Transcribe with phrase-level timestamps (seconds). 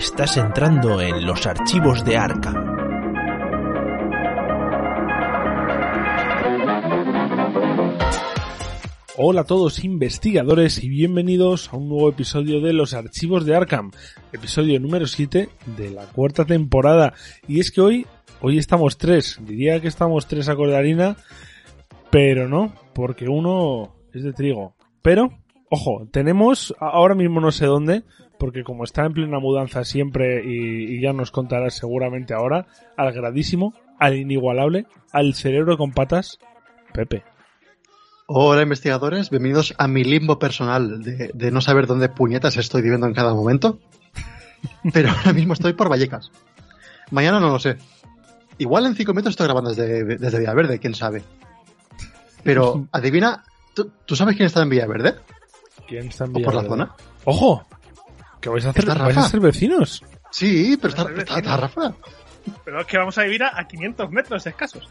[0.00, 2.54] Estás entrando en los archivos de Arkham.
[9.18, 13.90] Hola a todos investigadores y bienvenidos a un nuevo episodio de los archivos de Arkham,
[14.32, 17.12] episodio número 7 de la cuarta temporada.
[17.46, 18.06] Y es que hoy,
[18.40, 21.18] hoy estamos tres, diría que estamos tres a harina,
[22.10, 24.74] pero no, porque uno es de trigo.
[25.02, 25.28] Pero,
[25.68, 28.02] ojo, tenemos ahora mismo no sé dónde,
[28.40, 33.12] porque como está en plena mudanza siempre y, y ya nos contará seguramente ahora, al
[33.12, 36.38] gradísimo, al inigualable, al cerebro con patas,
[36.92, 37.22] Pepe.
[38.26, 43.12] Hola investigadores, bienvenidos a mi limbo personal de, no saber dónde puñetas estoy viviendo en
[43.12, 43.78] cada momento.
[44.92, 46.30] Pero ahora mismo estoy por Vallecas.
[47.10, 47.76] Mañana no lo sé.
[48.56, 51.22] Igual en cinco metros estoy grabando desde, desde Villaverde, quién sabe.
[52.42, 55.16] Pero adivina, ¿tú, sabes quién está en Villaverde?
[55.88, 56.58] ¿Quién está en Villaverde?
[56.58, 56.96] ¿O por la zona?
[57.24, 57.66] ¡Ojo!
[58.40, 58.86] ¿Que vais a hacer?
[58.86, 60.02] ¿Vais a ser vecinos?
[60.30, 61.94] Sí, pero está, está Rafa.
[62.64, 64.88] Pero es que vamos a vivir a, 500 metros escasos.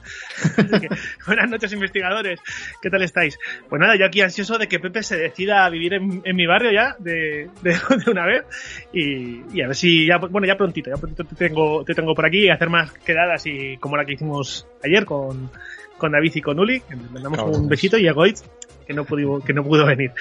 [1.25, 2.39] buenas noches, investigadores.
[2.81, 3.37] ¿Qué tal estáis?
[3.67, 6.71] Pues nada, yo aquí ansioso de que Pepe se decida a vivir en, mi barrio
[6.71, 7.49] ya de,
[8.07, 8.43] una vez.
[8.93, 12.25] Y, a ver si ya, bueno, ya prontito, ya prontito te tengo, te tengo por
[12.25, 15.49] aquí y hacer más quedadas y como la que hicimos ayer con,
[15.97, 16.81] con David y con Uli.
[16.81, 18.43] Que mandamos un besito y a Goitz
[18.89, 20.13] que no, pudo, que no pudo venir.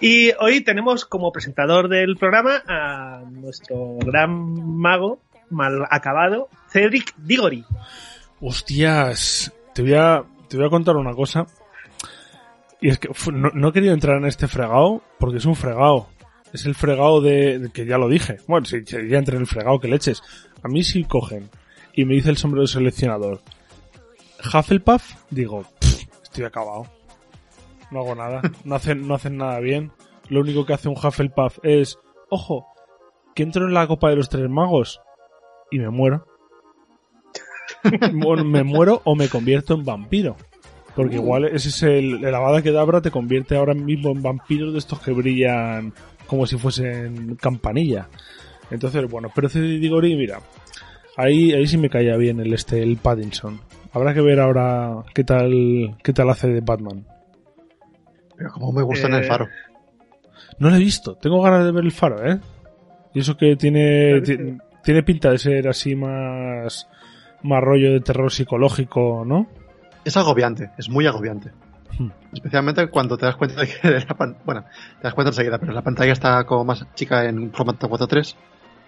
[0.00, 4.32] Y hoy tenemos como presentador del programa a nuestro gran
[4.80, 7.64] mago, mal acabado, Cedric Diggory.
[8.40, 11.46] Hostias, te voy a, te voy a contar una cosa.
[12.80, 16.08] Y es que no, he querido entrar en este fregado porque es un fregado.
[16.52, 18.38] Es el fregado de, que ya lo dije.
[18.48, 20.20] Bueno, si, ya entré en el fregado que leches.
[20.64, 21.48] A mí si cogen
[21.94, 23.40] y me dice el sombrero de seleccionador
[24.52, 25.64] Hufflepuff, digo,
[26.24, 26.95] estoy acabado.
[27.90, 28.42] No hago nada.
[28.64, 29.92] No hacen, no hacen nada bien.
[30.28, 31.98] Lo único que hace un Hufflepuff es,
[32.30, 32.66] ojo,
[33.34, 35.00] que entro en la Copa de los Tres Magos
[35.70, 36.26] y me muero.
[38.44, 40.36] me muero o me convierto en vampiro.
[40.94, 41.22] Porque uh.
[41.22, 45.00] igual ese es el, el Avada Kedavra te convierte ahora mismo en vampiros de estos
[45.00, 45.92] que brillan
[46.26, 48.08] como si fuesen campanilla.
[48.70, 50.40] Entonces, bueno, pero Diggory, mira,
[51.16, 53.60] ahí, ahí sí me caía bien el este, el Paddington.
[53.92, 57.06] Habrá que ver ahora qué tal, qué tal hace de Batman.
[58.36, 59.48] Pero como me gusta en el eh, faro.
[60.58, 62.38] No lo he visto, tengo ganas de ver el faro, ¿eh?
[63.14, 64.20] Y eso que tiene,
[64.82, 66.86] tiene pinta de ser así más,
[67.42, 69.46] más rollo de terror psicológico, ¿no?
[70.04, 71.50] Es agobiante, es muy agobiante.
[71.98, 72.10] Hmm.
[72.32, 74.64] Especialmente cuando te das cuenta de que la bueno,
[74.98, 78.34] te das cuenta enseguida, pero la pantalla está como más chica en formato 4.3.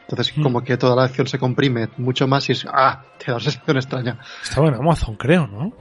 [0.03, 0.43] Entonces, hmm.
[0.43, 3.45] como que toda la acción se comprime mucho más y es, ah, te da una
[3.45, 4.19] sensación extraña.
[4.43, 5.73] Estaba en Amazon, creo, ¿no?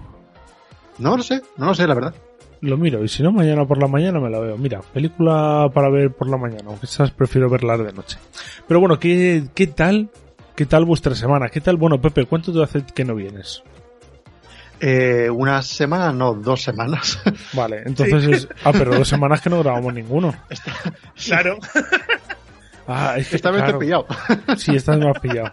[0.99, 2.13] No lo sé, no lo sé, la verdad
[2.61, 4.57] lo miro y si no mañana por la mañana me la veo.
[4.57, 8.17] Mira, película para ver por la mañana, aunque quizás prefiero verla de noche.
[8.67, 10.09] Pero bueno, ¿qué, qué tal?
[10.55, 11.49] ¿Qué tal vuestra semana?
[11.49, 11.77] ¿Qué tal?
[11.77, 13.61] Bueno, Pepe, ¿cuánto te hace que no vienes?
[14.79, 17.19] Eh, una semana, no, dos semanas.
[17.53, 18.47] Vale, entonces es...
[18.63, 20.33] Ah, pero dos semanas que no grabamos ninguno.
[21.25, 21.57] Claro.
[22.87, 24.07] Ah, es que, esta vez te he pillado.
[24.57, 25.51] Sí, esta vez me has pillado.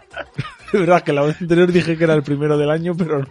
[0.71, 3.27] Es verdad que la vez anterior dije que era el primero del año, pero no.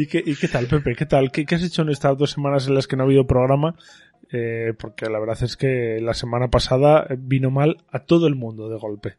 [0.00, 0.96] ¿Y qué, ¿Y qué tal, Pepe?
[0.96, 1.30] ¿Qué tal?
[1.30, 3.74] ¿Qué, has hecho en estas dos semanas en las que no ha habido programa?
[4.32, 8.70] Eh, porque la verdad es que la semana pasada vino mal a todo el mundo
[8.70, 9.18] de golpe.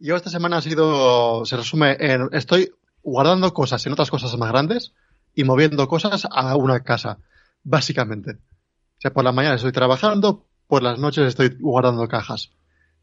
[0.00, 2.72] Yo esta semana ha sido, se resume en, estoy
[3.04, 4.92] guardando cosas en otras cosas más grandes
[5.36, 7.18] y moviendo cosas a una casa,
[7.62, 8.32] básicamente.
[8.32, 12.50] O sea, por la mañana estoy trabajando, por las noches estoy guardando cajas.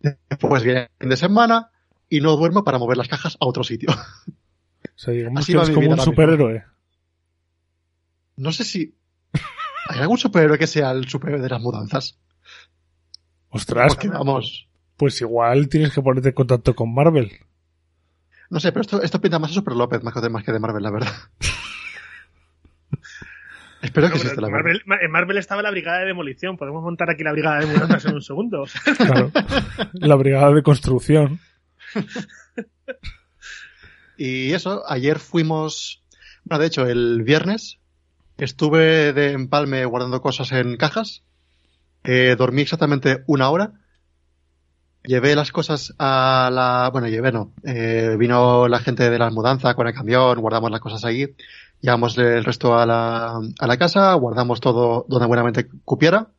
[0.01, 1.71] Después viene el fin de semana
[2.09, 3.87] y no duermo para mover las cajas a otro sitio.
[4.95, 6.63] O sea, digamos que es como un superhéroe.
[8.37, 8.95] No sé si.
[9.87, 12.17] ¿Hay algún superhéroe que sea el superhéroe de las mudanzas?
[13.49, 13.97] Ostras.
[14.09, 14.67] vamos.
[14.97, 17.31] Pues igual tienes que ponerte en contacto con Marvel.
[18.49, 20.59] No sé, pero esto, esto pinta más a Super López más que, más que de
[20.59, 21.13] Marvel, la verdad.
[23.81, 26.57] Espero que exista la Marvel, En Marvel estaba la brigada de demolición.
[26.57, 28.65] Podemos montar aquí la brigada de mudanzas en un segundo.
[28.97, 29.31] Claro.
[29.93, 31.39] La brigada de construcción.
[34.17, 36.03] Y eso, ayer fuimos,
[36.43, 37.79] bueno, de hecho, el viernes
[38.37, 41.23] estuve de empalme guardando cosas en cajas.
[42.03, 43.73] Eh, dormí exactamente una hora.
[45.03, 49.75] Llevé las cosas a la, bueno, llevé no, eh, vino la gente de la mudanza
[49.75, 51.35] con el camión, guardamos las cosas ahí,
[51.79, 56.31] llevamos el resto a la, a la casa, guardamos todo donde buenamente cupiera.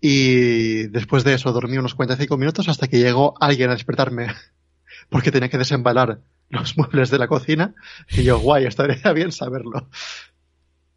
[0.00, 4.28] Y después de eso dormí unos 45 minutos hasta que llegó alguien a despertarme
[5.08, 6.20] porque tenía que desembalar
[6.50, 7.74] los muebles de la cocina.
[8.10, 9.88] Y yo, guay, estaría bien saberlo.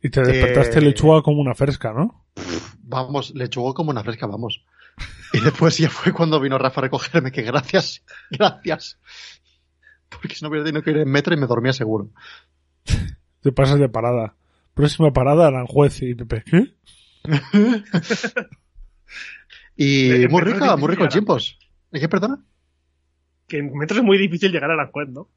[0.01, 2.25] Y te despertaste lechuga como una fresca, ¿no?
[2.79, 4.65] Vamos, lechuga como una fresca, vamos.
[5.31, 9.00] Y después ya fue cuando vino Rafa a recogerme, que gracias, gracias.
[10.09, 12.09] Porque si no hubiera tenido que ir en metro y me dormía seguro.
[13.41, 14.35] Te pasas de parada.
[14.73, 16.44] Próxima parada, Aranjuez y Pepe.
[16.45, 16.75] ¿Qué?
[19.75, 21.57] Y Eh, muy es difícil muy rico el chimpos.
[21.91, 22.44] ¿Y qué perdona?
[23.47, 25.29] Que en metro es muy difícil llegar a Aranjuez, ¿no?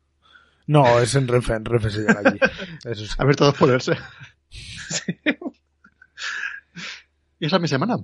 [0.66, 2.38] No, es en Renfe, en Renfe se llega allí.
[2.84, 3.14] Eso sí.
[3.18, 3.92] A ver, todos ponerse.
[7.38, 7.96] y esa es mi semana.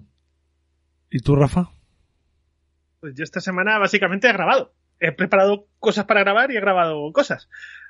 [1.11, 1.71] ¿Y tú, Rafa?
[3.01, 4.75] Pues yo esta semana básicamente he grabado.
[5.01, 7.49] He preparado cosas para grabar y he grabado cosas.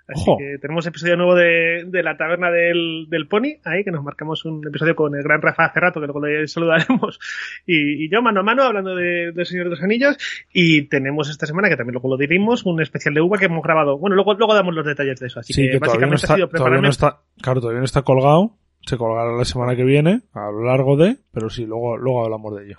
[0.09, 0.39] Así Ojo.
[0.39, 4.45] que tenemos episodio nuevo de, de la taberna del, del Pony, ahí que nos marcamos
[4.45, 7.19] un episodio con el gran Rafa hace rato, que luego le saludaremos,
[7.67, 10.17] y, y yo mano a mano hablando de, Señor de los Anillos.
[10.53, 13.63] Y tenemos esta semana, que también luego lo diremos, un especial de uva que hemos
[13.63, 13.99] grabado.
[13.99, 15.41] Bueno, luego, luego damos los detalles de eso.
[15.41, 17.61] Así sí, que, que todavía no, básicamente está, ha sido todavía prepararme no está, claro,
[17.61, 18.57] todavía no está colgado.
[18.85, 22.57] Se colgará la semana que viene, a lo largo de, pero sí, luego, luego hablamos
[22.57, 22.79] de ello.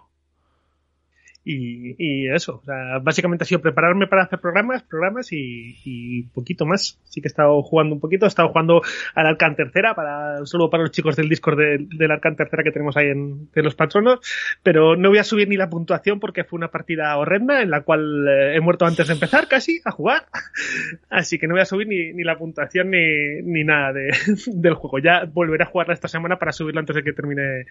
[1.46, 6.24] Y, y eso, o sea, básicamente ha sido prepararme para hacer programas, programas y, y
[6.34, 6.98] poquito más.
[7.04, 8.82] Sí que he estado jugando un poquito, he estado jugando
[9.14, 12.72] al Arcan Tercera, para, solo para los chicos del Discord de- del Arcan Tercera que
[12.72, 14.20] tenemos ahí en, de los patronos,
[14.64, 17.82] pero no voy a subir ni la puntuación porque fue una partida horrenda en la
[17.82, 20.28] cual eh, he muerto antes de empezar casi a jugar.
[21.10, 24.12] Así que no voy a subir ni, ni la puntuación ni, ni nada de,
[24.48, 25.00] del juego.
[25.00, 27.66] Ya volveré a jugarla esta semana para subirla antes de que termine,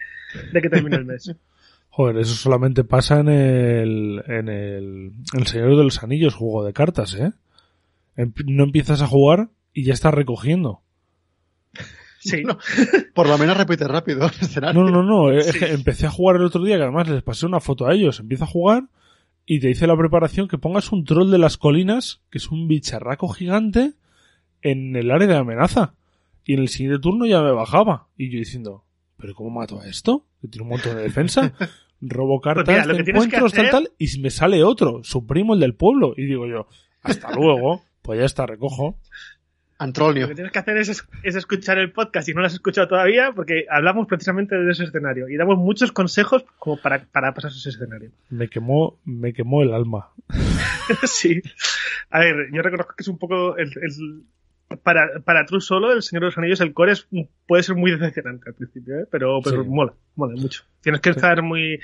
[0.51, 1.35] de que termine el mes.
[1.95, 6.63] Joder, eso solamente pasa en el, en el, en el Señor de los Anillos, juego
[6.65, 7.33] de cartas, ¿eh?
[8.17, 10.81] Em- No empiezas a jugar y ya estás recogiendo.
[12.25, 12.41] Sí.
[12.41, 12.57] No.
[13.13, 14.81] Por lo menos repite rápido el escenario.
[14.81, 15.59] No, no, no, es Sí.
[15.59, 18.21] que empecé a jugar el otro día, que además les pasé una foto a ellos.
[18.21, 18.85] Empieza a jugar
[19.45, 22.69] y te dice la preparación que pongas un troll de las colinas, que es un
[22.69, 23.91] bicharraco gigante,
[24.61, 25.95] en el área de amenaza.
[26.45, 28.07] Y en el siguiente turno ya me bajaba.
[28.17, 28.85] Y yo diciendo,
[29.17, 30.23] ¿pero cómo mato a esto?
[30.41, 31.51] Que tiene un montón de defensa.
[32.05, 33.37] Robo cartas Pues mira, lo que que
[33.69, 36.13] tal, tal, y me sale otro, su primo, el del pueblo.
[36.17, 36.67] Y digo yo,
[37.01, 38.97] hasta luego, pues ya está, recojo.
[39.79, 40.23] Antrolnio.
[40.23, 42.53] Lo que tienes que hacer es, es- es escuchar el podcast si no lo has
[42.53, 47.33] escuchado todavía, porque hablamos precisamente de ese escenario y damos muchos consejos como para, para
[47.33, 48.11] pasar ese escenario.
[48.29, 50.09] Me quemó, me quemó el alma.
[51.03, 51.41] sí.
[52.11, 54.23] A ver, yo reconozco que es un poco el, el-
[54.77, 57.07] para, para True solo, el Señor de los Anillos, el core es,
[57.47, 59.05] puede ser muy decepcionante al principio, ¿eh?
[59.11, 59.69] pero, pero Sí.
[59.69, 60.63] mola, mola mucho.
[60.81, 61.17] Tienes que Sí.
[61.17, 61.79] estar muy,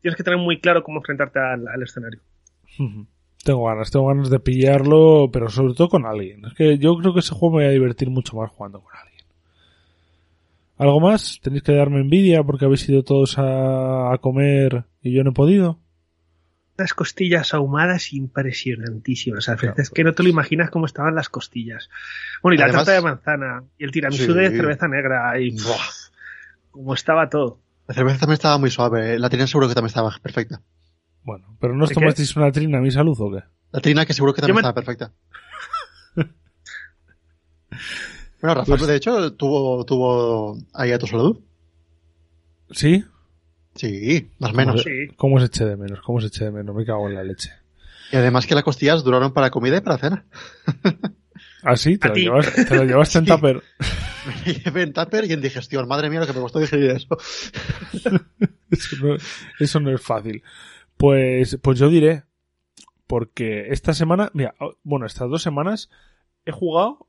[0.00, 2.20] tienes que tener muy claro cómo enfrentarte al, al escenario.
[3.44, 6.44] Tengo ganas, tengo ganas de pillarlo, pero sobre todo con alguien.
[6.44, 8.92] Es que yo creo que ese juego me va a divertir mucho más jugando con
[8.94, 9.24] alguien.
[10.78, 11.40] ¿Algo más?
[11.42, 15.34] ¿Tenéis que darme envidia porque habéis ido todos a, a comer y yo no he
[15.34, 15.78] podido?
[16.80, 19.48] Las costillas ahumadas impresionantísimas.
[19.48, 19.90] A veces Claro.
[19.94, 21.88] que no te lo imaginas cómo estaban las costillas.
[22.42, 24.38] Bueno, y la tarta de manzana, y el tiramisú Sí.
[24.38, 25.76] de cerveza negra, y Buah.
[26.70, 27.60] cómo estaba todo.
[27.86, 29.18] La cerveza también estaba muy suave.
[29.18, 30.62] La trina seguro que también estaba perfecta.
[31.22, 33.42] Bueno, ¿pero no os tomasteis una trina a mi salud o qué?
[33.72, 35.12] La trina que seguro que también me- estaba perfecta.
[38.40, 41.40] bueno, Rafa, Pues- de hecho, tuvo, tuvo ahí a tu salud.
[42.70, 43.04] ¿Sí?
[43.74, 44.82] Sí, más o menos.
[44.82, 45.08] Sí.
[45.16, 46.00] ¿Cómo se eche de menos?
[46.00, 46.74] ¿Cómo se eche de menos?
[46.74, 47.50] Me cago en la leche.
[48.12, 50.24] Y además que las costillas duraron para comida y para cena.
[51.62, 51.96] ¿Ah, sí?
[51.98, 53.30] ¿Te lo, llevas, te lo llevaste en Sí.
[53.30, 53.62] tupper?
[54.46, 55.86] Me llevé en tupper y en digestión.
[55.86, 57.16] Madre mía, lo que me costó digerir eso.
[58.70, 59.16] Eso no,
[59.58, 60.42] eso no es fácil.
[60.96, 62.22] Pues, pues yo diré,
[63.08, 65.90] porque esta semana, mira, oh, bueno, estas dos semanas
[66.44, 67.08] he jugado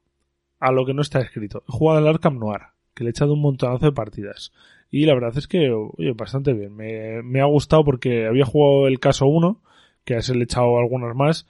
[0.60, 1.64] a lo que no está escrito.
[1.68, 2.62] He jugado al Arkham Noir,
[2.96, 4.52] que le he echado un montonazo de partidas.
[4.92, 6.76] Y la verdad es que, oye, bastante bien.
[6.76, 9.64] Me, ha gustado porque había jugado el caso 1,
[10.04, 11.48] que a ese le he echado algunas más.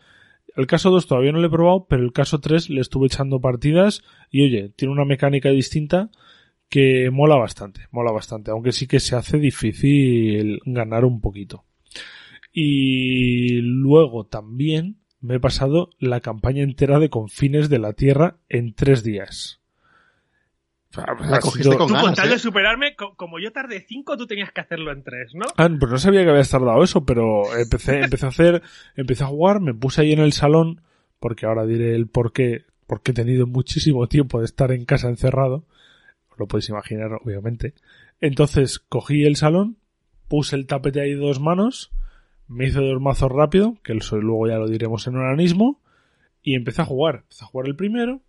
[0.56, 3.42] El caso 2 todavía no lo he probado, pero el caso 3 le estuve echando
[3.42, 6.12] partidas y oye, tiene una mecánica distinta
[6.70, 11.66] que mola bastante, mola bastante, aunque sí que se hace difícil ganar un poquito.
[12.54, 18.74] Y luego también me he pasado la campaña entera de Confines de la Tierra en
[18.74, 19.61] tres días.
[20.92, 22.40] Sea, La cogiste con Tú con ganas, tal de ¿eh?
[22.40, 25.46] superarme, co- como yo tardé cinco, tú tenías que hacerlo en tres, ¿no?
[25.58, 28.62] Ah, pues no sabía que habías tardado eso, pero empecé, empecé a hacer,
[28.96, 30.82] empecé a jugar, me puse ahí en el salón,
[31.20, 35.08] porque ahora diré el por qué, porque he tenido muchísimo tiempo de estar en casa
[35.08, 35.64] encerrado,
[36.30, 37.74] os lo podéis imaginar, obviamente.
[38.20, 39.78] Entonces cogí el salón,
[40.28, 41.92] puse el tapete ahí de dos manos,
[42.50, 45.80] me hice dos mazos rápido, que luego ya lo diremos en organismo,
[46.44, 47.16] y empecé a jugar.
[47.24, 48.20] Empecé a jugar el primero,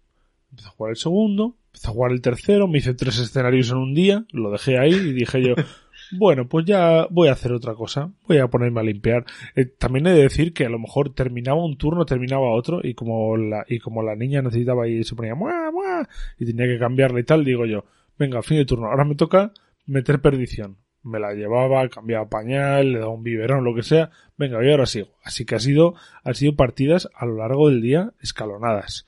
[0.50, 3.78] empecé a jugar el segundo, empecé a jugar el tercero, me hice tres escenarios en
[3.78, 5.54] un día, lo dejé ahí y dije yo,
[6.18, 9.24] bueno, pues ya voy a hacer otra cosa, voy a ponerme a limpiar.
[9.56, 12.92] Eh, también he de decir que a lo mejor terminaba un turno, terminaba otro, y
[12.92, 16.06] como la, y como la niña necesitaba y se ponía ¡mua, mua!
[16.38, 17.84] y tenía que cambiarle y tal, digo yo,
[18.18, 19.52] venga, fin de turno, ahora me toca
[19.86, 20.76] meter perdición.
[21.04, 24.10] Me la llevaba, cambiaba pañal, le daba un biberón, lo que sea.
[24.36, 25.08] Venga, y ahora sigo.
[25.24, 29.04] Así que ha sido, ha sido partidas a lo largo del día escalonadas.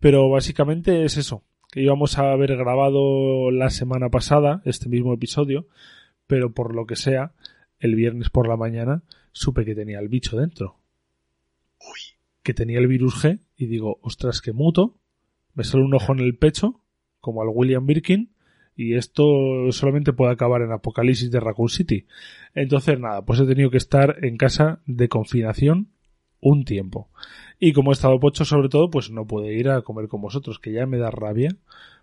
[0.00, 1.44] Pero básicamente es eso.
[1.70, 5.66] Que íbamos a haber grabado la semana pasada este mismo episodio,
[6.26, 7.32] pero por lo que sea,
[7.78, 10.78] el viernes por la mañana supe que tenía el bicho dentro.
[11.80, 12.16] Uy.
[12.42, 14.96] Que tenía el virus G y digo, ostras, que muto.
[15.54, 16.80] Me sale un ojo en el pecho,
[17.20, 18.30] como al William Birkin,
[18.76, 22.06] y esto solamente puede acabar en Apocalipsis de Raccoon City.
[22.54, 25.88] Entonces, nada, pues he tenido que estar en casa de confinación
[26.40, 27.08] un tiempo.
[27.58, 30.58] Y como he estado pocho sobre todo, pues no pude ir a comer con vosotros,
[30.58, 31.56] que ya me da rabia,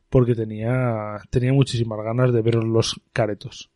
[0.09, 3.71] porque tenía, tenía muchísimas ganas de veros los caretos.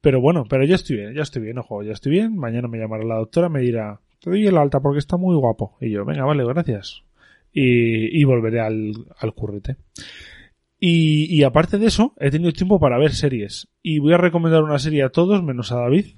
[0.00, 2.36] Pero bueno, pero ya estoy bien, ya estoy bien, ojo, ya estoy bien.
[2.36, 5.78] Mañana me llamará la doctora, me dirá, te doy el alta porque está muy guapo.
[5.80, 7.04] Y yo, venga, vale, gracias.
[7.52, 9.76] Y, y volveré al, al currete.
[10.78, 13.68] Y, y aparte de eso, he tenido tiempo para ver series.
[13.82, 16.16] Y voy a recomendar una serie a todos, menos a David.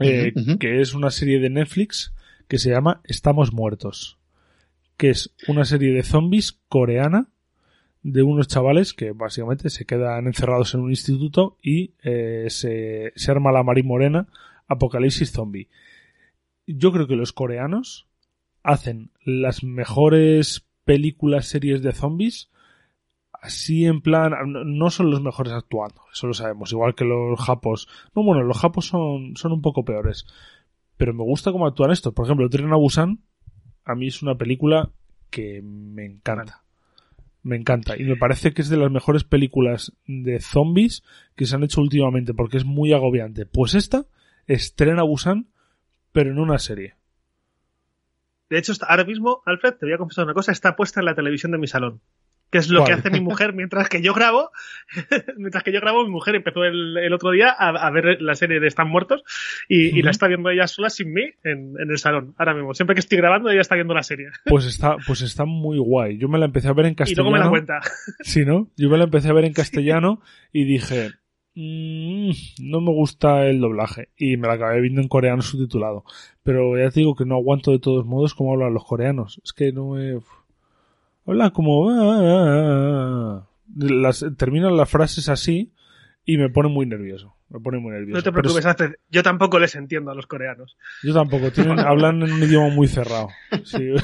[0.00, 2.12] Eh, que es una serie de Netflix
[2.46, 4.18] que se llama Estamos Muertos.
[4.96, 7.28] Que es una serie de zombies coreana
[8.02, 13.30] de unos chavales que básicamente se quedan encerrados en un instituto y eh, se, se
[13.30, 14.28] arma la Marín Morena
[14.68, 15.68] Apocalipsis Zombie.
[16.66, 18.06] Yo creo que los coreanos
[18.62, 22.50] hacen las mejores películas, series de zombies
[23.40, 27.88] así en plan, no- son los mejores actuando, eso lo sabemos, igual que los japos.
[28.14, 30.26] No, bueno, los japos son, son un poco peores.
[30.96, 32.12] Pero me gusta cómo actúan estos.
[32.12, 33.20] Por ejemplo, Tren a Busan,
[33.84, 34.90] a mí es una película
[35.30, 36.64] que me encanta.
[37.44, 37.96] Me encanta.
[37.96, 41.04] Y me parece que es de las mejores películas de zombies
[41.36, 43.46] que se han hecho últimamente, porque es muy agobiante.
[43.46, 44.06] Pues esta
[44.46, 45.46] es Tren a Busan,
[46.12, 46.96] pero en una serie.
[48.50, 51.14] De hecho, ahora mismo, Alfred, te voy a confesar una cosa, está puesta en la
[51.14, 52.00] televisión de mi salón.
[52.50, 52.86] Que es lo ¿Cuál?
[52.88, 54.50] que hace mi mujer mientras que yo grabo.
[55.36, 58.34] mientras que yo grabo, mi mujer empezó el, el otro día a, a ver la
[58.34, 59.22] serie de Están Muertos
[59.68, 62.34] y, y la está viendo ella sola sin mí en, en el salón.
[62.38, 62.72] Ahora mismo.
[62.74, 64.28] Siempre que estoy grabando, ella está viendo la serie.
[64.46, 66.16] Pues está, pues está muy guay.
[66.18, 67.30] Yo me la empecé a ver en Y castellano.
[67.30, 67.80] luego me la cuenta.
[68.22, 68.68] Sí, ¿no?
[68.76, 71.10] Yo me la empecé a ver en castellano y dije,
[71.54, 72.30] "Mm,
[72.62, 74.08] no me gusta el doblaje.
[74.16, 76.04] Y me la acabé viendo en coreano subtitulado.
[76.42, 79.38] Pero ya te digo que no aguanto de todos modos cómo hablan los coreanos.
[79.44, 80.18] Es que no me...
[81.28, 81.90] Hablan como...
[81.90, 83.48] "Ah, ah, ah, ah".
[83.76, 85.72] Las, terminan las frases así
[86.24, 87.34] y me pone muy nervioso.
[87.50, 88.18] Me pone muy nervioso.
[88.18, 88.64] No te preocupes.
[89.10, 90.76] Yo tampoco les entiendo a los coreanos.
[91.02, 91.50] yo tampoco.
[91.50, 93.28] Tienen, hablan en un idioma muy cerrado.
[93.64, 93.94] Si,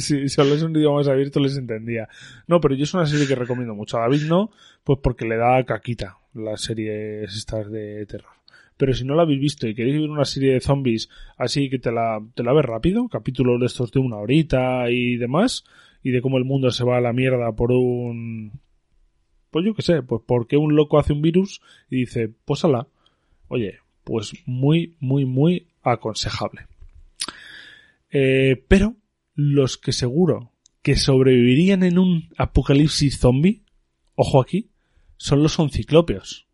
[0.00, 2.08] si, si hablas un idioma más abierto les entendía.
[2.46, 3.98] No, pero yo es una serie que recomiendo mucho.
[3.98, 4.50] A David no,
[4.84, 8.32] pues porque le da caquita las series estas de terror.
[8.76, 11.78] Pero si no la habéis visto y queréis ver una serie de zombies así que
[11.78, 15.64] te la, te la ves rápido, capítulos de estos de una horita y demás,
[16.08, 18.60] y de cómo el mundo se va a la mierda por un...
[19.50, 21.60] Pues yo qué sé, pues porque un loco hace un virus
[21.90, 22.88] y dice, pues ala.
[23.48, 26.62] Oye, pues muy, muy, muy aconsejable.
[28.10, 28.96] Eh, pero
[29.34, 30.50] los que seguro
[30.80, 33.64] que sobrevivirían en un apocalipsis zombie,
[34.14, 34.70] ojo aquí,
[35.18, 36.46] son los onciclopios.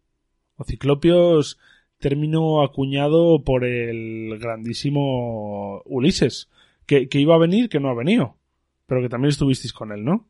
[0.57, 1.61] Onciclopios,
[2.01, 6.51] término acuñado por el grandísimo Ulises,
[6.87, 8.37] que, que iba a venir, que no ha venido,
[8.87, 10.27] pero que también estuvisteis con él, ¿no?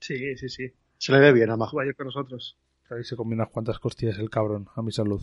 [0.00, 0.72] Sí, sí, sí.
[0.98, 1.80] Se le ve bien a Majo.
[1.80, 2.56] Ayer con nosotros.
[2.90, 5.22] Ahí se combina unas cuantas costillas el cabrón, a mi salud.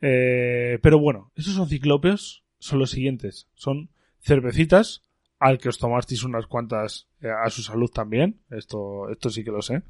[0.00, 3.48] Eh, pero bueno, esos onciclopios son los siguientes.
[3.54, 5.02] Son cervecitas,
[5.38, 8.40] al que os tomasteis unas cuantas eh, a su salud también.
[8.50, 9.82] Esto, esto sí que lo sé.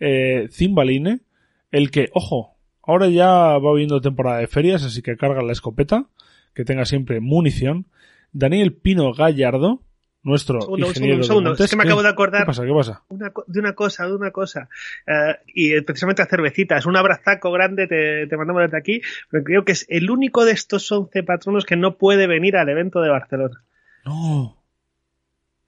[0.00, 1.22] Eh, Cimbaline,
[1.70, 6.06] el que, ojo, ahora ya va viendo temporada de ferias, así que carga la escopeta,
[6.54, 7.86] que tenga siempre munición.
[8.32, 9.82] Daniel Pino Gallardo,
[10.22, 11.50] nuestro Segundo, un segundo, un segundo.
[11.50, 11.64] Montes.
[11.64, 12.64] Es que me acabo de acordar ¿Qué pasa?
[12.64, 13.02] ¿Qué pasa?
[13.08, 14.68] una de una cosa, de una cosa.
[15.06, 16.86] Eh, y eh, precisamente a cervecitas.
[16.86, 19.00] Un abrazaco grande te, te mandamos desde aquí.
[19.30, 22.68] Pero creo que es el único de estos 11 patronos que no puede venir al
[22.68, 23.62] evento de Barcelona.
[24.04, 24.58] No.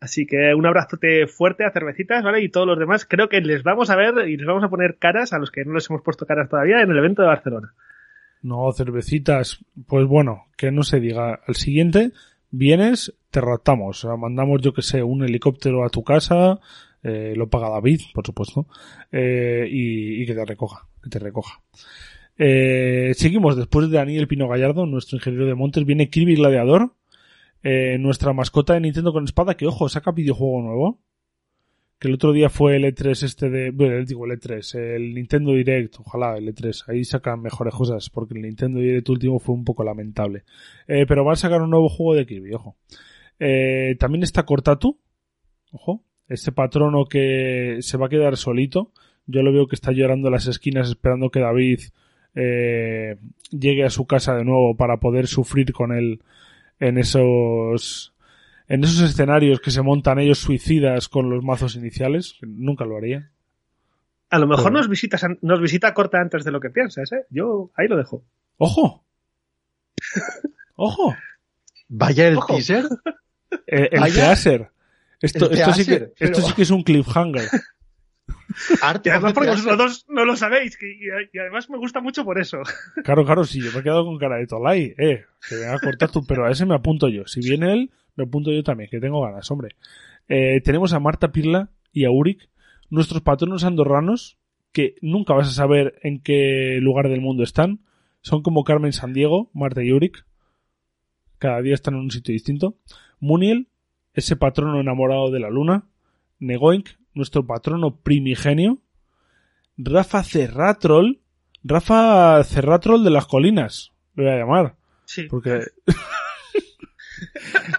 [0.00, 2.40] Así que un abrazote fuerte a cervecitas, ¿vale?
[2.42, 3.04] Y todos los demás.
[3.04, 5.64] Creo que les vamos a ver y les vamos a poner caras a los que
[5.64, 7.75] no les hemos puesto caras todavía en el evento de Barcelona.
[8.42, 9.62] No, cervecitas.
[9.87, 11.40] Pues bueno, que no se diga.
[11.47, 12.12] Al siguiente,
[12.50, 14.04] vienes, te raptamos.
[14.04, 16.61] O sea, mandamos, yo que sé, un helicóptero a tu casa,
[17.02, 18.66] eh, lo paga David, por supuesto,
[19.12, 21.61] eh, y, y que te recoja, que te recoja.
[22.42, 26.95] Eh, seguimos, después de Daniel Pino Gallardo, nuestro ingeniero de montes, viene Kirby Gladiador,
[27.62, 30.99] eh, nuestra mascota de Nintendo con espada, que ojo, saca videojuego nuevo.
[32.00, 35.52] Que el otro día fue el E3 este de, bueno, digo el E3, el Nintendo
[35.52, 39.64] Direct, ojalá el E3, ahí sacan mejores cosas, porque el Nintendo Direct último fue un
[39.64, 40.45] poco lamentable.
[40.88, 42.75] Eh, pero van a sacar un nuevo juego de Kirby, ojo.
[43.38, 44.99] Eh, también está Cortatu,
[45.73, 48.92] ojo, este patrono que se va a quedar solito.
[49.26, 51.80] Yo lo veo que está llorando en las esquinas esperando que David
[52.35, 53.16] eh,
[53.50, 56.23] llegue a su casa de nuevo para poder sufrir con él
[56.78, 58.10] en esos
[58.70, 62.36] en esos escenarios que se montan ellos suicidas con los mazos iniciales.
[62.40, 63.30] Nunca lo haría.
[64.30, 67.10] A lo mejor Pero- nos, visitas, an- nos visita corta antes de lo que piensas,
[67.12, 67.26] ¿eh?
[67.30, 68.24] Yo ahí lo dejo.
[68.56, 69.04] ¡Ojo!
[70.76, 71.14] ¡Ojo!
[71.88, 72.54] Vaya el Ojo.
[72.54, 72.84] teaser.
[73.66, 74.14] Eh, el Vaya.
[74.28, 74.70] teaser.
[75.20, 77.48] Esto, El esto, sí que, pero- esto sí que es un cliffhanger.
[78.82, 80.76] Art Y además porque vosotros no lo sabéis.
[80.76, 82.58] que- y, y además me gusta mucho por eso.
[83.04, 85.78] Claro, claro, si yo me he quedado con cara de Tolai, eh, que venga a
[85.80, 87.26] cortar tú, pero a ese me apunto yo.
[87.26, 89.76] Si viene él, me apunto yo también, que tengo ganas, hombre.
[90.28, 92.48] Eh, tenemos a Marta Pirla y a Uric,
[92.88, 94.38] nuestros patronos andorranos,
[94.72, 97.80] que nunca vas a saber en qué lugar del mundo están.
[98.20, 100.24] Son como Carmen San Diego, Marta y Uric.
[101.38, 102.76] Cada día están en un sitio distinto.
[103.18, 103.68] Muniel,
[104.14, 105.86] ese patrono enamorado de la luna.
[106.38, 108.78] Negoink, nuestro patrono primigenio.
[109.76, 111.20] Rafa Cerratrol,
[111.64, 114.76] Rafa Cerratrol de las colinas, lo voy a llamar.
[115.06, 115.24] Sí.
[115.24, 115.60] Porque.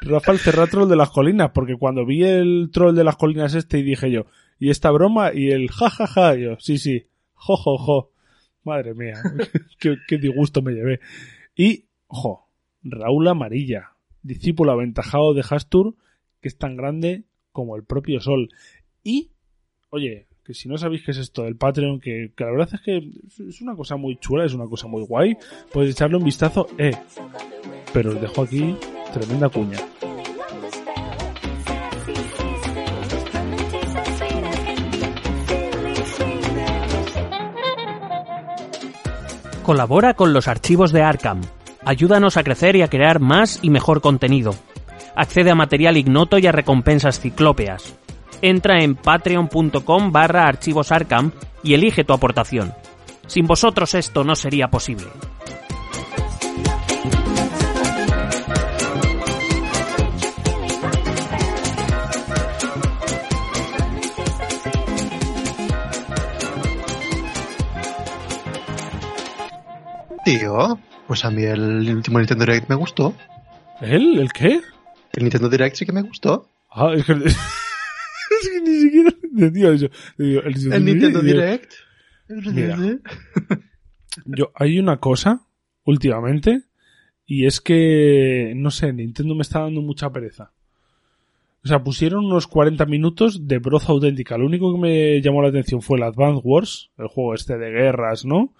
[0.01, 3.79] Rafa el Cerratrol de las colinas, porque cuando vi el troll de las colinas este
[3.79, 4.25] y dije yo,
[4.60, 5.33] ¿y esta broma?
[5.33, 8.12] Y el jajaja, yo, sí, sí, jo, jo, jo.
[8.63, 9.15] Madre mía,
[9.79, 11.00] qué disgusto me llevé.
[11.55, 12.48] Y, ojo,
[12.83, 15.95] Raúl Amarilla, discípulo aventajado de Hastur,
[16.41, 18.50] que es tan grande como el propio sol.
[19.03, 19.31] Y,
[19.89, 22.81] oye, que si no sabéis qué es esto del Patreon, que, que la verdad es
[22.81, 22.98] que
[23.48, 25.38] es una cosa muy chula, es una cosa muy guay,
[25.71, 26.91] podéis echarle un vistazo, eh.
[27.93, 28.75] Pero os dejo aquí
[29.13, 29.77] tremenda cuña.
[39.63, 41.41] Colabora con los archivos de Arkham.
[41.86, 44.55] Ayúdanos a crecer y a crear más y mejor contenido.
[45.15, 47.95] Accede a material ignoto y a recompensas ciclópeas.
[48.41, 51.32] Entra en patreon.com barra archivos Arkham
[51.63, 52.73] y elige tu aportación.
[53.27, 55.08] Sin vosotros esto no sería posible.
[70.23, 73.13] Tío, pues a mí el último Nintendo Direct me gustó.
[73.82, 74.19] ¿El?
[74.19, 74.62] ¿El qué?
[75.13, 76.47] El Nintendo Direct sí que me gustó.
[76.69, 77.15] Ah, es que,
[78.54, 79.89] que ni siquiera entendía eso.
[80.17, 81.73] Digo, El, El Nintendo Direct.
[82.27, 82.77] Mira.
[84.25, 85.45] Yo, hay una cosa
[85.86, 86.63] últimamente
[87.25, 90.51] y es que, no sé, Nintendo me está dando mucha pereza.
[91.63, 94.38] O sea, pusieron unos 40 minutos de broza auténtica.
[94.38, 97.69] Lo único que me llamó la atención fue el Advance Wars, el juego este de
[97.69, 98.54] guerras, ¿no?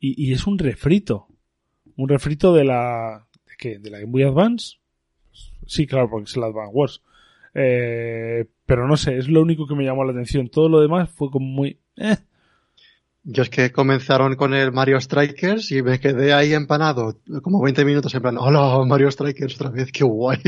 [0.00, 1.28] Y, y es un refrito.
[1.96, 3.26] Un refrito de la...
[3.46, 3.78] ¿De qué?
[3.78, 4.78] ¿De la Game Boy Advance?
[5.66, 7.02] Sí, claro, porque es el Advance Wars.
[7.54, 10.48] Eh, pero no sé, es lo único que me llamó la atención.
[10.48, 11.78] Todo lo demás fue como muy...
[11.96, 12.16] eh.
[13.28, 17.84] Yo es que comenzaron con el Mario Strikers y me quedé ahí empanado como 20
[17.84, 20.38] minutos en plan, hola Mario Strikers otra vez, qué guay.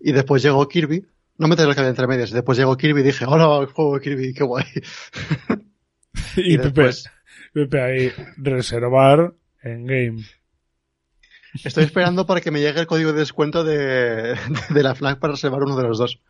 [0.00, 1.02] Y después llegó Kirby,
[1.38, 3.66] no me traes lo que había entre medias, después llegó Kirby y dije, hola el
[3.72, 4.64] juego de Kirby, qué guay.
[6.36, 7.10] Y, Y Pepe, después-
[7.52, 10.24] Pepe ahí, reservar en game.
[11.64, 14.34] Estoy esperando para que me llegue el código de descuento de,
[14.68, 16.20] de la FNAC para reservar uno de los dos.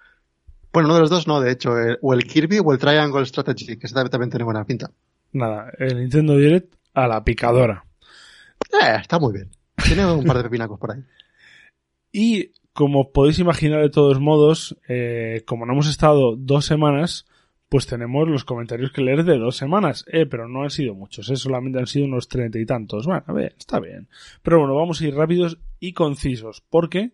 [0.76, 3.24] Bueno, uno de los dos no, de hecho, el- o el Kirby o el Triangle
[3.24, 4.90] Strategy, que también, tiene buena pinta.
[5.32, 7.86] Nada, el Nintendo Direct a la picadora.
[8.74, 9.50] Eh, está muy bien.
[9.82, 11.00] Tiene un par de pepinacos por ahí.
[12.12, 17.24] Y como podéis imaginar de todos modos, eh, como no hemos estado dos semanas,
[17.70, 20.04] pues tenemos los comentarios que leer de dos semanas.
[20.12, 23.06] Eh, pero no han sido muchos, eh, solamente han sido unos treinta y tantos.
[23.06, 24.08] Bueno, a ver, está bien.
[24.42, 27.12] Pero bueno, vamos a ir rápidos y concisos, porque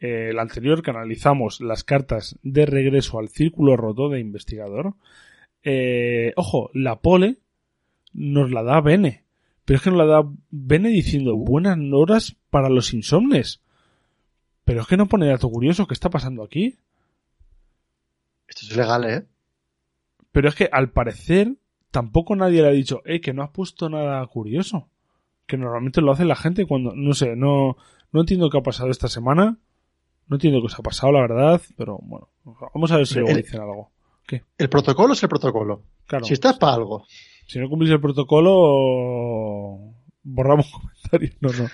[0.00, 4.94] el anterior que analizamos las cartas de regreso al círculo roto de investigador,
[5.62, 7.38] eh, ojo, la pole
[8.12, 9.24] nos la da Bene.
[9.64, 13.60] Pero es que nos la da Bene diciendo buenas horas para los insomnes.
[14.64, 15.86] Pero es que no pone dato curioso.
[15.86, 16.76] ¿Qué está pasando aquí?
[18.48, 19.26] Esto es ilegal, ¿eh?
[20.32, 21.56] Pero es que al parecer
[21.90, 24.88] tampoco nadie le ha dicho, eh, que no has puesto nada curioso.
[25.46, 27.76] Que normalmente lo hace la gente cuando, no sé, no,
[28.12, 29.58] no entiendo qué ha pasado esta semana.
[30.30, 31.60] No entiendo qué os ha pasado, la verdad.
[31.76, 32.28] Pero bueno,
[32.72, 33.90] vamos a ver si luego dicen algo.
[34.56, 35.82] El protocolo es el protocolo.
[36.06, 36.24] Claro.
[36.24, 37.04] Si estás para algo.
[37.48, 41.36] Si no cumplís el protocolo, borramos comentarios.
[41.40, 41.68] No, no.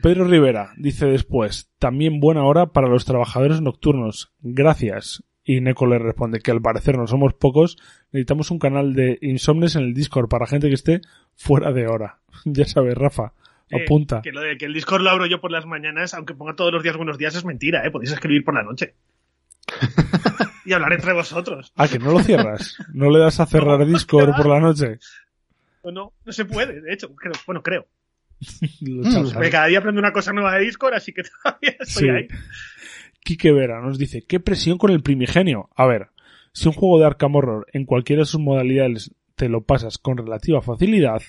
[0.00, 4.32] Pedro Rivera dice después, también buena hora para los trabajadores nocturnos.
[4.40, 5.24] Gracias.
[5.44, 7.76] Y Neko le responde que al parecer no somos pocos,
[8.12, 11.00] necesitamos un canal de insomnes en el Discord para gente que esté
[11.34, 12.20] fuera de hora.
[12.44, 13.32] ya sabes, Rafa,
[13.72, 14.20] Eh, apunta.
[14.22, 16.72] que lo de que el Discord lo abro yo por las mañanas, aunque ponga todos
[16.72, 17.90] los días buenos días, es mentira, ¿eh?
[17.90, 18.94] Podéis escribir por la noche.
[20.64, 21.72] y hablar entre vosotros.
[21.76, 22.76] Ah, que no lo cierras.
[22.92, 24.98] No le das a cerrar Discord por la noche.
[25.84, 27.86] No, no se puede, de hecho, creo, bueno, creo.
[29.34, 32.08] Porque cada día aprendo una cosa nueva de Discord, así que todavía estoy Sí.
[32.10, 32.28] ahí.
[33.24, 35.68] Quique Vera nos dice, qué presión con el primigenio.
[35.76, 36.08] A ver,
[36.52, 40.16] si un juego de Arkham Horror en cualquiera de sus modalidades te lo pasas con
[40.18, 41.22] relativa facilidad,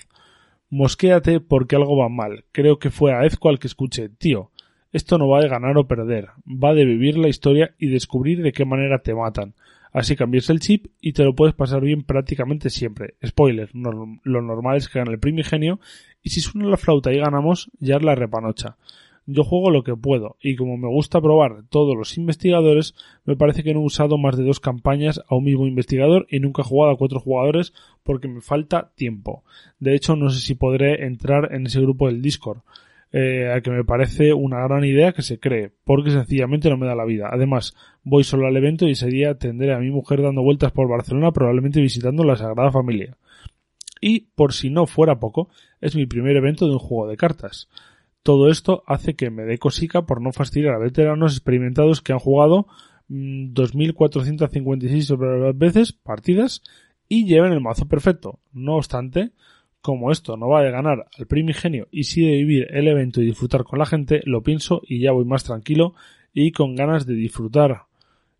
[0.74, 2.46] mosquéate porque algo va mal.
[2.52, 4.50] Creo que fue a Ezco al que escuché, tío,
[4.92, 8.52] esto no va de ganar o perder, va de vivir la historia y descubrir de
[8.52, 9.54] qué manera te matan.
[9.92, 13.14] Así cambias el chip y te lo puedes pasar bien prácticamente siempre.
[13.24, 15.80] Spoiler, lo normal es que gane el primigenio
[16.24, 18.76] y si suena la flauta y ganamos, ya es la repanocha.
[19.26, 23.64] Yo juego lo que puedo, y como me gusta probar todos los investigadores, me parece
[23.64, 26.66] que no he usado más de dos campañas a un mismo investigador y nunca he
[26.66, 29.44] jugado a cuatro jugadores porque me falta tiempo.
[29.80, 32.60] De hecho, no sé si podré entrar en ese grupo del Discord,
[33.14, 36.88] eh, al que me parece una gran idea que se cree, porque sencillamente no me
[36.88, 37.30] da la vida.
[37.32, 40.90] Además, voy solo al evento y ese día tendré a mi mujer dando vueltas por
[40.90, 43.16] Barcelona, probablemente visitando la Sagrada Familia.
[44.02, 45.48] Y, por si no fuera poco,
[45.80, 47.70] es mi primer evento de un juego de cartas.
[48.24, 52.20] Todo esto hace que me dé cosica por no fastidiar a veteranos experimentados que han
[52.20, 52.68] jugado
[53.10, 56.64] mm, 2.456 veces partidas
[57.10, 58.40] y lleven el mazo perfecto.
[58.54, 59.32] No obstante,
[59.82, 63.26] como esto no va de ganar al primigenio y sí de vivir el evento y
[63.26, 65.94] disfrutar con la gente, lo pienso y ya voy más tranquilo
[66.34, 67.82] y con ganas de disfrutar.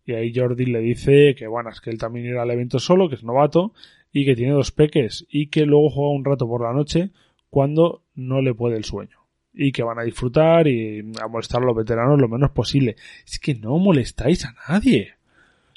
[0.06, 3.10] Y ahí Jordi le dice que bueno, es que él también irá al evento solo,
[3.10, 3.74] que es novato,
[4.12, 7.10] y que tiene dos peques, y que luego juega un rato por la noche
[7.50, 9.23] cuando no le puede el sueño.
[9.54, 12.96] Y que van a disfrutar y a molestar a los veteranos lo menos posible.
[13.26, 15.14] Es que no molestáis a nadie.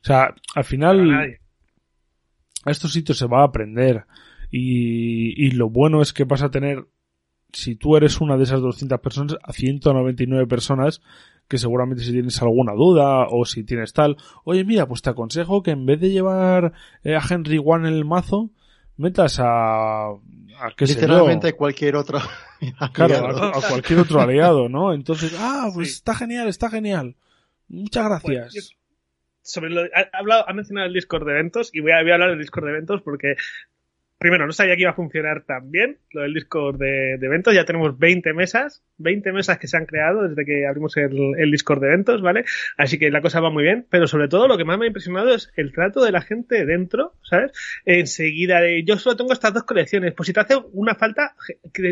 [0.02, 1.40] O sea, al final
[2.64, 4.06] a estos sitios se va a aprender.
[4.50, 6.88] Y, y lo bueno es que vas a tener,
[7.52, 11.02] si tú eres una de esas 200 personas, a 199 personas
[11.48, 15.64] que seguramente si tienes alguna duda o si tienes tal, oye mira, pues te aconsejo
[15.64, 18.50] que en vez de llevar eh, a Henry One en el mazo,
[18.98, 20.18] metas a, a
[20.76, 22.20] qué sé yo, Literalmente cualquier otro.
[22.94, 24.94] claro, a, a cualquier otro aliado, ¿no?
[24.94, 25.94] Entonces, ah, pues Sí.
[25.96, 27.16] está genial, está genial.
[27.68, 28.52] Muchas gracias.
[28.54, 28.78] Pues, yo-
[29.42, 32.12] sobre lo, ha, ha hablado, ha mencionado el Discord de eventos y voy a, voy
[32.12, 33.36] a hablar del Discord de eventos porque
[34.18, 37.54] primero no sabía que iba a funcionar tan bien lo del Discord de, eventos.
[37.54, 41.82] Ya tenemos 20 mesas, 20 mesas que se han creado desde que abrimos el, Discord
[41.82, 42.46] de eventos, ¿vale?
[42.78, 44.88] Así que la cosa va muy bien, pero sobre todo lo que más me ha
[44.88, 47.52] impresionado es el trato de la gente dentro, ¿sabes?
[47.86, 51.36] Enseguida de yo solo tengo estas dos colecciones, pues si te hace una falta,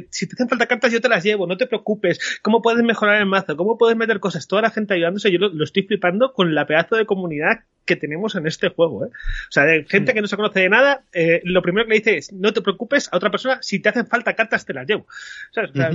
[0.09, 3.21] si te hacen falta cartas yo te las llevo, no te preocupes, ¿cómo puedes mejorar
[3.21, 3.55] el mazo?
[3.55, 4.47] ¿Cómo puedes meter cosas?
[4.47, 7.95] Toda la gente ayudándose, yo lo, lo estoy flipando con la pedazo de comunidad que
[7.95, 9.09] tenemos en este juego, ¿eh?
[9.09, 11.99] O sea, de gente que no se conoce de nada, eh, lo primero que le
[11.99, 14.87] dice es, no te preocupes, a otra persona, si te hacen falta cartas te las
[14.87, 15.07] llevo.
[15.51, 15.71] ¿Sabes?
[15.71, 15.91] O sea,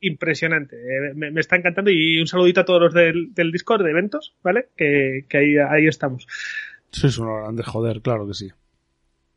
[0.00, 0.76] impresionante.
[0.76, 3.90] Eh, me, me está encantando y un saludito a todos los del, del Discord de
[3.90, 4.68] eventos, ¿vale?
[4.76, 6.26] Que, que ahí, ahí estamos.
[6.90, 8.50] Sois unos grandes, joder, claro que sí.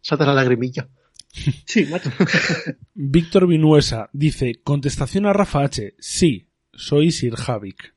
[0.01, 0.87] Salta la lagrimilla.
[1.65, 2.11] Sí, macho.
[2.93, 5.95] Víctor Vinuesa dice, contestación a Rafa H.
[5.97, 7.95] Sí, soy Sir Javik.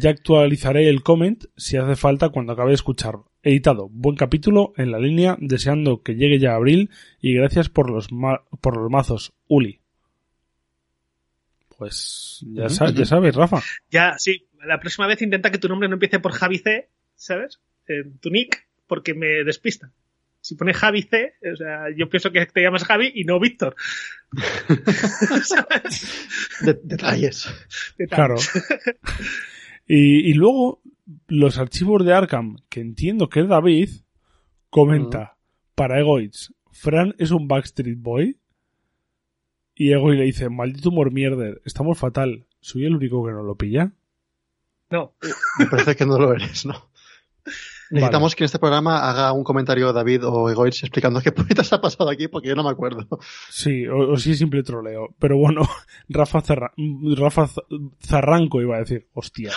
[0.00, 3.30] Ya actualizaré el comment si hace falta cuando acabe de escucharlo.
[3.42, 8.10] Editado, buen capítulo en la línea, deseando que llegue ya abril y gracias por los,
[8.10, 9.80] ma- por los mazos, Uli.
[11.76, 13.60] Pues ya, sa- sabes, Rafa.
[13.90, 14.46] Ya, sí.
[14.64, 17.60] La próxima vez intenta que tu nombre no empiece por Javi C, ¿sabes?
[17.86, 19.90] En tu nick, porque me despista.
[20.40, 23.74] Si pone Javi C, o sea, yo pienso que te llamas Javi y no Víctor.
[25.42, 26.28] ¿Sabes?
[26.62, 27.48] De- detalles.
[28.08, 28.36] Claro.
[29.86, 30.82] Y, y luego,
[31.26, 33.90] los archivos de Arkham, que entiendo que es David,
[34.70, 35.36] comenta
[35.74, 38.38] para Egoitz, Fran es un Backstreet Boy.
[39.74, 42.46] Y Egoy le dice, maldito humor mierder, estamos fatal.
[42.60, 43.92] ¿Soy el único que no lo pilla?
[44.90, 45.14] No.
[45.58, 46.90] Me parece que no lo eres, ¿no?
[47.90, 51.80] Necesitamos que en este programa haga un comentario David o Egoitz explicando qué puñetas ha
[51.80, 53.06] pasado aquí porque yo no me acuerdo.
[53.50, 55.14] Sí, o, o sí simple troleo.
[55.18, 55.62] Pero bueno,
[56.08, 56.72] Rafa, Zarra-
[57.16, 57.48] Rafa
[58.02, 59.06] Zarranco iba a decir.
[59.12, 59.52] Hostia.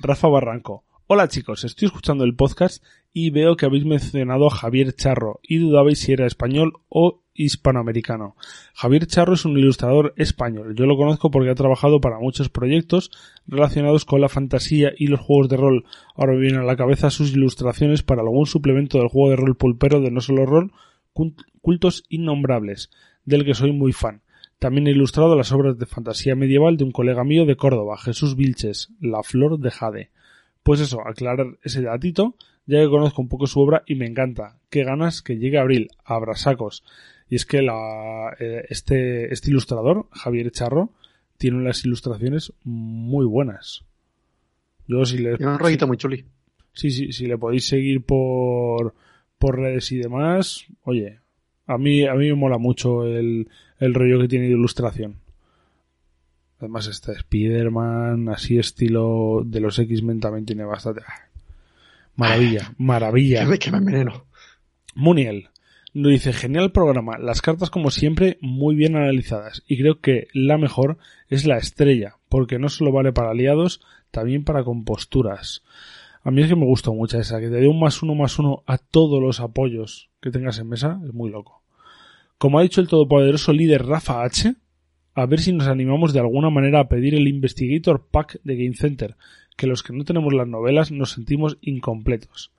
[0.00, 0.84] Rafa Barranco.
[1.06, 2.82] Hola chicos, estoy escuchando el podcast
[3.12, 8.36] y veo que habéis mencionado a Javier Charro y dudabais si era español o hispanoamericano.
[8.74, 10.74] Javier Charro es un ilustrador español.
[10.76, 13.10] Yo lo conozco porque ha trabajado para muchos proyectos
[13.46, 15.84] relacionados con la fantasía y los juegos de rol.
[16.14, 19.56] Ahora me vienen a la cabeza sus ilustraciones para algún suplemento del juego de rol
[19.56, 20.72] pulpero de no solo rol,
[21.14, 22.90] cult- cultos innombrables,
[23.24, 24.22] del que soy muy fan.
[24.58, 28.36] También he ilustrado las obras de fantasía medieval de un colega mío de Córdoba, Jesús
[28.36, 30.10] Vilches, La Flor de Jade.
[30.62, 34.56] Pues eso, aclarar ese datito, ya que conozco un poco su obra y me encanta.
[34.70, 36.82] Qué ganas que llegue abril, abrasacos.
[37.28, 40.90] Y es que la, eh, este, este ilustrador, Javier Charro,
[41.38, 43.84] tiene unas ilustraciones muy buenas.
[44.86, 46.24] Yo si le, Tiene un rollito muy chuli.
[46.72, 48.94] Sí, sí, si le podéis seguir por,
[49.38, 51.20] por redes y demás, oye,
[51.66, 55.16] a mí, a mí me mola mucho el, el rollo que tiene de ilustración.
[56.58, 61.02] Además, este Spider-Man, así estilo de los X-Men también tiene bastante.
[61.06, 61.28] ¡ah!
[62.16, 63.40] Maravilla, maravilla.
[63.40, 64.26] Que me, que me enveneno.
[64.94, 65.48] Muniel
[65.94, 70.58] nos dice, genial programa, las cartas como siempre muy bien analizadas y creo que la
[70.58, 73.80] mejor es la estrella, porque no solo vale para aliados,
[74.10, 75.62] también para composturas.
[76.24, 78.38] A mí es que me gustó mucho esa, que te dé un más uno más
[78.40, 81.62] uno a todos los apoyos que tengas en mesa, es muy loco.
[82.38, 84.54] Como ha dicho el todopoderoso líder Rafa H,
[85.14, 88.74] a ver si nos animamos de alguna manera a pedir el Investigator Pack de Game
[88.74, 89.16] Center,
[89.56, 92.50] que los que no tenemos las novelas nos sentimos incompletos.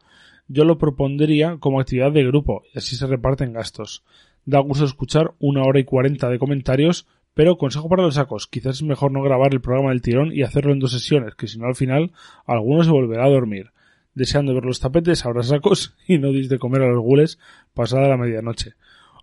[0.47, 4.03] Yo lo propondría como actividad de grupo y así se reparten gastos.
[4.45, 8.77] Da gusto escuchar una hora y cuarenta de comentarios, pero consejo para los sacos, quizás
[8.77, 11.58] es mejor no grabar el programa del tirón y hacerlo en dos sesiones, que si
[11.58, 12.12] no al final
[12.45, 13.71] alguno se volverá a dormir.
[14.13, 17.39] Deseando ver los tapetes, habrá sacos y no dis de comer a los gules
[17.73, 18.73] pasada la medianoche.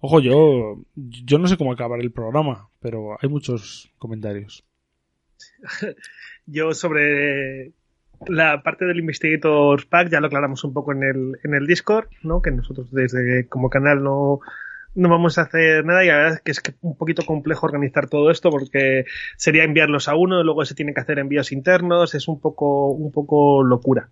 [0.01, 4.65] Ojo, yo, yo no sé cómo acabar el programa, pero hay muchos comentarios.
[6.47, 7.73] Yo sobre
[8.29, 12.07] la parte del Investigators Pack ya lo aclaramos un poco en el, en el Discord,
[12.23, 12.43] ¿no?
[12.43, 14.41] Que nosotros desde como canal no,
[14.95, 18.09] no vamos a hacer nada y la verdad es que es un poquito complejo organizar
[18.09, 19.05] todo esto porque
[19.37, 23.13] sería enviarlos a uno, luego se tienen que hacer envíos internos, es un poco, un
[23.13, 24.09] poco locura.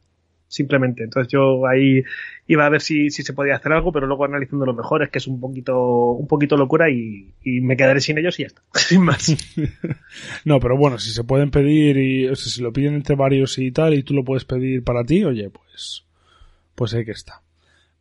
[0.53, 1.05] Simplemente.
[1.05, 2.03] Entonces yo ahí
[2.49, 5.09] iba a ver si, si se podía hacer algo, pero luego analizando lo mejor es
[5.11, 8.49] que es un poquito, un poquito locura y, y me quedaré sin ellos y ya
[8.49, 8.63] está.
[8.75, 9.37] Sin más.
[10.45, 13.57] No, pero bueno, si se pueden pedir y, o sea, si lo piden entre varios
[13.59, 16.05] y tal, y tú lo puedes pedir para ti, oye, pues,
[16.75, 17.43] pues ahí que está.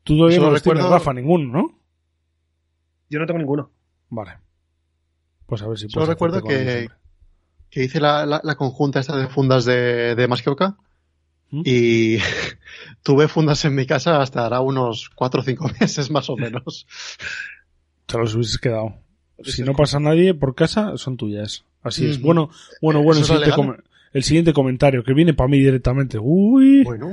[0.03, 1.79] Tú todavía Solo no los tienes, recuerdo- Rafa, ninguno, ¿no?
[3.11, 3.69] Yo no tengo ninguno.
[4.09, 4.31] Vale.
[5.45, 6.89] Pues a ver si Solo puedes recuerdo que-.
[7.69, 10.77] Que hice la, la, la conjunta esta de fundas de, de Masquioca
[11.51, 11.61] ¿Mm?
[11.65, 12.17] y
[13.03, 16.87] tuve fundas en mi casa hasta hará unos cuatro o cinco meses más o menos.
[18.05, 18.95] Te los hubieses quedado.
[19.43, 21.63] Si no pasa nadie por casa, son tuyas.
[21.81, 22.21] Así es.
[22.21, 22.49] Bueno,
[22.81, 23.21] bueno, bueno,
[24.11, 26.17] el siguiente comentario que viene para mí directamente.
[26.19, 26.83] Uy.
[26.83, 27.09] Bueno,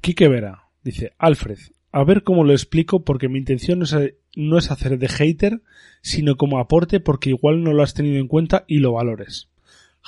[0.00, 1.58] Quique Vera dice, Alfred,
[1.92, 3.96] a ver cómo lo explico porque mi intención no es,
[4.36, 5.62] no es hacer de hater,
[6.00, 9.48] sino como aporte porque igual no lo has tenido en cuenta y lo valores.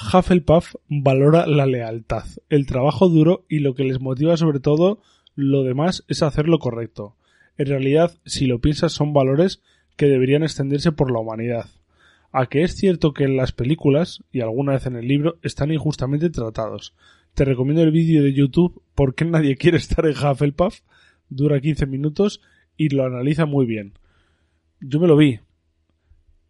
[0.00, 5.00] Hufflepuff valora la lealtad, el trabajo duro y lo que les motiva sobre todo,
[5.34, 7.16] lo demás es hacer lo correcto.
[7.56, 9.61] En realidad, si lo piensas, son valores
[9.96, 11.66] que deberían extenderse por la humanidad.
[12.30, 15.72] A que es cierto que en las películas, y alguna vez en el libro, están
[15.72, 16.94] injustamente tratados.
[17.34, 20.80] Te recomiendo el vídeo de YouTube ¿Por qué nadie quiere estar en Hufflepuff?
[21.28, 22.40] Dura 15 minutos
[22.76, 23.92] y lo analiza muy bien.
[24.80, 25.38] Yo me lo vi.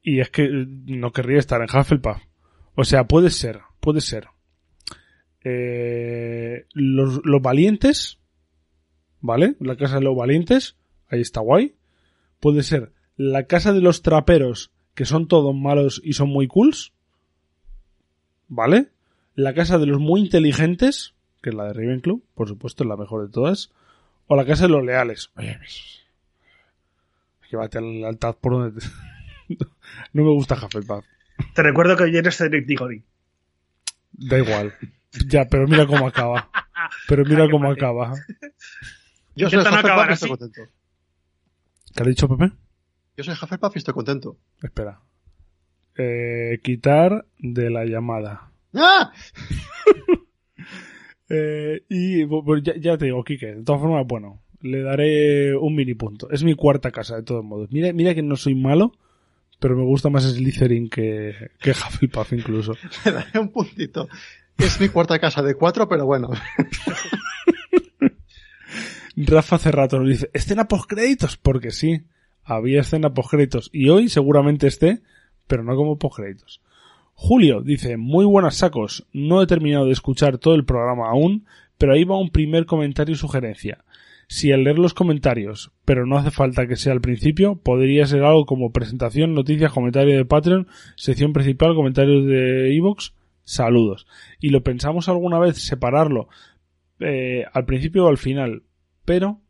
[0.03, 2.28] Y es que no querría estar en Hufflepuff.
[2.81, 4.29] O sea, puede ser, puede ser.
[5.43, 8.19] Eh, los, los valientes,
[9.21, 9.57] ¿vale?
[9.59, 10.77] La casa de los valientes,
[11.09, 11.75] ahí está guay.
[12.39, 16.93] Puede ser la casa de los traperos, que son todos malos y son muy cools,
[18.47, 18.91] ¿vale?
[19.35, 22.97] La casa de los muy inteligentes, que es la de Ravenclaw, por supuesto, es la
[22.97, 23.71] mejor de todas.
[24.29, 25.31] O la casa de los leales.
[25.37, 26.01] Oye, pues,
[27.51, 28.81] llévate al lealtad por donde...
[28.81, 28.87] te-
[30.13, 31.05] no me gusta Hufflepuff.
[31.55, 33.05] Te recuerdo que hoy eres Cedric Diggory.
[34.13, 34.75] Da igual.
[35.29, 36.51] Ya, pero mira cómo acaba.
[37.09, 38.15] Pero mira cómo acaba.
[39.35, 40.63] yo soy Hufflepuff acabar y estoy contento.
[41.95, 42.53] ¿Qué ha dicho Pepe?
[43.17, 44.37] Yo soy Hufflepuff y estoy contento.
[44.63, 45.01] Espera.
[45.97, 48.53] Eh, quitar de la llamada.
[48.75, 49.13] ¡Ah!
[51.31, 52.27] Eh, y
[52.63, 56.31] ya, ya te digo, Quique, de todas formas, bueno, le daré un mini punto.
[56.31, 57.71] Es mi cuarta casa, de todos modos.
[57.71, 58.93] Mira, mira que no soy malo,
[59.59, 62.75] pero me gusta más Slytherin que, que Hufflepuff incluso.
[63.05, 64.09] Le daré un puntito.
[64.57, 66.31] Es mi cuarta casa de cuatro, pero bueno.
[69.17, 72.03] Rafa Cerrato nos dice, escena postcréditos, porque sí,
[72.45, 75.03] había escena postcréditos y hoy seguramente esté,
[75.47, 76.61] pero no como postcréditos.
[77.15, 81.93] Julio dice, muy buenas sacos, no he terminado de escuchar todo el programa aún, pero
[81.93, 83.85] ahí va un primer comentario y sugerencia.
[84.29, 88.23] Si al leer los comentarios, pero no hace falta que sea al principio, podría ser
[88.25, 93.15] algo como presentación, noticias, comentario de Patreon, sección principal, comentarios de Evox,
[93.45, 94.07] saludos.
[94.39, 96.29] Y lo pensamos alguna vez separarlo
[97.01, 98.65] eh, al principio o al final,
[99.07, 99.41] pero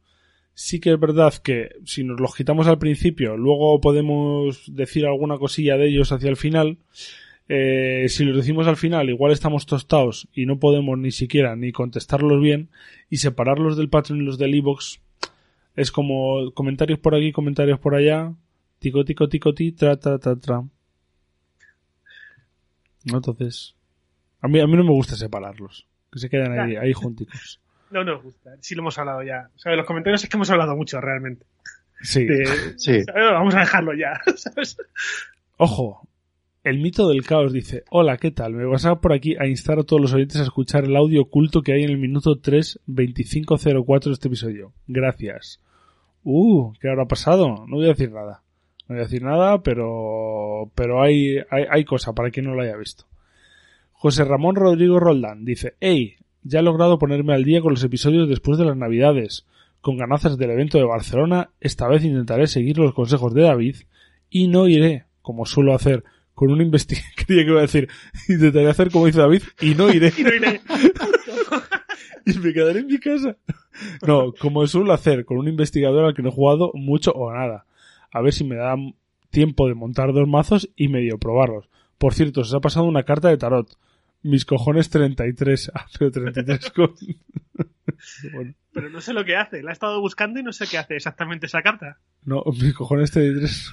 [0.55, 5.38] sí que es verdad que si nos los quitamos al principio, luego podemos decir alguna
[5.38, 6.79] cosilla de ellos hacia el final.
[7.50, 11.72] Eh, si los decimos al final, igual estamos tostados y no podemos ni siquiera ni
[11.72, 12.68] contestarlos bien
[13.08, 15.00] y separarlos del Patreon y los del iBox
[15.76, 18.32] es como comentarios por aquí, comentarios por allá,
[18.80, 20.62] tico tico tico ti, tra tra tra tra.
[23.04, 23.16] ¿No?
[23.16, 23.74] Entonces,
[24.40, 27.61] a mí, a mí no me gusta separarlos, que se quedan ahí, ahí junticos.
[27.90, 28.50] no nos gusta.
[28.61, 29.48] Sí lo hemos hablado ya.
[29.56, 31.46] O sea, los comentarios es que hemos hablado mucho realmente.
[32.02, 32.24] Sí.
[32.26, 33.02] De- Sí.
[33.14, 34.20] Vamos a dejarlo ya.
[34.37, 34.76] ¿sabes?
[35.56, 36.08] Ojo,
[36.68, 38.52] el mito del caos dice, hola, ¿qué tal?
[38.52, 41.62] Me pasaba por aquí a instar a todos los oyentes a escuchar el audio oculto
[41.62, 44.72] que hay en el minuto 3.2504 de este episodio.
[44.87, 45.61] Gracias.
[46.24, 47.64] Uh, ¿qué habrá pasado?
[47.66, 48.42] No voy a decir nada.
[48.87, 52.62] No voy a decir nada, pero, pero hay, hay, hay cosa para quien no lo
[52.62, 53.04] haya visto.
[53.92, 58.28] José Ramón Rodrigo Roldán dice, hey, ya he logrado ponerme al día con los episodios
[58.28, 59.46] después de las navidades.
[59.81, 63.76] Con ganazas del evento de Barcelona, esta vez intentaré seguir los consejos de David
[64.28, 66.04] y no iré, como suelo hacer,
[66.38, 67.11] con un investigador.
[67.27, 67.88] Creía que iba a decir,
[68.29, 70.12] intentaré hacer como dice David y no iré.
[70.16, 70.61] Y no iré.
[72.27, 73.37] y me quedaré en mi casa.
[74.07, 77.66] No, como suelo hacer, con un investigador al que no he jugado mucho o nada.
[78.12, 78.77] A ver si me da
[79.31, 81.68] tiempo de montar dos mazos y medio probarlos.
[81.98, 83.77] Por cierto, se os ha pasado una carta de tarot.
[84.22, 85.72] Mis cojones 33.
[85.74, 86.94] Ah, pero 33 con...
[88.33, 89.62] Bueno, Pero no sé lo que hace.
[89.64, 91.98] La he estado buscando y no sé qué hace exactamente esa carta.
[92.24, 93.72] no, mis cojones 33.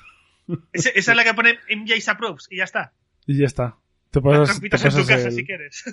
[0.74, 2.94] Esa es la que pone MJ's Approves y ya está.
[3.26, 3.78] Y ya está.
[4.12, 5.84] Te pasas, te en tu casa el- si quieres.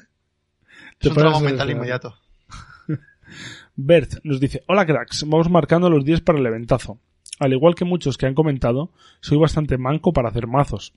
[0.99, 2.17] te Es un el mental inmediato.
[3.77, 6.99] Bert nos dice, hola cracks, vamos marcando los días para el eventazo.
[7.39, 10.93] Al igual que muchos que han comentado, soy bastante manco para hacer mazos.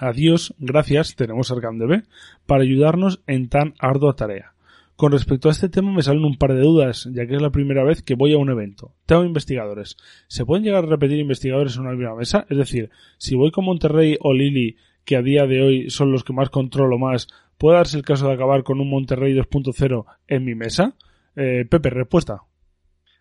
[0.00, 2.04] Adiós, gracias, tenemos ArcanDB,
[2.46, 4.52] para ayudarnos en tan ardua tarea.
[4.98, 7.52] Con respecto a este tema me salen un par de dudas, ya que es la
[7.52, 8.96] primera vez que voy a un evento.
[9.06, 9.96] Tengo investigadores.
[10.26, 12.46] ¿Se pueden llegar a repetir investigadores en una misma mesa?
[12.50, 16.24] Es decir, si voy con Monterrey o Lili, que a día de hoy son los
[16.24, 20.44] que más controlo más, ¿puede darse el caso de acabar con un Monterrey 2.0 en
[20.44, 20.96] mi mesa?
[21.36, 22.42] Eh, Pepe, respuesta.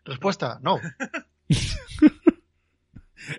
[0.04, 0.80] Respuesta, no.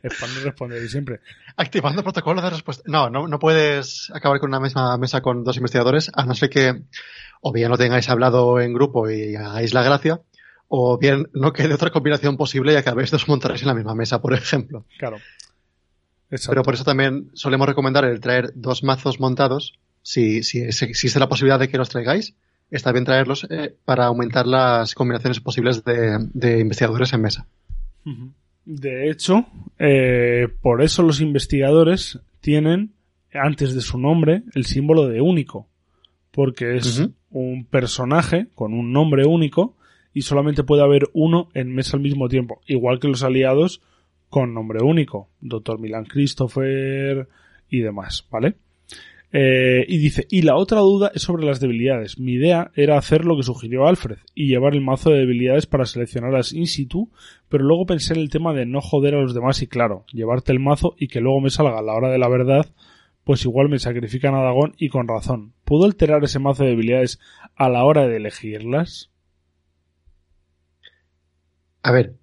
[0.02, 1.20] Responder siempre.
[1.56, 2.82] Activando protocolo de respuesta.
[2.86, 6.50] No, no, no puedes acabar con una misma mesa con dos investigadores, a no ser
[6.50, 6.82] que
[7.40, 10.20] o bien lo tengáis hablado en grupo y hagáis la gracia,
[10.68, 14.20] o bien no quede otra combinación posible y acabéis dos montaréis en la misma mesa,
[14.20, 14.84] por ejemplo.
[14.98, 15.18] Claro.
[16.30, 16.50] Exacto.
[16.50, 19.78] Pero por eso también solemos recomendar el traer dos mazos montados.
[20.02, 22.34] Si, si existe la posibilidad de que los traigáis,
[22.70, 27.46] está bien traerlos eh, para aumentar las combinaciones posibles de, de investigadores en mesa.
[28.68, 29.46] De hecho,
[29.78, 32.92] eh, por eso los investigadores tienen,
[33.32, 35.66] antes de su nombre, el símbolo de único.
[36.32, 39.74] Porque es un personaje con un nombre único
[40.12, 42.60] y solamente puede haber uno en mesa al mismo tiempo.
[42.66, 43.80] Igual que los aliados
[44.28, 45.30] con nombre único.
[45.40, 47.26] Doctor Milan Christopher
[47.70, 48.56] y demás, ¿vale?
[49.30, 52.18] Eh, y dice, y la otra duda es sobre las debilidades.
[52.18, 55.84] Mi idea era hacer lo que sugirió Alfred y llevar el mazo de debilidades para
[55.84, 57.10] seleccionarlas in situ,
[57.48, 60.52] pero luego pensé en el tema de no joder a los demás y claro, llevarte
[60.52, 62.66] el mazo y que luego me salga a la hora de la verdad,
[63.24, 65.52] pues igual me sacrifican a Dagón y con razón.
[65.64, 67.20] ¿Puedo alterar ese mazo de debilidades
[67.54, 69.10] a la hora de elegirlas?
[71.82, 72.14] A ver,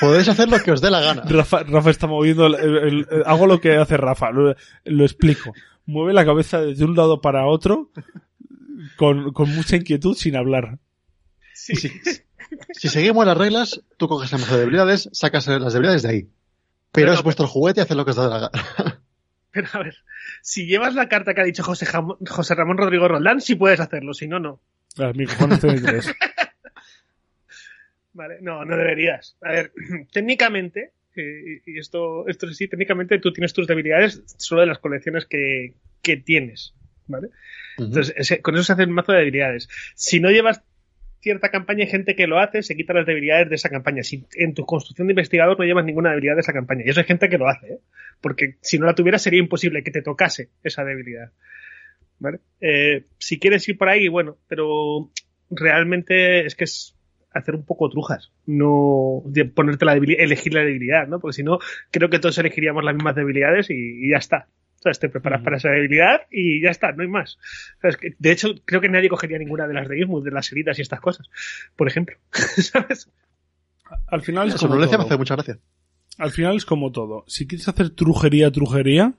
[0.00, 1.22] podéis hacer lo que os dé la gana.
[1.28, 2.78] Rafa, Rafa está moviendo, el- el-
[3.10, 5.52] el- hago lo que hace Rafa, lo, lo explico.
[5.90, 7.90] Mueve la cabeza de un lado para otro
[8.96, 10.78] con, con mucha inquietud sin hablar.
[11.54, 11.74] Sí.
[11.76, 11.90] Si,
[12.72, 16.22] si seguimos las reglas, tú coges de debilidades, sacas las debilidades de ahí.
[16.92, 18.50] Pero Pero- es vuestro juguete y haced lo que os dé la gana.
[19.52, 19.96] Pero a ver,
[20.42, 23.80] si llevas la carta que ha dicho José, Jam- José Ramón Rodrigo Roldán, sí puedes
[23.80, 24.60] hacerlo, si no, no.
[24.98, 25.24] Ah, mi.
[28.12, 29.36] Vale, no, no deberías.
[29.42, 29.72] A ver,
[30.12, 34.78] técnicamente, eh, y esto, esto es así, técnicamente tú tienes tus debilidades solo de las
[34.78, 36.74] colecciones que, que tienes,
[37.06, 37.28] ¿vale?
[37.78, 39.68] Entonces, ese- con eso se hace el mazo de debilidades.
[39.94, 40.62] Si no llevas
[41.20, 44.02] cierta campaña, hay gente que lo hace, se quita las debilidades de esa campaña.
[44.02, 46.82] Si en tu construcción de investigador no llevas ninguna debilidad de esa campaña.
[46.84, 47.78] Y eso hay gente que lo hace, ¿eh?
[48.20, 51.32] Porque si no la tuvieras sería imposible que te tocase esa debilidad.
[52.18, 52.40] ¿Vale?
[52.60, 55.10] Eh, si quieres ir por ahí, bueno, pero
[55.50, 56.96] realmente es que es
[57.32, 61.20] hacer un poco trujas, no de ponerte la debilidad, elegir la debilidad, ¿no?
[61.20, 61.58] Porque si no,
[61.90, 64.48] creo que todos elegiríamos las mismas debilidades y, y ya está.
[64.80, 67.36] O sea, te preparas para esa debilidad y ya está, no hay más.
[67.78, 70.24] O sea, es que, de hecho, creo que nadie cogería ninguna de las de Ismuth,
[70.24, 71.28] de las heridas y estas cosas,
[71.76, 72.16] por ejemplo.
[72.32, 73.10] ¿Sabes?
[74.06, 75.12] Al final es como violencia me todo.
[75.12, 75.58] hace mucha gracia.
[76.16, 77.24] Al final es como todo.
[77.26, 79.14] Si quieres hacer trujería, trujería,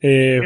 [0.00, 0.40] eh,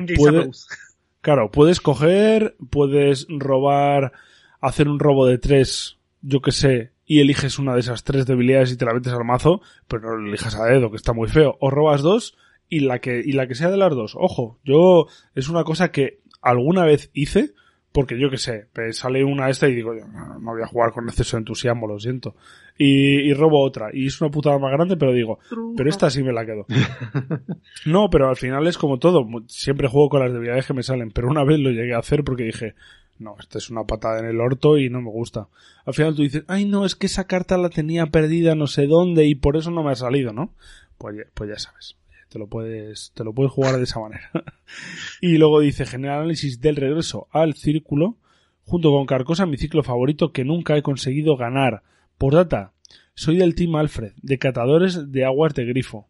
[1.20, 4.12] claro, puedes coger, puedes robar,
[4.61, 8.73] hacer un robo de tres, yo que sé, y eliges una de esas tres debilidades
[8.73, 11.29] y te la metes al mazo, pero no lo elijas a dedo, que está muy
[11.29, 11.57] feo.
[11.61, 12.37] O robas dos
[12.68, 14.14] y la que, y la que sea de las dos.
[14.16, 17.53] Ojo, yo, es una cosa que alguna vez hice,
[17.93, 20.93] porque yo que sé, pues sale una esta y digo, no, no voy a jugar
[20.93, 22.35] con exceso de entusiasmo, lo siento.
[22.79, 23.91] Y, y robo otra.
[23.93, 25.39] Y es una putada más grande, pero digo,
[25.77, 26.66] pero esta sí me la quedo.
[27.85, 29.27] No, pero al final es como todo.
[29.49, 32.23] Siempre juego con las debilidades que me salen, pero una vez lo llegué a hacer
[32.23, 32.75] porque dije,
[33.23, 35.49] No, esta es una patada en el orto y no me gusta.
[35.87, 38.87] Al final tú dices, ay no, es que esa carta la tenía perdida no sé
[38.87, 40.55] dónde y por eso no me ha salido, ¿no?
[40.99, 41.97] Pues pues ya sabes.
[42.29, 44.31] Te lo puedes, te lo puedes jugar de esa manera.
[45.20, 48.16] y luego dice, general análisis del regreso al círculo,
[48.64, 51.83] junto con Carcosa, mi ciclo favorito que nunca he conseguido ganar.
[52.16, 52.73] Por data,
[53.14, 56.09] soy del Team Alfred, de catadores de aguas de grifo.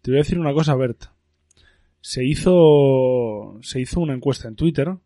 [0.00, 1.04] Te voy a decir una cosa, Bert.
[2.00, 4.96] Se hizo, se hizo una encuesta en Twitter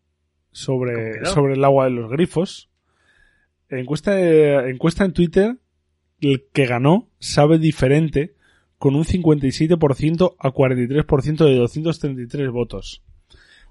[0.53, 2.69] sobre, sobre el agua de los grifos.
[3.69, 4.17] Encuesta,
[4.69, 5.57] encuesta en Twitter,
[6.21, 8.35] el que ganó sabe diferente
[8.77, 13.03] con un 57% a 43% de 233 votos.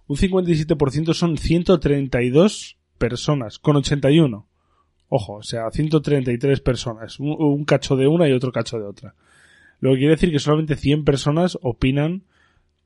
[0.06, 4.48] Un 57% son 132 personas, con 81.
[5.08, 7.20] Ojo, o sea, 133 personas.
[7.20, 9.14] Un, un cacho de una y otro cacho de otra.
[9.80, 12.24] Lo que quiere decir que solamente 100 personas opinan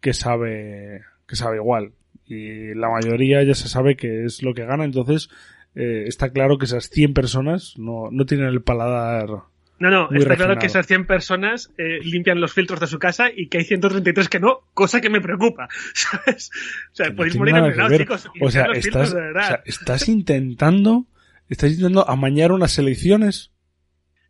[0.01, 1.93] que sabe, que sabe igual.
[2.29, 5.29] Y la mayoría ya se sabe que es lo que gana, entonces
[5.75, 9.29] eh, está claro que esas 100 personas no, no tienen el paladar.
[9.79, 12.99] No, no, Muy está claro que esas 100 personas eh, limpian los filtros de su
[12.99, 16.51] casa y que hay 133 que no, cosa que me preocupa, ¿sabes?
[16.93, 18.31] O sea, que podéis morir envenenados, chicos.
[18.41, 21.07] O sea, los filtros estás, o sea, estás intentando,
[21.51, 23.53] estás intentando amañar unas elecciones.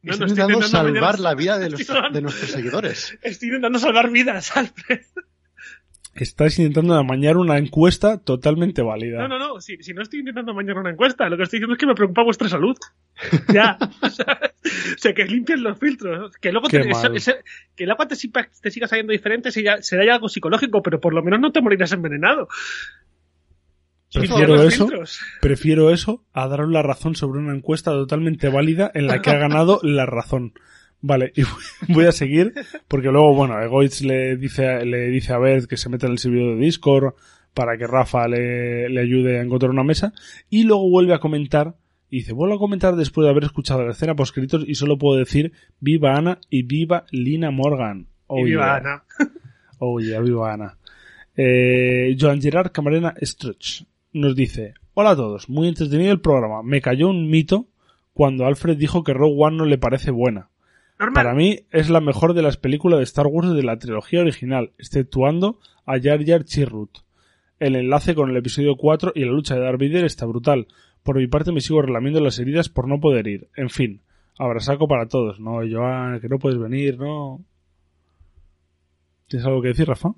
[0.03, 3.19] No, Estoy no, estoy intentando salvar la vida de, salvando- de nuestros seguidores.
[3.23, 5.01] Estoy intentando salvar vidas, Alfred.
[6.19, 9.19] Estás intentando amañar una encuesta totalmente válida.
[9.21, 11.75] No, no, no, si, si no estoy intentando mañana una encuesta, lo que estoy diciendo
[11.75, 12.77] es que me preocupa vuestra salud.
[13.53, 13.79] Ya.
[14.03, 14.11] o
[14.99, 16.37] sea, que limpien los filtros.
[16.37, 16.81] Que luego te-
[17.15, 17.33] eso-
[17.75, 21.15] que el agua te, siga- te siga saliendo diferente será, ya algo psicológico, pero por
[21.15, 22.49] lo menos no te morirás envenenado.
[24.13, 25.21] Prefiero eso, filtros.
[25.43, 29.37] prefiero eso a daros la razón sobre una encuesta totalmente válida en la que ha
[29.39, 30.53] ganado la razón.
[31.07, 31.43] Vale, y
[31.93, 32.53] voy a seguir
[32.89, 36.19] porque luego, bueno, Egoitz le dice, le dice a Bert que se meta en el
[36.19, 37.15] servidor de Discord
[37.55, 40.13] para que Rafa le, le ayude a encontrar una mesa
[40.51, 41.77] y luego vuelve a comentar
[42.11, 44.99] y dice, vuelvo a comentar después de haber escuchado la escena por escritos y solo
[44.99, 48.09] puedo decir viva Ana y viva Lina Morgan.
[48.27, 48.77] Oh, y viva yeah.
[48.77, 49.05] Ana.
[49.79, 50.79] Oh, yeah, viva Ana.
[51.37, 56.63] Eh, Joan Gerard Camarena Struch nos dice, hola a todos, muy entretenido el programa.
[56.65, 57.69] Me cayó un mito
[58.13, 60.49] cuando Alfred dijo que Rogue One no le parece buena.
[60.99, 61.15] Normal.
[61.15, 64.73] Para mí es la mejor de las películas de Star Wars de la trilogía original,
[64.79, 66.99] exceptuando a Jar Jar Chirrut.
[67.59, 70.69] El enlace con el episodio 4 y la lucha de Darth Vader está brutal.
[71.03, 73.49] Por mi parte me sigo relamiendo las heridas por no poder ir.
[73.57, 74.01] En fin,
[74.39, 75.41] abrasaco para todos.
[75.41, 77.45] No, Joan, que no puedes venir, no.
[79.29, 80.11] ¿Tienes algo que decir, Rafa?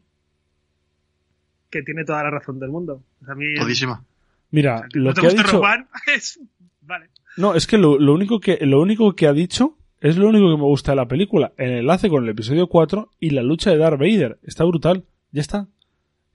[1.70, 3.02] Que tiene toda la razón del mundo.
[3.26, 4.04] A mí, Todísima.
[4.50, 5.60] Mira, lo no te que ha gusta dicho...
[5.60, 6.40] One, es...
[6.82, 7.10] Vale.
[7.36, 10.50] No, es que lo, lo único que lo único que ha dicho es lo único
[10.50, 11.52] que me gusta de la película.
[11.56, 14.38] El enlace con el episodio 4 y la lucha de Darth Vader.
[14.42, 15.04] Está brutal.
[15.32, 15.68] Ya está.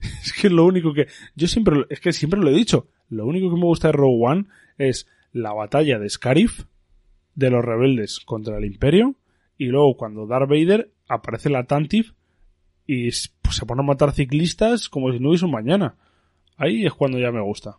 [0.00, 1.06] Es que es lo único que...
[1.34, 1.86] Yo siempre...
[1.88, 2.88] Es que siempre lo he dicho.
[3.08, 4.44] Lo único que me gusta de Rogue One
[4.76, 6.64] es la batalla de Scarif
[7.34, 9.16] de los rebeldes contra el Imperio
[9.58, 12.08] y luego cuando Darth Vader aparece la Tantive
[12.86, 15.96] y pues, se pone a matar ciclistas como si no hubiese un mañana.
[16.56, 17.78] Ahí es cuando ya me gusta.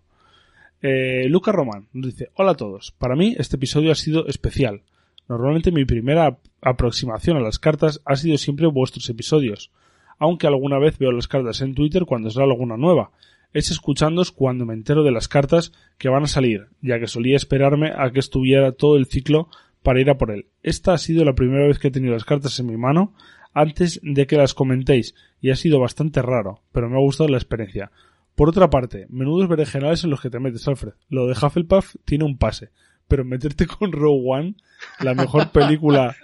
[0.82, 2.92] Eh, Luca Román nos dice, hola a todos.
[2.92, 4.84] Para mí este episodio ha sido especial.
[5.28, 9.72] Normalmente mi primera ap- aproximación a las cartas ha sido siempre vuestros episodios,
[10.20, 13.12] aunque alguna vez veo las cartas en Twitter cuando sale alguna nueva.
[13.54, 17.38] Es escuchándoos cuando me entero de las cartas que van a salir, ya que solía
[17.38, 19.50] esperarme a que estuviera todo el ciclo
[19.82, 20.48] para ir a por él.
[20.62, 23.14] Esta ha sido la primera vez que he tenido las cartas en mi mano
[23.54, 27.38] antes de que las comentéis, y ha sido bastante raro, pero me ha gustado la
[27.38, 27.92] experiencia.
[28.36, 30.92] Por otra parte, menudos berenjenales en los que te metes, Alfred.
[31.08, 32.72] Lo de Hufflepuff tiene un pase,
[33.08, 34.56] pero meterte con Rogue One,
[35.00, 36.16] la mejor película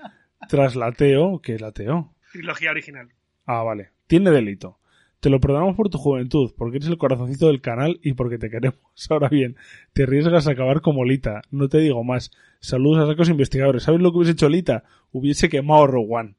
[0.49, 2.13] tras la Teo, que la Teo.
[2.32, 3.09] Trilogía original.
[3.45, 3.91] Ah, vale.
[4.07, 4.77] Tiene delito.
[5.19, 8.49] Te lo perdonamos por tu juventud, porque eres el corazoncito del canal y porque te
[8.49, 8.79] queremos.
[9.09, 9.55] Ahora bien,
[9.93, 11.43] te arriesgas a acabar como Lita.
[11.51, 12.32] No te digo más.
[12.59, 13.84] Saludos a sacos investigadores.
[13.84, 14.84] ¿Sabes lo que hubiese hecho Lita?
[15.11, 16.36] Hubiese quemado Rogue One.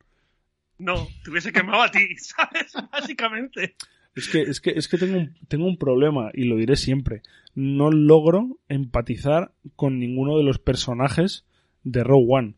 [0.78, 2.74] No, te hubiese quemado a ti, ¿sabes?
[2.90, 3.76] Básicamente.
[4.14, 7.22] Es que, es que, es que tengo un, tengo un problema, y lo diré siempre.
[7.54, 11.44] No logro empatizar con ninguno de los personajes
[11.84, 12.54] de Rogue One.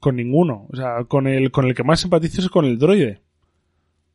[0.00, 0.66] Con ninguno.
[0.70, 3.20] O sea, con el, con el que más empatizo es con el droide.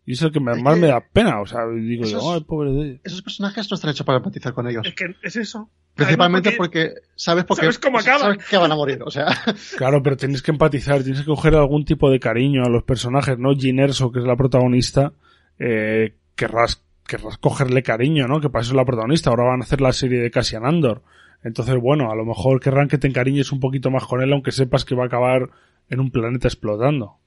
[0.06, 1.42] Y es el que Es más que me da pena.
[1.42, 3.02] O sea, digo esos- yo, ay, pobre droide.
[3.04, 4.86] Esos personajes no están hechos para empatizar con ellos.
[4.88, 5.70] Es que es eso.
[5.96, 8.22] Principalmente Además, porque, sabes porque sabes cómo acaban.
[8.22, 9.00] sabes que van a morir.
[9.06, 9.28] O sea,
[9.78, 13.38] Claro, pero tienes que empatizar, tienes que coger algún tipo de cariño a los personajes,
[13.38, 13.54] ¿no?
[13.56, 15.14] Gin Erso, que es la protagonista,
[15.60, 18.42] eh, querrás, querrás cogerle cariño, ¿no?
[18.42, 19.30] Que para eso es la protagonista.
[19.30, 21.04] Ahora van a hacer la serie de Cassian Andor.
[21.44, 24.52] Entonces, bueno, a lo mejor querrán que te encariñes un poquito más con él, aunque
[24.52, 25.50] sepas que va a acabar
[25.90, 27.18] en un planeta explotando.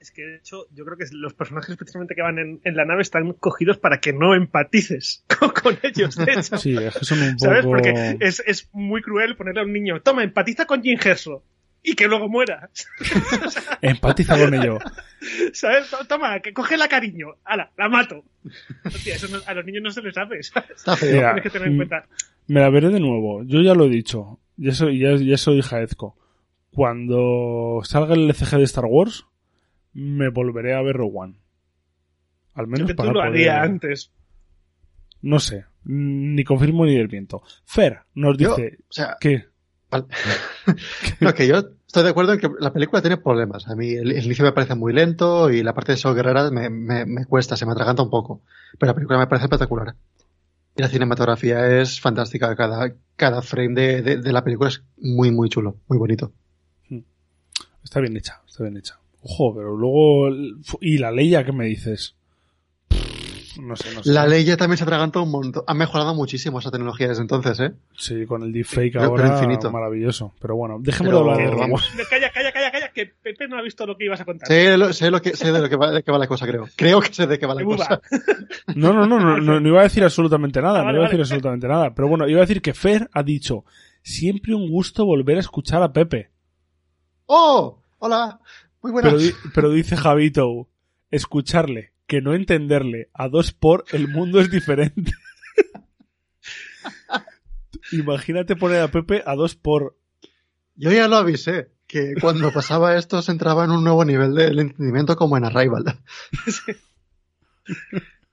[0.00, 2.84] Es que de hecho, yo creo que los personajes especialmente que van en, en la
[2.84, 6.58] nave están cogidos para que no empatices con, con ellos, de hecho.
[6.58, 7.44] Sí, es que son un poco...
[7.46, 7.64] ¿Sabes?
[7.64, 10.98] Porque es, es muy cruel ponerle a un niño, toma, empatiza con Jim
[11.90, 12.70] y que luego muera.
[13.82, 14.78] Empatiza con ello.
[15.52, 15.90] ¿Sabes?
[16.08, 17.28] Toma, que coge la cariño.
[17.44, 18.24] Ala, la mato.
[18.84, 20.70] Hostia, eso no- a los niños no se les hace, ¿sabes?
[20.70, 21.12] Está feo.
[21.16, 22.06] Mira, Tienes que tener en cuenta.
[22.46, 23.42] Me la veré de nuevo.
[23.44, 24.38] Yo ya lo he dicho.
[24.56, 26.16] Ya soy, ya, ya soy Jaezco.
[26.72, 29.24] Cuando salga el LCG de Star Wars,
[29.92, 31.34] me volveré a ver Rogue One.
[32.54, 34.12] Al Yo menos que tú para lo poder- haría antes.
[35.22, 35.64] No sé.
[35.84, 37.42] Ni confirmo ni del viento.
[37.64, 39.46] Fer nos Yo- dice O sea, que...
[39.90, 40.04] vale.
[41.20, 43.66] no, que yo estoy de acuerdo en que la película tiene problemas.
[43.66, 46.70] A mí el, inicio me parece muy lento y la parte de So Guerrera me,
[46.70, 48.42] me, me cuesta, se me atraganta un poco.
[48.78, 49.96] Pero la película me parece espectacular.
[50.76, 52.54] Y la cinematografía es fantástica.
[52.54, 56.32] Cada, cada frame de, de, de la película es muy, muy chulo, muy bonito.
[57.82, 59.00] Está bien hecha, está bien hecha.
[59.22, 60.28] Ojo, pero luego...
[60.80, 62.17] ¿Y la Leia qué me dices?
[63.58, 64.10] No sé, no sé.
[64.12, 65.64] La ley ya también se atraganta un montón.
[65.66, 67.72] Ha mejorado muchísimo esa tecnología desde entonces, ¿eh?
[67.96, 69.70] Sí, con el deepfake Pero- ahora, pero infinito.
[69.70, 70.32] maravilloso.
[70.40, 71.82] Pero bueno, dejemos Pero de hablar vamos.
[72.10, 74.46] Calla, calla, calla, calla, que Pepe no ha visto lo que ibas a contar.
[74.48, 76.46] Sé, lo, sé, lo que, sé de lo que va, de qué va la cosa,
[76.46, 76.66] creo.
[76.76, 78.00] Creo que sé de qué va la cosa.
[78.74, 81.06] No, no, no, no, no, no iba a decir absolutamente nada, Ah, vale, no iba
[81.06, 81.22] a decir vale.
[81.22, 81.94] absolutamente nada.
[81.94, 83.64] Pero bueno, iba a decir que Fer ha dicho,
[84.02, 86.30] siempre un gusto volver a escuchar a Pepe.
[87.26, 87.82] ¡Oh!
[87.98, 88.38] Hola.
[88.82, 89.12] Muy buenas.
[89.14, 90.68] Pero, pero dice Javito,
[91.10, 95.12] escucharle, que no entenderle, a dos por el mundo es diferente.
[97.92, 99.96] Imagínate poner a Pepe a dos por...
[100.74, 104.58] Yo ya lo avisé, que cuando pasaba esto se entraba en un nuevo nivel del
[104.58, 105.84] entendimiento como en Arrival.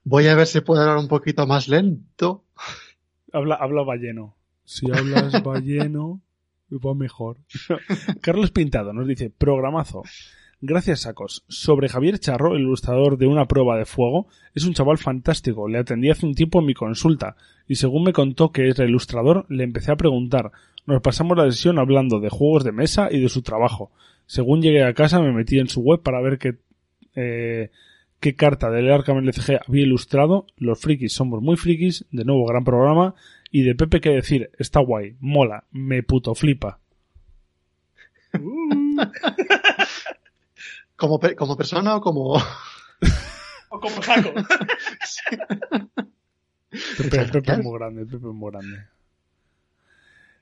[0.06, 2.46] Voy a ver si puedo hablar un poquito más lento.
[3.34, 4.38] Habla, habla balleno.
[4.64, 6.22] Si hablas balleno,
[6.72, 7.40] va mejor.
[8.22, 10.04] Carlos Pintado nos dice, programazo.
[10.68, 11.46] Gracias, Sacos.
[11.48, 15.68] Sobre Javier Charro, el ilustrador de una prueba de fuego, es un chaval fantástico.
[15.68, 17.36] Le atendí hace un tiempo en mi consulta
[17.68, 20.52] y según me contó que es el ilustrador, le empecé a preguntar.
[20.88, 23.92] Nos pasamos la sesión hablando de juegos de mesa y de su trabajo.
[24.26, 26.56] Según llegué a casa me metí en su web para ver qué,
[27.16, 27.70] eh,
[28.20, 30.48] qué carta del Arkham LCG había ilustrado.
[30.58, 32.06] Los frikis somos muy frikis.
[32.10, 33.14] De nuevo, gran programa.
[33.52, 36.80] Y de Pepe qué decir, está guay, mola, me puto flipa.
[40.96, 42.38] ¿Como, pe- como persona o como...?
[43.70, 44.32] O como saco.
[46.98, 48.78] Pepe, Pepe es muy grande, Pepe es muy grande.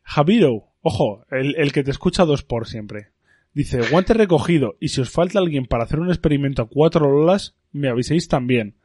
[0.04, 3.10] Javiro, ojo, el, el que te escucha dos por siempre.
[3.54, 7.56] Dice, guante recogido, y si os falta alguien para hacer un experimento a cuatro lolas,
[7.72, 8.76] me aviséis también.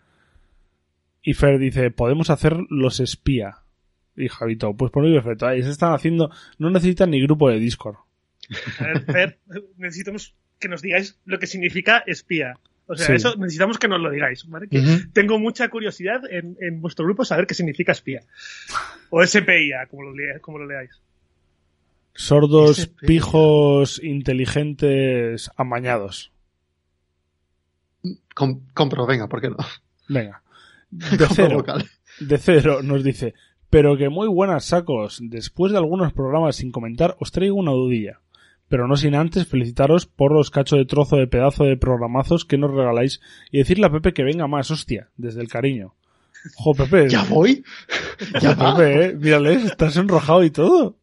[1.22, 3.62] Y Fer dice, podemos hacer los espía.
[4.16, 7.58] Y Javito, pues por muy perfecto, ahí se están haciendo, no necesitan ni grupo de
[7.58, 7.96] Discord.
[8.78, 9.38] A ver, Fer,
[9.76, 12.58] necesitamos que nos digáis lo que significa espía.
[12.86, 13.12] O sea, Sí.
[13.14, 14.66] eso necesitamos que nos lo digáis, ¿vale?
[14.68, 15.10] Que Ujú.
[15.12, 18.22] tengo mucha curiosidad en, en vuestro grupo saber qué significa espía.
[19.10, 20.90] O SPIA, como lo, como lo leáis.
[22.14, 26.32] Sordos, pijos, inteligentes, amañados.
[28.34, 29.56] Com- compro, venga, ¿por qué no?
[30.08, 30.42] Venga.
[30.90, 31.56] De cero.
[31.58, 31.84] vocal.
[32.20, 33.34] de cero nos dice,
[33.68, 35.18] pero que muy buenas sacos.
[35.22, 38.20] Después de algunos programas sin comentar, os traigo una dudilla.
[38.68, 42.58] Pero no sin antes felicitaros por los cachos de trozo de pedazo de programazos que
[42.58, 45.94] nos regaláis y decirle a Pepe que venga más, hostia, desde el cariño.
[46.54, 47.08] Jo, Pepe.
[47.08, 47.64] ¿Ya voy?
[48.42, 49.14] Ya, Pepe, eh.
[49.14, 50.96] Mírale, estás enrojado y todo.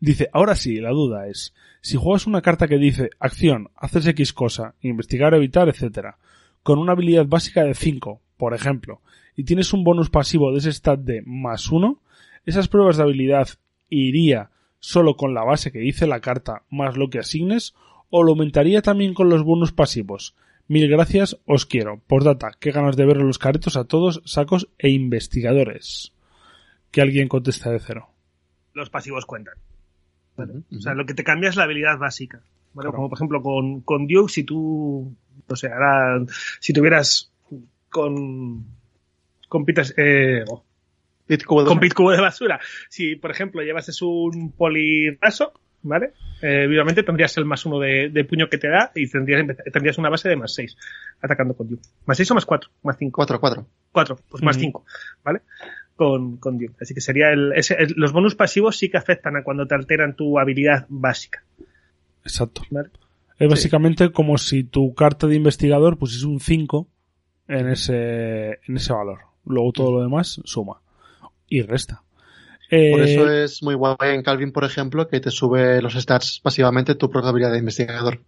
[0.00, 4.32] Dice, ahora sí, la duda es, si juegas una carta que dice acción, haces X
[4.32, 6.18] cosa, investigar, evitar, etcétera,
[6.62, 9.00] con una habilidad básica de 5, por ejemplo,
[9.36, 12.00] y tienes un bonus pasivo de ese stat de más 1,
[12.46, 13.48] esas pruebas de habilidad
[13.88, 14.50] iría
[14.84, 17.74] solo con la base que dice la carta más lo que asignes,
[18.10, 20.34] o lo aumentaría también con los bonus pasivos.
[20.68, 22.02] Mil gracias, os quiero.
[22.06, 26.12] Postdata, qué ganas de ver los caretos a todos, sacos e investigadores.
[26.90, 28.10] Que alguien conteste de cero.
[28.74, 29.54] Los pasivos cuentan.
[30.36, 32.42] O sea, lo que te cambia es la habilidad básica.
[32.74, 32.88] ¿vale?
[32.88, 32.96] Claro.
[32.96, 35.16] Como por ejemplo con, con Duke, si tú,
[35.48, 36.22] no sé, ahora,
[36.60, 37.32] si tuvieras
[37.88, 38.66] con,
[39.48, 40.62] con Peter, eh, oh,
[41.26, 45.52] Pit cubo de- con Pit Cubo de basura, si por ejemplo llevases un poliraso,
[45.82, 46.12] ¿vale?
[46.42, 49.96] Eh, obviamente tendrías el más uno de, de puño que te da y tendrías, tendrías
[49.98, 50.76] una base de más seis
[51.22, 51.82] atacando con Duke.
[52.06, 52.70] ¿Más seis o más cuatro?
[52.82, 53.16] Más cinco.
[53.16, 53.66] Cuatro, cuatro.
[53.92, 54.64] Cuatro, pues más Ujú.
[54.64, 54.84] cinco,
[55.24, 55.40] ¿vale?
[55.96, 56.74] Con, con Duke.
[56.80, 59.74] Así que sería el, ese- el- los bonus pasivos sí que afectan a cuando te
[59.74, 61.42] alteran tu habilidad básica.
[62.24, 62.62] Exacto.
[62.70, 62.90] ¿vale?
[63.38, 66.86] Es básicamente como si tu carta de investigador pusiese un 5
[67.48, 69.18] en ese, en ese valor.
[69.46, 70.80] Luego todo lo demás suma.
[71.54, 72.02] Y resta.
[72.70, 76.40] Eh, Por eso es muy guay en Calvin, por ejemplo, que te sube los stats
[76.42, 78.20] pasivamente tu probabilidad de investigador.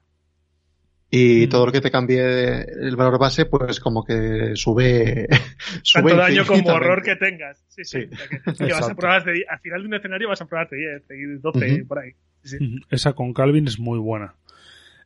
[1.10, 1.48] Y Mm.
[1.48, 5.26] todo lo que te cambie el valor base, pues como que sube.
[5.82, 7.64] sube Tanto daño como horror que tengas.
[7.68, 8.00] Sí, sí.
[8.02, 8.40] Sí.
[8.46, 8.72] O sea que-
[9.06, 11.86] vas a de- al final de un escenario vas a probarte 10 y 12 Ujú.
[11.88, 12.12] por ahí.
[12.44, 12.58] Sí.
[12.90, 14.34] Esa con Calvin es muy buena.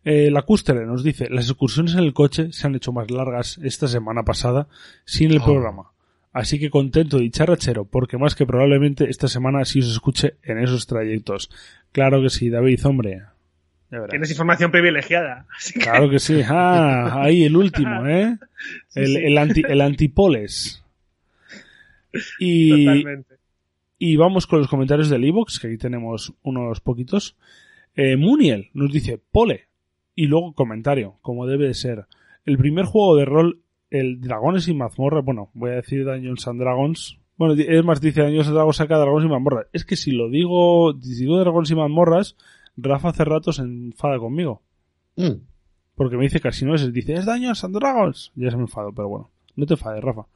[0.05, 3.59] Eh, la Cústere nos dice, las excursiones en el coche se han hecho más largas
[3.63, 4.67] esta semana pasada
[5.07, 5.45] sin el Oh.
[5.45, 5.93] programa.
[6.33, 10.59] Así que contento y charrachero, porque más que probablemente esta semana sí os escuche en
[10.59, 11.51] esos trayectos.
[11.93, 13.23] Claro que sí, David, hombre.
[14.09, 15.47] Tienes información privilegiada.
[15.57, 16.41] Así que Claro que sí.
[16.49, 18.37] Ah, ahí el último, ¿eh?
[18.89, 19.17] Sí, el, sí.
[19.17, 20.85] el anti, el antipoles.
[22.41, 23.37] Y, totalmente.
[23.97, 27.37] y vamos con los comentarios del iVoox, que aquí tenemos unos poquitos.
[27.95, 29.69] Eh, Muniel nos dice Pole.
[30.17, 32.07] Y luego comentario, como debe de ser.
[32.45, 33.61] El primer juego de rol,
[33.91, 37.19] el Dragones y Mazmorra, bueno, voy a decir Dungeons and Dragons.
[37.37, 39.67] Bueno, es más, dice Dungeons and Dragons saca Dragones y Mazmorras.
[39.73, 42.37] Es que si lo digo, si digo Dragones y Mazmorras,
[42.77, 44.63] Rafa hace rato se enfada conmigo.
[45.17, 45.43] Mm.
[45.95, 48.33] Porque me dice casi no es, dice, es Dungeons and Dragons.
[48.35, 49.31] Ya se me enfado, pero bueno.
[49.57, 50.27] No te enfades, Rafa.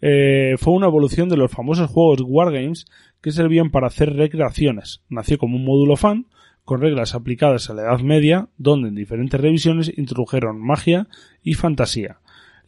[0.00, 2.86] Eh, fue una evolución de los famosos juegos Wargames
[3.20, 5.02] que servían para hacer recreaciones.
[5.08, 6.26] Nació como un módulo fan,
[6.64, 11.08] con reglas aplicadas a la Edad Media, donde en diferentes revisiones introdujeron magia
[11.42, 12.19] y fantasía.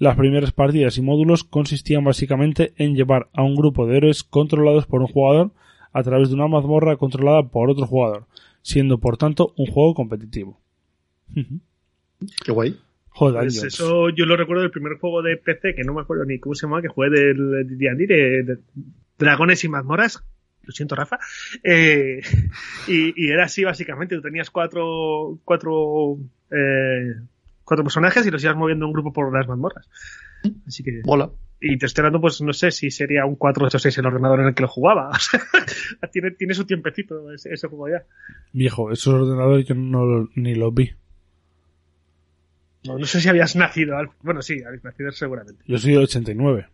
[0.02, 4.84] Las primeras partidas y módulos consistían básicamente en llevar a un grupo de héroes controlados
[4.84, 5.52] por un jugador
[5.92, 8.26] a través de una mazmorra controlada por otro jugador,
[8.62, 10.60] siendo por tanto un juego competitivo.
[11.32, 12.76] Qué guay.
[13.10, 16.24] Joder, Pues eso yo lo recuerdo del primer juego de PC, que no me acuerdo
[16.24, 18.58] ni cómo se llama, que jugué del D&D, de, de
[19.16, 20.24] Dragones y Mazmorras.
[20.64, 21.20] Lo siento, Rafa.
[21.62, 22.22] Eh,
[22.88, 24.16] y, y era así, básicamente.
[24.16, 26.18] Tú tenías cuatro, cuatro,
[26.50, 27.14] eh,
[27.72, 29.88] cuatro personajes y los ibas moviendo un grupo por las mazmorras.
[30.66, 31.30] Así que, Mola.
[31.60, 34.54] y te estoy dando, pues no sé si sería un 486 el ordenador en el
[34.54, 35.10] que lo jugaba.
[35.16, 38.04] O sea, tiene, tiene su tiempecito ese, ese juego ya.
[38.52, 40.90] Viejo, esos ordenadores yo no ni los vi.
[42.84, 43.96] No, no sé si habías nacido.
[44.22, 45.62] Bueno, sí, habéis nacido seguramente.
[45.66, 46.66] Yo soy del 89.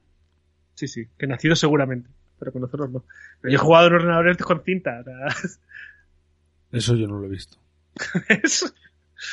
[0.74, 3.04] Sí, sí, que nacido seguramente, pero con nosotros no.
[3.42, 5.02] Pero yo he jugado en ordenadores con cinta.
[6.72, 7.58] Eso yo no lo he visto.
[8.28, 8.74] es-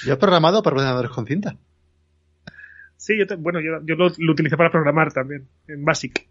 [0.05, 1.55] Yo he programado para ordenadores con cinta.
[2.97, 6.27] sí, yo te- bueno, yo, yo lo, lo utilicé para programar también, en Basic.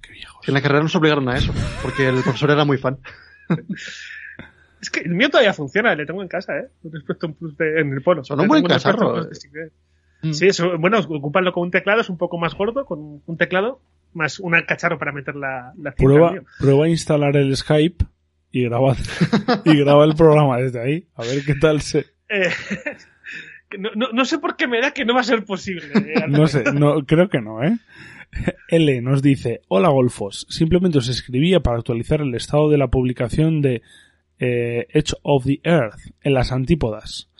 [0.00, 0.40] Qué viejo.
[0.46, 1.52] En la carrera nos obligaron a eso,
[1.82, 2.98] porque el profesor era muy fan.
[4.80, 6.68] Es que el mío todavía funciona, le tengo en casa, ¿eh?
[6.84, 8.22] He puesto un plus de- en el polo.
[8.22, 9.26] Son un buen cacharro,
[10.22, 10.32] Mm.
[10.32, 13.80] Sí, eso, bueno, ocuparlo con un teclado es un poco más gordo, con un teclado,
[14.14, 15.96] más un cacharro para meter la, la cinta.
[15.96, 16.42] Prueba, mío.
[16.58, 18.04] prueba a instalar el Skype
[18.50, 18.96] y graba,
[19.66, 21.06] y graba el programa desde ahí.
[21.16, 22.06] A ver qué tal se...
[22.28, 22.50] Eh,
[23.78, 25.86] no, no, no sé por qué me da que no va a ser posible.
[25.94, 27.78] eh, No sé, no, creo que no, ¿eh?
[28.68, 33.62] L nos dice, hola Golfos, simplemente os escribía para actualizar el estado de la publicación
[33.62, 33.82] de
[34.38, 37.30] eh, Edge of the Earth en las antípodas.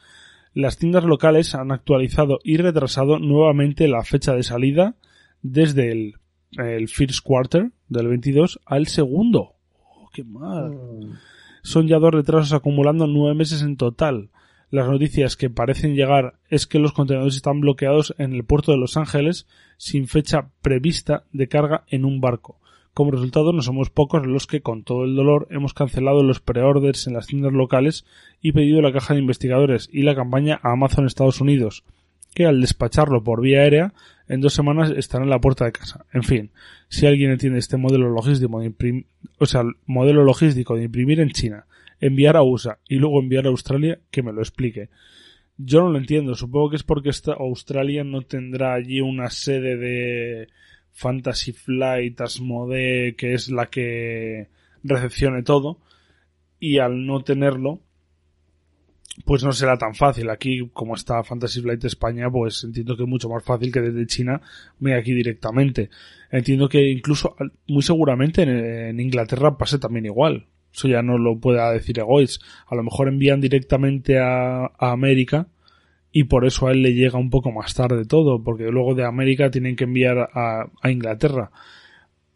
[0.54, 4.94] Las tiendas locales han actualizado y retrasado nuevamente la fecha de salida
[5.42, 6.14] desde el,
[6.56, 9.56] el first quarter del 22 al segundo.
[9.82, 11.18] Oh, qué mal.
[11.62, 14.30] Son ya dos retrasos acumulando nueve meses en total.
[14.70, 18.78] Las noticias que parecen llegar es que los contenedores están bloqueados en el puerto de
[18.78, 19.46] Los Ángeles
[19.76, 22.58] sin fecha prevista de carga en un barco.
[22.92, 27.06] Como resultado, no somos pocos los que, con todo el dolor, hemos cancelado los preorders
[27.06, 28.06] en las tiendas locales
[28.40, 31.84] y pedido la caja de investigadores y la campaña a Amazon Estados Unidos,
[32.34, 33.92] que al despacharlo por vía aérea,
[34.28, 36.06] en dos semanas estará en la puerta de casa.
[36.12, 36.50] En fin,
[36.88, 39.06] si alguien entiende este modelo logístico de imprim-
[39.38, 41.66] o sea, el modelo logístico de imprimir en China,
[42.00, 44.90] enviar a USA y luego enviar a Australia, que me lo explique.
[45.58, 50.48] Yo no lo entiendo, supongo que es porque Australia no tendrá allí una sede de
[50.92, 54.48] Fantasy Flight, Asmodee, que es la que
[54.82, 55.80] recepcione todo,
[56.60, 57.80] y al no tenerlo,
[59.24, 60.28] pues no será tan fácil.
[60.28, 64.06] Aquí, como está Fantasy Flight España, pues entiendo que es mucho más fácil que desde
[64.06, 64.42] China
[64.78, 65.88] me aquí directamente.
[66.30, 67.34] Entiendo que incluso,
[67.66, 70.46] muy seguramente en, en Inglaterra pase también igual.
[70.76, 72.38] Eso ya no lo pueda decir Egois.
[72.66, 75.46] A lo mejor envían directamente a, América
[76.12, 79.06] y por eso a él le llega un poco más tarde todo, porque luego de
[79.06, 81.50] América tienen que enviar a, a Inglaterra.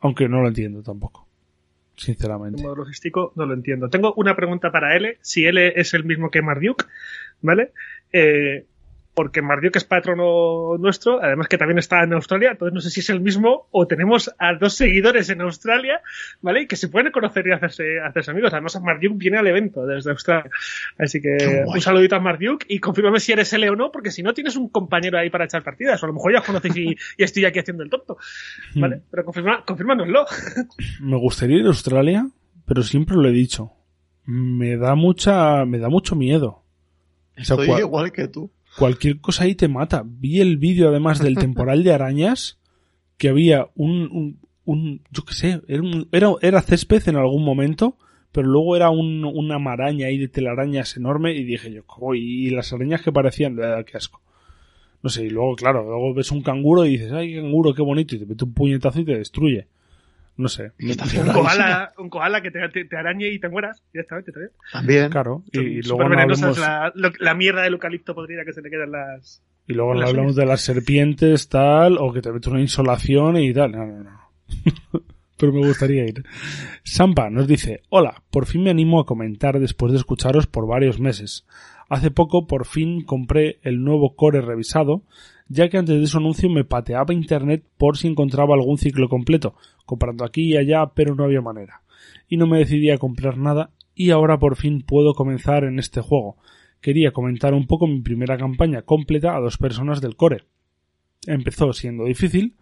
[0.00, 1.28] Aunque no lo entiendo tampoco.
[1.96, 2.62] Sinceramente.
[2.62, 3.90] El modo logístico no lo entiendo.
[3.90, 5.18] Tengo una pregunta para L.
[5.20, 6.86] Si L es el mismo que Marduk,
[7.42, 7.72] ¿vale?
[8.10, 8.64] Eh,
[9.20, 13.00] porque Marduk es patrono nuestro, además que también está en Australia, entonces no sé si
[13.00, 16.00] es el mismo o tenemos a dos seguidores en Australia,
[16.40, 16.62] ¿vale?
[16.62, 18.54] Y que se pueden conocer y hacerse, hacerse amigos.
[18.54, 20.50] Además, Marduk viene al evento desde Australia.
[20.98, 24.22] Así que un saludito a Marduk y confírmame si eres L o no, porque si
[24.22, 26.76] no tienes un compañero ahí para echar partidas, o a lo mejor ya os conocéis
[26.78, 28.16] y, y estoy aquí haciendo el tonto,
[28.76, 29.02] ¿vale?
[29.10, 30.24] Pero confirma, confírmanoslo.
[31.00, 32.26] Me gustaría ir a Australia,
[32.66, 33.72] pero siempre lo he dicho.
[34.24, 36.62] Me da mucha, me da mucho miedo.
[37.38, 38.50] O sea, Estoy cua- igual que tú.
[38.80, 40.02] Cualquier cosa ahí te mata.
[40.04, 42.58] Vi el vídeo además del temporal de arañas,
[43.18, 47.44] que había un, un, un yo qué sé, era, un- era, era césped en algún
[47.44, 47.96] momento,
[48.32, 52.50] pero luego era un- una maraña ahí de telarañas enorme y dije yo, "Jo, y
[52.50, 54.20] las arañas que parecían, "Ah, qué asco.
[55.02, 58.14] No sé, y luego, claro, luego ves un canguro y dices, ay, canguro, qué bonito,
[58.16, 59.66] y te mete un puñetazo y te destruye.
[60.40, 60.72] No sé.
[60.80, 64.52] Un koala, un koala que te, te, te arañe y te mueras directamente también.
[64.72, 65.10] También.
[65.10, 68.70] Claro, y, y luego no hablemos, la, la mierda del eucalipto podrida que se le
[68.70, 69.42] quedan las...
[69.66, 73.52] y luego las hablamos de las serpientes, tal, o que te mete una insolación y
[73.52, 73.72] tal.
[73.72, 74.20] No, no, no.
[75.36, 76.24] Pero me gustaría ir.
[76.84, 81.00] Sampa nos dice, hola, por fin me animo a comentar después de escucharos por varios
[81.00, 81.46] meses.
[81.90, 85.02] Hace poco por fin compré el nuevo core revisado,
[85.50, 89.54] ya que antes de su anuncio me pateaba internet por si encontraba algún ciclo completo,
[89.84, 91.82] comprando aquí y allá, pero no había manera.
[92.28, 96.00] Y no me decidí a comprar nada, y ahora por fin puedo comenzar en este
[96.00, 96.36] juego.
[96.80, 100.44] Quería comentar un poco mi primera campaña completa a dos personas del core.
[101.26, 102.54] Empezó siendo difícil,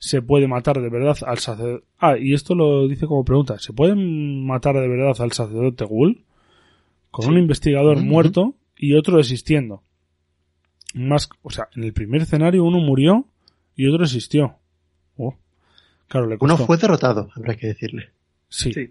[0.00, 1.86] se puede matar de verdad al sacerdote.
[2.00, 3.60] Ah, y esto lo dice como pregunta.
[3.60, 6.24] ¿Se pueden matar de verdad al sacerdote Ghoul?
[7.12, 9.84] Con un investigador muerto y otro existiendo.
[10.94, 13.26] Más, o sea, en el primer escenario uno murió
[13.76, 14.56] y otro existió.
[15.16, 15.36] Oh.
[16.08, 18.10] Claro, le Uno fue derrotado, habrá que decirle.
[18.48, 18.72] Sí.
[18.72, 18.90] Sí.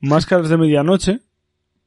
[0.00, 1.20] Máscaras de medianoche,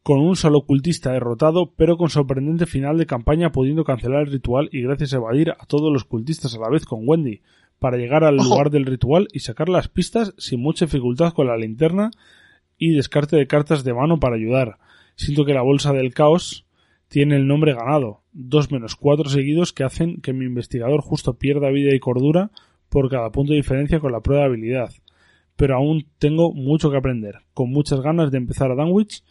[0.04, 4.70] con un solo cultista derrotado, pero con sorprendente final de campaña pudiendo cancelar el ritual
[4.72, 7.42] y gracias a evadir a todos los cultistas a la vez con Wendy,
[7.80, 8.50] para llegar al Ojo.
[8.50, 12.12] lugar del ritual y sacar las pistas sin mucha dificultad con la linterna
[12.78, 14.78] y descarte de cartas de mano para ayudar.
[15.16, 16.66] Siento que la bolsa del caos
[17.08, 21.70] tiene el nombre ganado, dos menos cuatro seguidos que hacen que mi investigador justo pierda
[21.70, 22.52] vida y cordura
[22.90, 24.92] por cada punto de diferencia con la prueba de habilidad
[25.62, 27.36] pero aún tengo mucho que aprender.
[27.54, 29.24] Con muchas ganas de empezar a Danwich.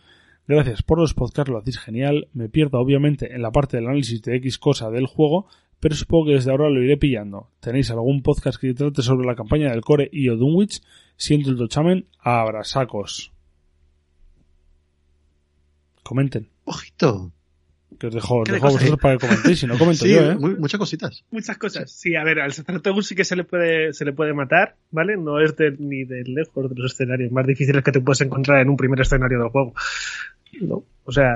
[0.47, 2.29] Gracias por los podcasts, lo hacéis genial.
[2.33, 5.49] Me pierdo obviamente en la parte del análisis de X cosa del juego,
[5.81, 7.51] pero supongo que desde ahora lo iré pillando.
[7.59, 10.83] ¿Tenéis algún podcast que trate sobre la campaña del Core y o Dunwich?
[11.17, 13.33] Siento el tochamen, abrasacos.
[16.05, 16.49] Comenten.
[16.65, 17.33] Ojito.
[18.01, 20.05] Que os dejo, os ¿Qué de dejo a vosotros para que comentéis, si no comento
[20.07, 20.35] Sí, yo, ¿eh?
[20.35, 21.23] muy- muchas cositas.
[21.31, 21.93] Muchas cosas.
[21.93, 24.75] Sí, a ver, al sacerdote Gus sí que se le puede, se le puede matar,
[24.91, 25.17] ¿vale?
[25.19, 28.61] No es de, ni de lejos de los escenarios más difíciles que te puedes encontrar
[28.63, 29.75] en un primer escenario del juego.
[30.63, 30.83] No.
[31.05, 31.35] O sea,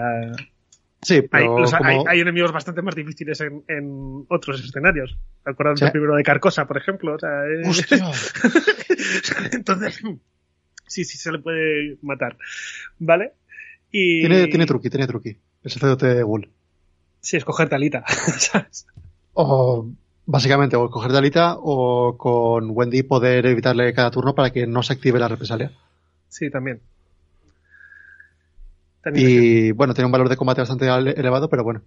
[1.02, 5.18] Sí, hay, pero los- como- hay, hay enemigos bastante más difíciles en, en otros escenarios.
[5.44, 5.54] Del
[5.92, 7.16] primero de Carcosa, por ejemplo.
[7.16, 7.28] O sea,
[7.60, 8.06] es- ¡Hostia!
[9.52, 10.00] Entonces,
[10.86, 12.38] sí, sí se le puede matar.
[12.98, 13.32] ¿Vale?
[13.90, 14.20] Y...
[14.20, 15.36] tiene, tiene truqui, tiene truqui.
[15.64, 16.48] El sacerdote Ghoul.
[17.20, 18.04] Sí, escoger talita.
[18.38, 18.86] ¿sabes?
[19.32, 19.86] O
[20.26, 24.82] básicamente, o coger de alita o con Wendy poder evitarle cada turno para que no
[24.82, 25.72] se active la represalia.
[26.28, 26.80] Sí, también.
[29.02, 31.82] También Y bueno, tiene un valor de combate bastante elevado, pero bueno.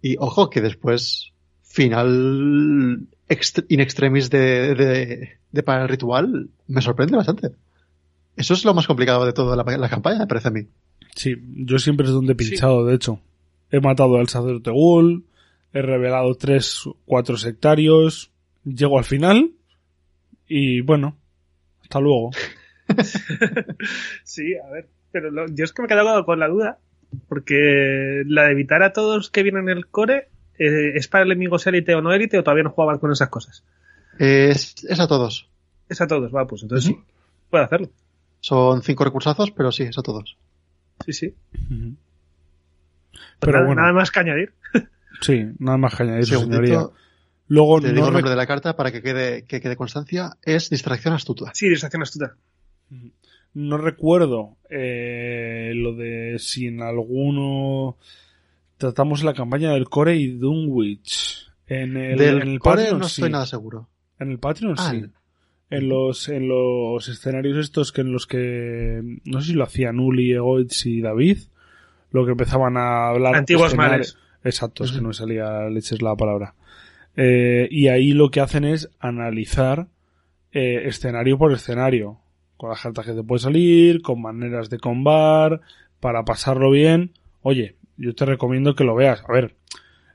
[0.00, 6.82] Y ojo que después, final ext- in extremis de, de, de para el ritual, me
[6.82, 7.52] sorprende bastante.
[8.36, 10.66] Eso es lo más complicado de toda la, la campaña, me parece a mí.
[11.14, 13.20] Sí, yo siempre es donde he pinchado, de hecho.
[13.70, 15.24] He matado al sacerdote Ghoul,
[15.72, 18.30] he revelado tres, cuatro sectarios,
[18.64, 19.52] llego al final
[20.48, 21.16] y bueno,
[21.82, 22.30] hasta luego.
[24.24, 24.88] Sí, a ver.
[25.10, 26.78] Pero lo- yo es que me he quedado con la duda.
[27.28, 31.66] Porque la de evitar a todos que vienen en el core eh, es para enemigos
[31.66, 33.64] élite o no élite o todavía no jugaban con esas cosas.
[34.18, 35.48] Es, es a todos.
[35.90, 36.98] Es a todos, va, pues entonces sí.
[37.50, 37.90] Puede hacerlo.
[38.40, 40.38] Son cinco recursazos, pero sí, es a todos.
[41.04, 41.34] Sí, sí.
[43.40, 43.82] Pero nada, bueno.
[43.82, 44.52] nada más que añadir.
[45.20, 46.88] Sí, nada más que añadir, Segundito, señoría.
[47.46, 50.36] Luego te no, digo el nombre de la carta para que quede, que quede constancia.
[50.42, 51.52] Es distracción astuta.
[51.54, 52.34] Sí, distracción astuta.
[53.54, 57.98] no recuerdo eh, lo de si en alguno
[58.78, 61.46] tratamos la campaña del Core y Dunwich.
[61.68, 63.20] En el, Del en el core Patreon, no sí.
[63.20, 63.88] estoy nada seguro.
[64.18, 65.04] En el Patreon Ah, sí.
[65.72, 69.98] En los, en los escenarios estos que en los que no sé si lo hacían
[70.00, 71.38] Uli, Egoitz y David,
[72.10, 73.34] lo que empezaban a hablar
[73.70, 74.18] Antiguos males.
[74.44, 76.54] Exacto, es que no me salía leches la palabra.
[77.16, 79.86] Eh, y ahí lo que hacen es analizar
[80.52, 82.18] eh, escenario por escenario,
[82.56, 85.60] con las cartas que te puede salir, con maneras de combar,
[86.00, 87.12] para pasarlo bien.
[87.42, 89.22] Oye, yo te recomiendo que lo veas.
[89.28, 89.54] A ver,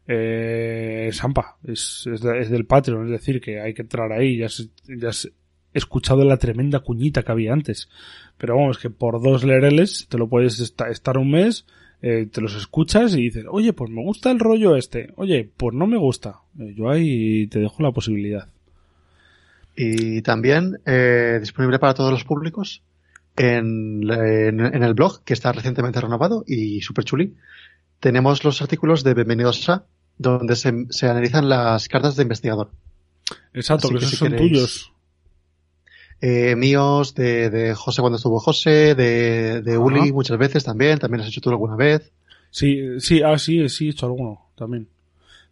[0.08, 4.38] eh, Sampa, es, es, de- es del Patreon, es decir, que hay que entrar ahí.
[4.38, 5.32] Ya, has- ya has
[5.78, 7.90] escuchado la tremenda cuñita que había antes.
[8.38, 11.66] Pero vamos, que por dos lereles te lo puedes esta- estar un mes,
[12.02, 15.12] eh, te los escuchas y dices, oye, pues me gusta el rollo este.
[15.16, 16.42] Oye, pues no me gusta.
[16.60, 18.48] Eh, yo ahí te dejo la posibilidad.
[19.76, 22.82] Y también eh, disponible para todos los públicos
[23.36, 27.36] en, en- en el blog, que está recientemente renovado y super chuli.
[28.00, 29.86] Tenemos los artículos de Bienvenidos a,
[30.18, 32.72] donde se, se analizan las cartas de investigador.
[33.54, 34.92] Exacto, Así que que esos si son queréis- tuyos.
[36.22, 39.80] Eh, míos, de, de José cuando estuvo José, de, de Ajá.
[39.80, 42.12] Uli muchas veces también, también has hecho tú alguna vez.
[42.50, 44.88] Sí, sí, ah, sí, sí, he hecho alguno también.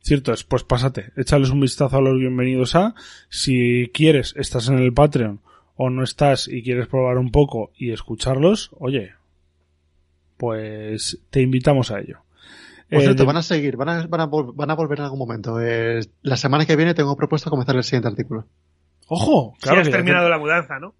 [0.02, 2.96] Cierto es, pues pásate, échales un vistazo a los bienvenidos a.
[3.30, 5.40] Si quieres, estás en el Patreon
[5.76, 9.12] o no estás y quieres probar un poco y escucharlos, oye,
[10.38, 12.20] pues te invitamos a ello.
[12.90, 15.06] Por Eh, cierto, de- van a seguir, van a, van, a van a volver en
[15.06, 15.60] algún momento.
[15.62, 18.46] Eh, la semana que viene tengo propuesto comenzar el siguiente artículo.
[19.08, 19.82] Ojo, Si claro.
[19.82, 20.96] has que ya terminado te- la mudanza, ¿no?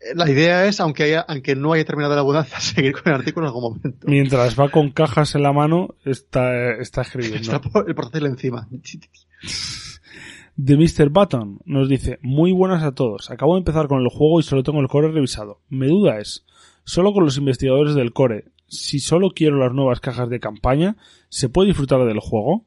[0.00, 3.18] Eh, La idea es, aunque, haya, aunque no haya terminado la mudanza, seguir con el
[3.18, 4.06] artículo en algún momento.
[4.08, 7.38] Mientras va con cajas en la mano, está, está escribiendo.
[7.40, 8.68] Está el portátil encima.
[10.56, 11.08] de Mr.
[11.08, 13.30] Button nos dice, muy buenas a todos.
[13.30, 15.60] Acabo de empezar con el juego y solo tengo el core revisado.
[15.68, 16.44] Mi duda es,
[16.84, 20.96] solo con los investigadores del core, si solo quiero las nuevas cajas de campaña,
[21.28, 22.64] ¿se puede disfrutar del juego?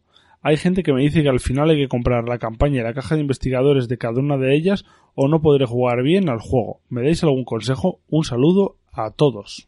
[0.48, 2.93] Hay gente que me dice que al final hay que comprar la campaña y la
[2.93, 4.86] caja de investigadores de cada una de ellas
[5.16, 6.82] o no podré jugar bien al juego.
[6.88, 8.00] ¿Me dais algún consejo?
[8.10, 9.68] Un saludo a todos.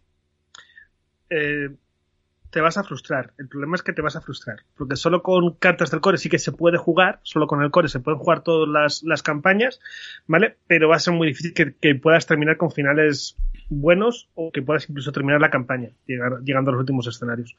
[1.31, 1.69] Eh,
[2.51, 3.33] te vas a frustrar.
[3.39, 4.57] El problema es que te vas a frustrar.
[4.77, 7.21] Porque solo con cartas del core sí que se puede jugar.
[7.23, 9.79] Solo con el core se pueden jugar todas las, las campañas.
[10.27, 10.57] ¿Vale?
[10.67, 13.35] Pero va a ser muy difícil que, puedas terminar con finales
[13.69, 17.57] buenos o que puedas incluso terminar la campaña, llegando a los últimos escenarios.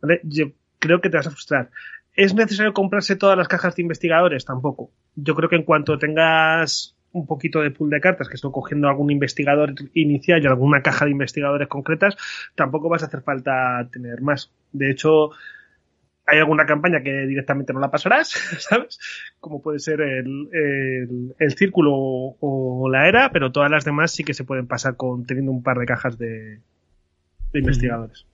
[0.00, 0.20] ¿Vale?
[0.22, 1.70] Yo creo que te vas a frustrar.
[2.14, 4.44] ¿Es necesario comprarse todas las cajas de investigadores?
[4.44, 4.90] Tampoco.
[5.14, 8.88] Yo creo que en cuanto tengas un poquito de pool de cartas, que estoy cogiendo
[8.88, 12.16] algún investigador inicial y alguna caja de investigadores concretas,
[12.54, 14.52] tampoco vas a hacer falta tener más.
[14.72, 15.30] De hecho,
[16.26, 18.98] hay alguna campaña que directamente no la pasarás, ¿sabes?
[19.40, 24.12] Como puede ser el, el, el círculo o, o la era, pero todas las demás
[24.12, 26.60] sí que se pueden pasar con teniendo un par de cajas de,
[27.52, 28.26] de investigadores.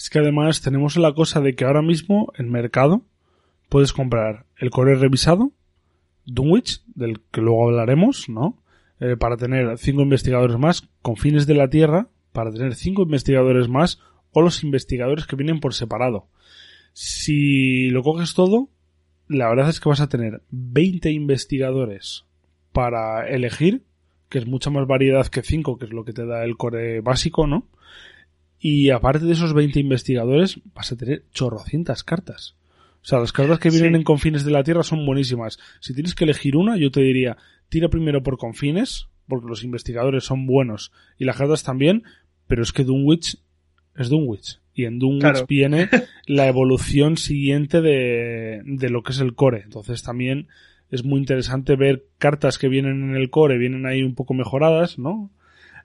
[0.00, 3.02] Es que además tenemos la cosa de que ahora mismo en mercado
[3.68, 5.52] puedes comprar el core revisado,
[6.24, 8.56] Dunwich, del que luego hablaremos, ¿no?
[8.98, 13.68] Eh, para tener cinco investigadores más con fines de la Tierra, para tener cinco investigadores
[13.68, 14.00] más
[14.32, 16.28] o los investigadores que vienen por separado.
[16.94, 18.70] Si lo coges todo,
[19.28, 22.24] la verdad es que vas a tener 20 investigadores
[22.72, 23.82] para elegir,
[24.30, 27.02] que es mucha más variedad que 5, que es lo que te da el core
[27.02, 27.66] básico, ¿no?
[28.60, 32.54] Y aparte de esos 20 investigadores, vas a tener chorrocientas cartas.
[33.02, 33.96] O sea, las cartas que vienen Sí.
[33.96, 35.58] en confines de la Tierra son buenísimas.
[35.80, 37.38] Si tienes que elegir una, yo te diría,
[37.70, 42.02] tira primero por confines, porque los investigadores son buenos y las cartas también,
[42.46, 43.38] pero es que Dunwich
[43.96, 44.58] es Dunwich.
[44.74, 45.46] Y en Dunwich Claro.
[45.48, 45.88] viene
[46.26, 49.62] la evolución siguiente de, de lo que es el core.
[49.64, 50.48] Entonces también
[50.90, 54.98] es muy interesante ver cartas que vienen en el core, vienen ahí un poco mejoradas,
[54.98, 55.30] ¿no?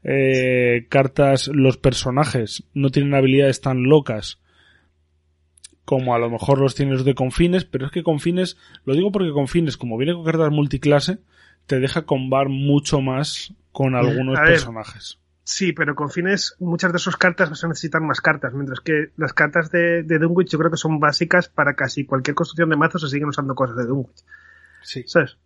[0.08, 4.40] Eh, cartas, los personajes no tienen habilidades tan locas
[5.84, 9.32] como a lo mejor los tienes de confines, pero es que confines, lo digo porque
[9.32, 11.20] confines, como viene con cartas multiclase,
[11.66, 14.52] te deja combar mucho más con algunos A ver.
[14.52, 15.20] personajes.
[15.44, 19.12] Sí, pero con fines, muchas de sus cartas vas a necesitar más cartas, mientras que
[19.16, 22.78] las cartas de, de Dunwich yo creo que son básicas para casi cualquier construcción de
[22.78, 24.24] mazo se siguen usando cosas de Dunwich.
[24.82, 25.04] Sí.
[25.06, 25.38] ¿Sabes?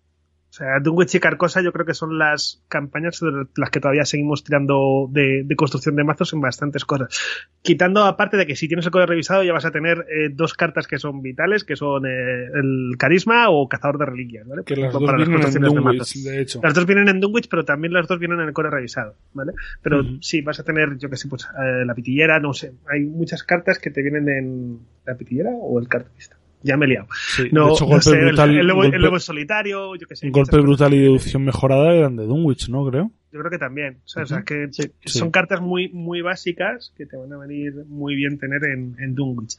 [0.60, 4.44] Sea, Dunwich y Carcosa yo creo que son las campañas de las que todavía seguimos
[4.44, 7.18] tirando de, de construcción de mazos en bastantes cosas.
[7.62, 10.56] Quitando aparte de que si tienes el código revisado ya vas a tener eh, dos
[10.56, 14.64] cartas que son vitales, que son eh, el carisma o cazador de reliquias, ¿vale?
[14.66, 16.24] Que las dos para las vienen en construcciones de Dunwich, mazos.
[16.26, 16.60] de hecho.
[16.62, 19.54] Las dos vienen en Dunwich, pero también las dos vienen en el core revisado, ¿vale?
[19.82, 22.74] Pero sí, vas a tener, yo que sé, pues eh, la pitillera, no sé.
[22.92, 26.39] Hay muchas cartas que te vienen en la pitillera o el cartista.
[26.62, 27.08] Ya me he liado.
[27.36, 29.22] Sí, No, de hecho, no golpe sé, el- brutal, el, lobo, el golpe, lobo en
[29.22, 30.30] solitario, yo que sé.
[30.30, 32.86] golpe brutal y deducción mejorada eran de Dunwich, ¿no?
[32.90, 33.12] Creo.
[33.32, 33.98] Yo creo que también.
[34.04, 34.92] O sea, o sea, que Sí.
[35.06, 35.32] son Sí.
[35.32, 39.56] cartas muy, muy básicas que te van a venir muy bien tener en, en Dunwich.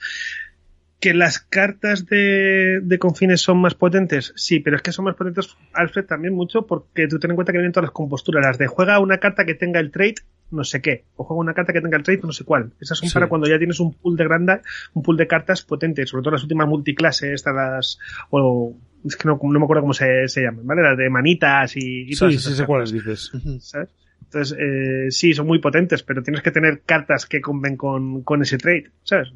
[0.99, 5.15] Que las cartas de, de confines son más potentes, sí, pero es que son más
[5.17, 8.45] potentes, Alfred, también mucho, porque tú ten en cuenta que vienen todas las composturas.
[8.45, 10.19] Las de juega una carta que tenga el trait,
[10.51, 12.73] no sé qué, o juega una carta que tenga el trait, no sé cuál.
[12.81, 13.15] Esas son Sí.
[13.15, 14.61] para cuando ya tienes un pool de grande,
[14.95, 17.99] un pool de cartas potentes, sobre todo las últimas multiclase, estas las,
[18.31, 18.75] o,
[19.05, 20.83] es que no, no me acuerdo cómo se, se llaman, ¿vale?
[20.83, 23.31] Las de manitas y, y todas Sí, esas sí sé cuáles dices.
[23.61, 23.89] ¿sabes?
[24.25, 28.43] Entonces, eh, sí, son muy potentes, pero tienes que tener cartas que conven con, con
[28.43, 29.33] ese trade, ¿sabes?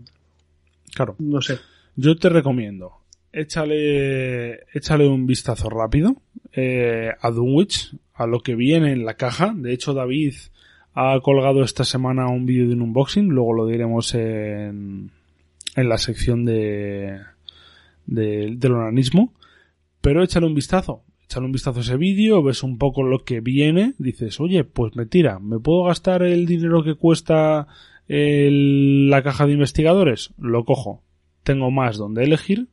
[0.95, 1.17] Claro.
[1.19, 1.59] No sé.
[1.97, 2.93] Yo te recomiendo,
[3.33, 6.17] échale, échale un vistazo rápido
[6.53, 9.53] eh, a Dunwich, a lo que viene en la caja.
[9.57, 10.35] De hecho, David
[10.95, 15.11] ha colgado esta semana un vídeo de un unboxing, luego lo diremos en,
[15.77, 17.19] en la sección de,
[18.07, 19.33] de- del onanismo.
[20.01, 23.41] Pero échale un vistazo, échale un vistazo a ese vídeo, ves un poco lo que
[23.41, 27.67] viene, dices, oye, pues me tira, ¿me puedo gastar el dinero que cuesta
[28.07, 30.33] el- la caja de investigadores?
[30.39, 31.03] Lo cojo
[31.43, 32.69] tengo más donde elegir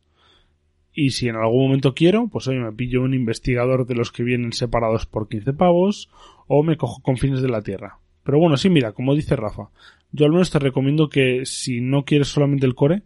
[0.93, 4.23] Y si en algún momento quiero, pues hoy me pillo un investigador de los que
[4.23, 6.09] vienen separados por 15 pavos
[6.47, 7.99] o me cojo confines de la Tierra.
[8.23, 9.69] Pero bueno, sí, mira, como dice Rafa,
[10.11, 13.03] yo al menos te recomiendo que si no quieres solamente el core,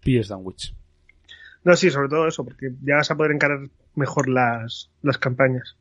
[0.00, 0.74] pilles Danwich.
[1.64, 5.76] No, sí, sobre todo eso, porque ya vas a poder encarar mejor las, las campañas.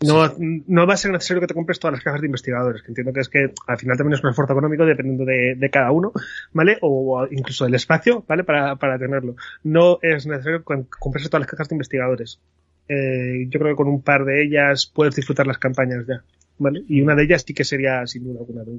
[0.00, 2.88] No, no va a ser necesario que te compres todas las cajas de investigadores, que
[2.88, 5.92] entiendo que es que al final también es un esfuerzo económico dependiendo de, de cada
[5.92, 6.12] uno,
[6.52, 6.78] ¿vale?
[6.82, 8.44] O incluso del espacio, ¿vale?
[8.44, 9.36] Para, para tenerlo.
[9.62, 12.40] No es necesario que compres todas las cajas de investigadores.
[12.88, 16.22] Eh, yo creo que con un par de ellas puedes disfrutar las campañas ya,
[16.58, 16.84] ¿vale?
[16.88, 18.78] Y una de ellas sí que sería sin duda alguna de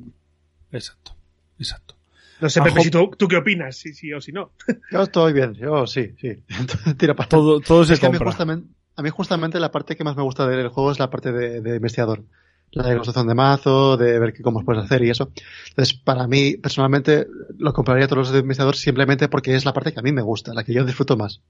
[0.72, 1.16] Exacto,
[1.60, 1.96] exacto.
[2.42, 4.52] No sé, Pepe, si tú, tú, qué opinas, si sí o si no.
[4.92, 6.44] Yo estoy bien, yo sí, sí.
[6.98, 8.18] Tira para todo, todo se es compra.
[8.18, 11.00] a, mí justamente, a mí justamente la parte que más me gusta del juego es
[11.00, 12.24] la parte de, de investigador.
[12.72, 15.32] La de construcción de mazo, de ver qué, cómo puedes hacer y eso.
[15.70, 17.26] Entonces, para mí, personalmente,
[17.58, 20.22] lo compraría todos los de investigador simplemente porque es la parte que a mí me
[20.22, 21.42] gusta, la que yo disfruto más.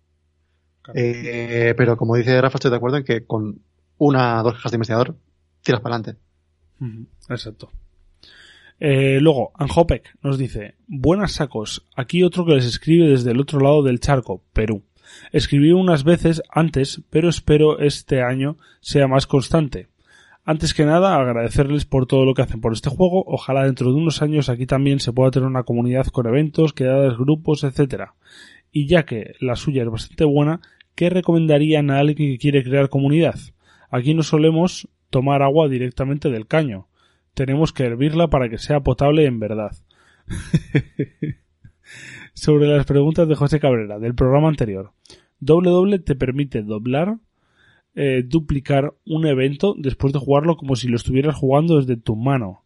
[0.84, 1.00] Claro.
[1.00, 3.60] Eh, pero como dice Rafa, estoy de acuerdo en que con
[3.98, 5.16] una o dos cajas de investigador
[5.66, 6.22] tiras para adelante.
[7.30, 7.72] Exacto.
[8.80, 13.60] Eh, luego, Anjopek nos dice, buenas sacos, aquí otro que les escribe desde el otro
[13.60, 14.84] lado del charco, Perú.
[15.32, 19.88] Escribí unas veces antes, pero espero este año sea más constante.
[20.44, 23.24] Antes que nada, agradecerles por todo lo que hacen por este juego.
[23.26, 27.18] Ojalá dentro de unos años aquí también se pueda tener una comunidad con eventos, quedadas,
[27.18, 28.10] grupos, etc.
[28.72, 30.62] Y ya que la suya es bastante buena,
[30.94, 33.40] ¿qué recomendarían a alguien que quiere crear comunidad?
[33.90, 36.90] Aquí no solemos tomar agua directamente del caño
[37.34, 39.72] tenemos que hervirla para que sea potable en verdad.
[42.34, 44.92] Sobre las preguntas de José Cabrera del programa anterior.
[45.40, 47.16] Doble te permite doblar,
[47.96, 52.64] eh, duplicar un evento después de jugarlo como si lo estuvieras jugando desde tu mano.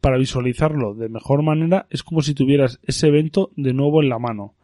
[0.00, 4.18] Para visualizarlo de mejor manera es como si tuvieras ese evento de nuevo en la
[4.18, 4.54] mano.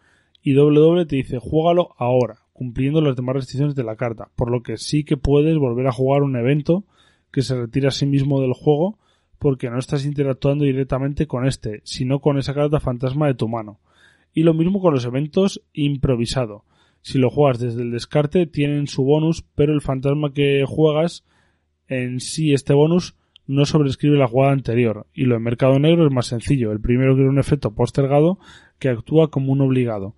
[0.43, 4.64] Y doble te dice juégalo ahora, cumpliendo las demás restricciones de la carta, por lo
[4.64, 6.82] que sí que puedes volver a jugar un evento
[7.31, 8.99] que se retira a sí mismo del juego
[9.39, 13.79] porque no estás interactuando directamente con este, sino con esa carta fantasma de tu mano.
[14.35, 16.64] Y lo mismo con los eventos improvisado.
[17.03, 21.24] Si lo juegas desde el descarte tienen su bonus, pero el fantasma que juegas
[21.87, 23.14] en sí este bonus
[23.47, 25.07] no sobrescribe la jugada anterior.
[25.14, 26.70] Y lo en mercado negro es más sencillo.
[26.70, 28.39] El primero crea un efecto postergado
[28.79, 30.14] que actúa como un obligado.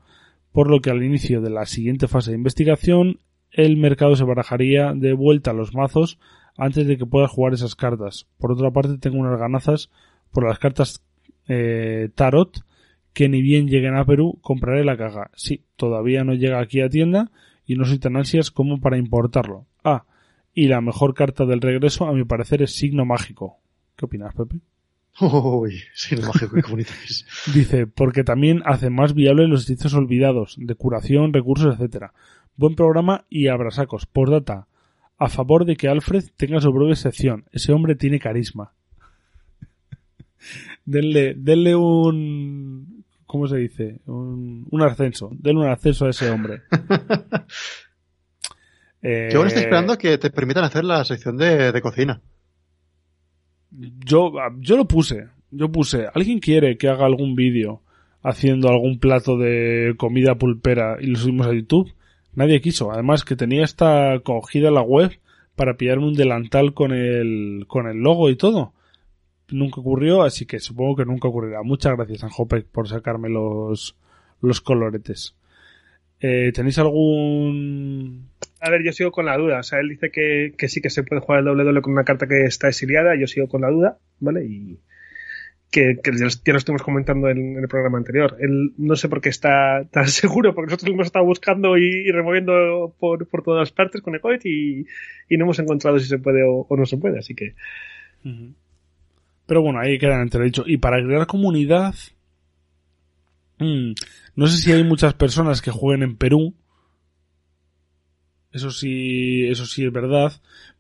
[0.52, 3.20] Por lo que al inicio de la siguiente fase de investigación,
[3.52, 6.18] el mercado se barajaría de vuelta a los mazos
[6.57, 8.26] antes de que puedas jugar esas cartas.
[8.38, 9.90] Por otra parte, tengo unas ganazas
[10.32, 11.03] por las cartas
[11.48, 12.64] eh, Tarot
[13.12, 15.30] que ni bien lleguen a Perú, compraré la caja.
[15.34, 17.30] Sí, todavía no llega aquí a tienda
[17.66, 19.66] y no soy tan ansias como para importarlo.
[19.84, 20.05] Ah,
[20.55, 23.59] y la mejor carta del regreso, a mi parecer, es Signo Mágico.
[23.96, 24.57] ¿Qué opinas, Pepe?
[25.20, 27.26] Uy, Signo Mágico, qué bonito es.
[27.55, 32.12] Dice, porque también hace más viables los hechizos olvidados, de curación, recursos, etcétera.
[32.57, 34.07] Buen programa y abrasacos.
[34.07, 34.66] Por data,
[35.20, 37.44] a favor de que Alfred tenga su propia sección.
[37.52, 38.72] Ese hombre tiene carisma.
[40.86, 43.04] denle, denle un...
[43.26, 44.00] ¿Cómo se dice?
[44.06, 45.28] Un, un ascenso.
[45.38, 46.62] Denle un ascenso a ese hombre.
[49.02, 52.22] eh, Yo estoy esperando que te permitan hacer la sección de, de cocina.
[53.70, 55.28] Yo, yo lo puse.
[55.50, 56.06] Yo puse.
[56.14, 57.82] ¿Alguien quiere que haga algún vídeo
[58.22, 61.92] haciendo algún plato de comida pulpera y lo subimos a YouTube?
[62.41, 62.91] Nadie quiso.
[62.91, 65.11] Además que tenía esta cogida la web
[65.57, 68.72] para pillarme un delantal con el, con el logo y todo.
[69.51, 71.62] Nunca ocurrió, así que supongo que nunca ocurrirá.
[71.62, 73.95] Muchas gracias, Anjopec, por sacarme los,
[74.41, 75.36] los coloretes.
[76.18, 78.30] Eh, ¿Tenéis algún...?
[78.59, 79.59] A ver, yo sigo con la duda.
[79.59, 81.93] O sea, él dice que, que sí que se puede jugar el doble doble con
[81.93, 83.20] una carta que está exiliada.
[83.20, 84.47] Yo sigo con la duda, ¿vale?
[84.47, 84.78] Y,
[85.70, 88.36] que, ya lo estuvimos comentando en, el programa anterior.
[88.40, 92.10] Él no sé por qué está tan seguro, porque nosotros lo hemos estado buscando y,
[92.10, 94.86] removiendo por, por, todas partes con Ecoit y,
[95.28, 97.54] y, no hemos encontrado si se puede o, no se puede, así que.
[99.46, 100.64] Pero bueno, ahí quedan entredicho.
[100.66, 101.94] Y para crear comunidad,
[103.58, 103.92] mmm,
[104.34, 106.54] no sé si hay muchas personas que jueguen en Perú.
[108.53, 110.32] Eso sí, eso sí es verdad.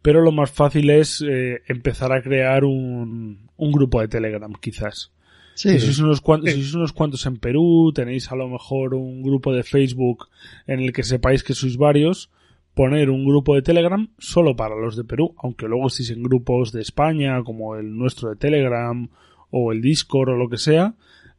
[0.02, 5.12] Pero lo más fácil es eh, empezar a crear un, un grupo de Telegram, quizás.
[5.54, 5.78] Sí.
[5.78, 9.22] Si sois, unos cuantos, si sois unos cuantos en Perú, tenéis a lo mejor un
[9.22, 10.28] grupo de Facebook
[10.66, 12.30] en el que sepáis que sois varios,
[12.74, 16.72] poner un grupo de Telegram solo para los de Perú, aunque luego estéis en grupos
[16.72, 19.08] de España, como el nuestro de Telegram,
[19.50, 20.94] o el Discord, o lo que sea,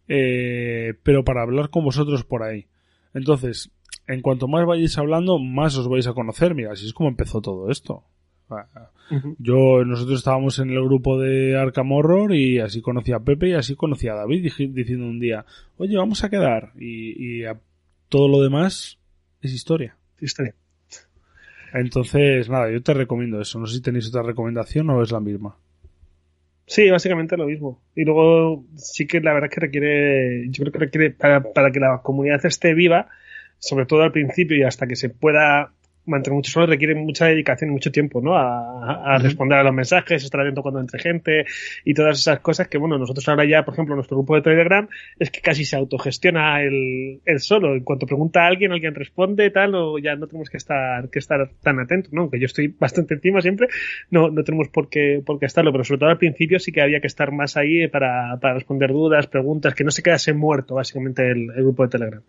[0.08, 2.68] eh, pero para hablar con vosotros por ahí.
[3.14, 3.72] Entonces,
[4.08, 6.56] en cuanto más vayáis hablando, más os vais a conocer.
[6.56, 8.04] Mira, así es como empezó todo esto.
[9.40, 13.54] Yo, nosotros estábamos en el grupo de Arkham Horror y así conocí a Pepe y
[13.54, 15.46] así conocí a David diciendo un día,
[15.78, 16.72] oye, vamos a quedar.
[16.78, 17.58] Y, y a
[18.10, 19.00] todo lo demás,
[19.42, 19.96] es historia.
[20.20, 20.54] Historia.
[21.74, 23.60] Entonces, nada, yo te recomiendo eso.
[23.60, 25.56] No sé si tenéis otra recomendación o es la misma.
[26.66, 27.82] Sí, básicamente lo mismo.
[27.96, 31.72] Y luego sí que la verdad es que requiere, yo creo que requiere, para, para
[31.72, 33.10] que la comunidad esté viva,
[33.62, 35.72] sobre todo al principio y hasta que se pueda
[36.06, 38.36] mantener mucho solo requiere mucha dedicación y mucho tiempo, ¿no?
[38.36, 41.46] A, a responder a los mensajes, estar atento cuando entre gente
[41.86, 44.88] y todas esas cosas que, bueno, nosotros ahora ya, por ejemplo, nuestro grupo de Telegram
[45.20, 47.76] es que casi se autogestiona el, el solo.
[47.76, 51.20] En cuanto pregunta a alguien, alguien responde, tal, o ya no tenemos que estar, que
[51.20, 52.22] estar tan atentos, ¿no?
[52.22, 53.68] Aunque yo estoy bastante encima siempre,
[54.10, 56.82] no, no tenemos por qué, por qué estarlo, pero sobre todo al principio sí que
[56.82, 60.76] había que estar más ahí para, para responder dudas, preguntas, que no se quedase muerto,
[60.76, 62.24] básicamente, el, el grupo de Telegram.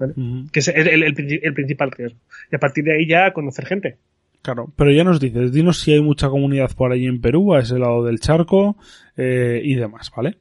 [0.00, 0.14] ¿Vale?
[0.50, 2.18] Que es el, el- el princi- el principal riesgo.
[2.50, 3.98] Y a partir de ahí ya conocer gente.
[4.42, 7.60] Claro, pero ya nos dices, dinos si hay mucha comunidad por ahí en Perú, a
[7.60, 8.76] ese lado del charco
[9.16, 10.38] eh, y demás, ¿vale?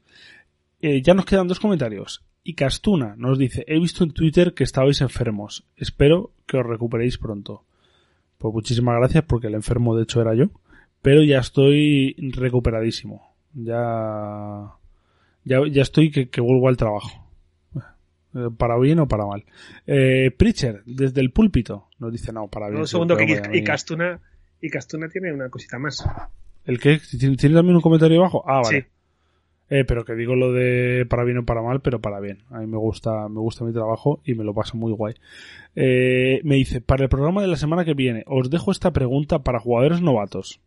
[0.81, 2.23] Eh, ya nos quedan dos comentarios.
[2.41, 5.65] Y Castuna nos dice, he visto en Twitter que estabais enfermos.
[5.75, 7.65] Espero que os recuperéis pronto.
[8.37, 10.45] Pues muchísimas gracias porque el enfermo de hecho era yo.
[11.01, 13.35] Pero ya estoy recuperadísimo.
[13.53, 14.71] Ya,
[15.43, 17.28] ya, ya estoy que, que vuelvo al trabajo.
[18.35, 19.43] Eh, Para bien o para mal.
[19.87, 22.81] Eh, Preacher, desde el púlpito, nos dice, no, para bien.
[22.81, 24.19] Un segundo que y, vaya, y Castuna
[24.61, 26.05] y Castuna tiene una cosita más.
[26.65, 26.99] ¿El qué?
[26.99, 28.43] ¿Tiene tiene también un comentario abajo?
[28.47, 28.81] Ah, vale.
[28.81, 28.87] Sí.
[29.71, 32.39] Eh, pero que digo lo de para bien o para mal, pero para bien.
[32.49, 35.13] A mí me gusta, me gusta mi trabajo y me lo paso muy guay.
[35.75, 39.39] Eh, me dice, para el programa de la semana que viene, os dejo esta pregunta
[39.39, 40.59] para jugadores novatos.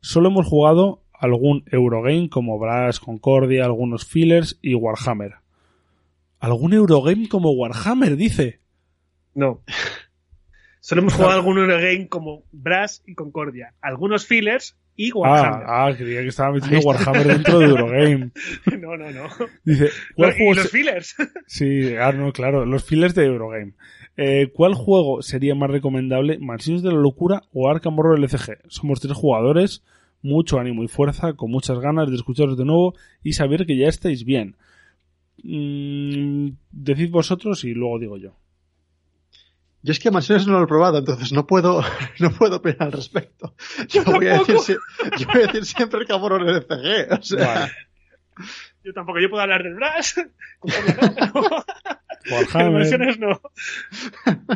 [0.00, 5.34] Solo hemos jugado algún Eurogame como Brass, Concordia, algunos fillers y Warhammer.
[6.40, 8.16] ¿Algún Eurogame como Warhammer?
[8.16, 8.60] Dice.
[9.34, 9.62] No.
[10.80, 13.74] Solo hemos jugado algún Eurogame como Brass y Concordia.
[13.82, 15.64] Algunos fillers y Warhammer.
[15.66, 18.30] Ah, ah, creía que estaba metiendo Warhammer dentro de Eurogame.
[18.80, 19.28] No, no, no.
[19.64, 21.14] Dice, ¿cuál y juego los se- fillers.
[21.46, 23.74] Sí, ah, no, claro, los fillers de Eurogame.
[24.16, 28.58] Eh, ¿Cuál juego sería más recomendable, Mansiones de la Locura o Arkham Horror LCG?
[28.68, 29.84] Somos tres jugadores,
[30.22, 33.86] mucho ánimo y fuerza, con muchas ganas de escucharos de nuevo y saber que ya
[33.88, 34.56] estáis bien.
[35.42, 38.36] Mm, decid vosotros y luego digo yo.
[39.82, 41.82] Yo es que Mansiones no lo he probado, entonces no puedo,
[42.18, 43.54] no puedo opinar al respecto.
[43.88, 44.62] Yo, voy a decir, tampoco.
[44.64, 44.72] si-
[45.22, 47.12] yo voy a decir siempre el cabrón en el CG.
[47.18, 47.72] O sea, Vale.
[48.84, 50.14] Yo tampoco, yo puedo hablar del Brass.
[52.30, 52.72] Warhammer.
[52.72, 53.40] Mansiones no.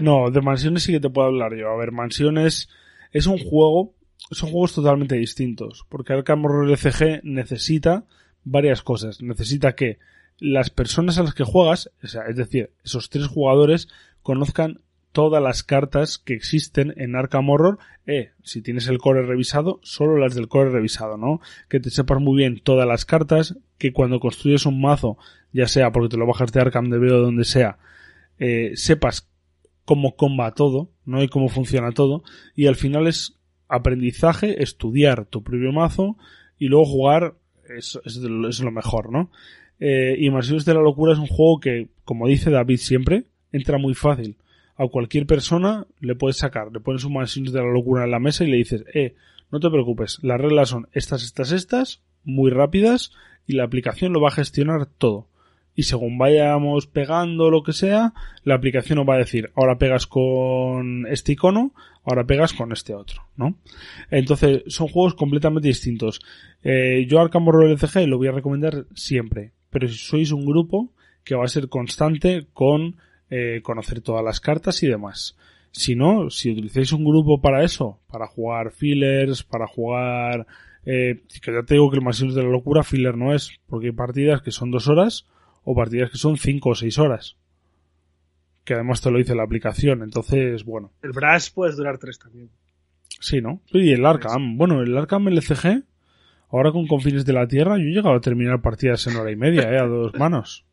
[0.00, 1.68] No, de mansiones sí que te puedo hablar yo.
[1.70, 2.68] A ver, mansiones
[3.12, 3.94] es un juego,
[4.30, 8.04] son juegos totalmente distintos, porque Arkham Horror LCG necesita
[8.44, 9.20] varias cosas.
[9.22, 9.98] Necesita que
[10.42, 13.86] las personas a las que juegas, es decir, esos tres jugadores,
[14.22, 14.80] conozcan
[15.12, 17.78] todas las cartas que existen en Arkham Horror.
[18.06, 21.40] Eh, si tienes el core revisado, solo las del core revisado, ¿no?
[21.68, 25.16] Que te sepas muy bien todas las cartas, que cuando construyes un mazo,
[25.52, 27.78] ya sea porque te lo bajas de Arkham DB o donde sea,
[28.40, 29.28] eh, sepas
[29.84, 31.22] cómo comba todo, ¿no?
[31.22, 32.24] Y cómo funciona todo.
[32.56, 33.38] Y al final es
[33.68, 36.16] aprendizaje, estudiar tu propio mazo
[36.58, 37.36] y luego jugar
[37.68, 39.30] de es lo mejor, ¿no?
[39.84, 43.78] Eh, y Mansiones de la Locura es un juego que, como dice David siempre, entra
[43.78, 44.36] muy fácil.
[44.76, 48.20] A cualquier persona le puedes sacar, le pones un Mansiones de la Locura en la
[48.20, 49.16] mesa y le dices, eh,
[49.50, 53.10] no te preocupes, las reglas son estas, estas, estas, muy rápidas
[53.44, 55.26] y la aplicación lo va a gestionar todo
[55.74, 58.12] y según vayamos pegando lo que sea,
[58.44, 61.72] la aplicación nos va a decir, ahora pegas con este icono,
[62.04, 63.56] ahora pegas con este otro, ¿no?
[64.10, 66.20] Entonces, son juegos completamente distintos.
[66.62, 70.92] Eh, yo Arkham Horror LCG lo voy a recomendar siempre, pero si sois un grupo
[71.24, 72.96] que va a ser constante con
[73.30, 75.36] eh, conocer todas las cartas y demás.
[75.70, 80.46] Si no, si utilizáis un grupo para eso, para jugar fillers, para jugar...
[80.84, 83.86] Eh, que ya te digo que el Mansiones de la Locura filler no es, porque
[83.86, 85.26] hay partidas que son dos horas
[85.64, 87.36] o partidas que son 5 o 6 horas.
[88.64, 92.50] Que además te lo dice la aplicación, entonces, bueno, El Brass puedes durar tres también.
[93.20, 93.62] sí, ¿no?
[93.72, 95.84] Y el Arkham, bueno, el Arkham LCG,
[96.52, 99.36] ahora con Confines de la Tierra, yo he llegado a terminar partidas en hora y
[99.36, 99.78] media, ¿eh?
[99.78, 100.64] A dos manos.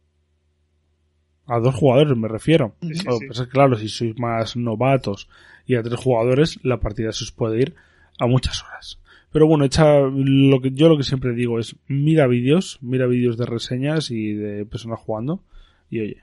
[1.48, 2.76] A dos jugadores me refiero.
[2.82, 3.46] Sí, sí, sí.
[3.48, 5.28] claro, si sois más novatos
[5.66, 7.76] y a tres jugadores, la partida se os puede ir
[8.20, 9.00] a muchas horas.
[9.32, 13.38] Pero bueno, echa, lo que, yo lo que siempre digo es, mira vídeos, mira vídeos
[13.38, 15.44] de reseñas y de personas jugando,
[15.90, 16.18] y oye,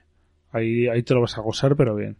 [0.51, 2.15] ahí, ahí te lo vas a gozar, pero bien.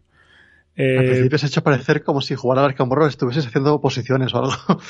[0.77, 3.80] al Eh, principio se ha hecho parecer como si jugar al Arkham Horror estuvieses haciendo
[3.81, 4.51] posiciones o algo.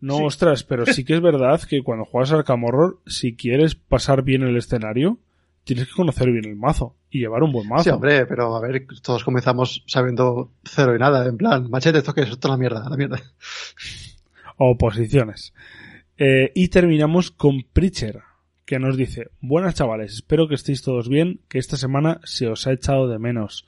[0.00, 0.24] no, sí.
[0.24, 4.22] ostras, pero sí que es verdad que cuando juegas al Arkham Horror, si quieres pasar
[4.22, 5.18] bien el escenario,
[5.64, 7.84] tienes que conocer bien el mazo y llevar un buen mazo.
[7.84, 12.14] Sí, hombre, pero a ver, todos comenzamos sabiendo cero y nada, en plan, machete, esto
[12.14, 13.20] que es, esto es la mierda, la mierda.
[14.58, 15.52] o posiciones.
[16.16, 18.20] Eh, y terminamos con Preacher,
[18.64, 22.66] que nos dice, buenas chavales, espero que estéis todos bien, que esta semana se os
[22.66, 23.66] ha echado de menos.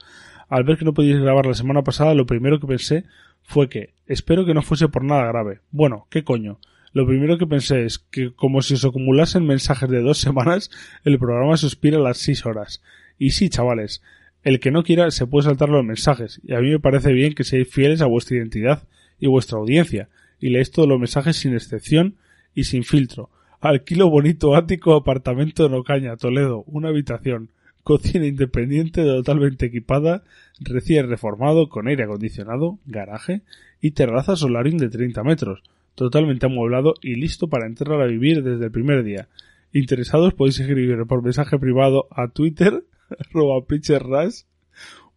[0.48, 3.04] Al ver que no podíais grabar la semana pasada, lo primero que pensé
[3.46, 5.60] fue que espero que no fuese por nada grave.
[5.70, 6.58] Bueno, ¿qué coño?
[6.92, 10.70] Lo primero que pensé es que como si os acumulasen mensajes de dos semanas,
[11.04, 12.82] el programa suspira las seis horas.
[13.18, 14.02] Y sí, chavales,
[14.42, 17.34] el que no quiera se puede saltar los mensajes, y a mí me parece bien
[17.34, 18.86] que seáis fieles a vuestra identidad
[19.18, 20.08] y vuestra audiencia,
[20.40, 22.16] y leéis todos los mensajes sin excepción
[22.54, 23.30] y sin filtro.
[23.60, 27.50] Alquilo bonito ático, apartamento en Ocaña, Toledo, una habitación,
[27.86, 30.24] cocina independiente totalmente equipada,
[30.58, 33.42] recién reformado, con aire acondicionado, garaje
[33.80, 35.62] y terraza solarium de 30 metros,
[35.94, 39.28] totalmente amueblado y listo para entrar a vivir desde el primer día.
[39.72, 42.82] Interesados podéis escribir por mensaje privado a Twitter,
[43.30, 44.40] arroba Rush.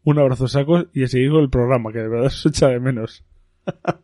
[0.04, 2.80] Un abrazo sacos y a seguir con el programa, que de verdad se echa de
[2.80, 3.24] menos.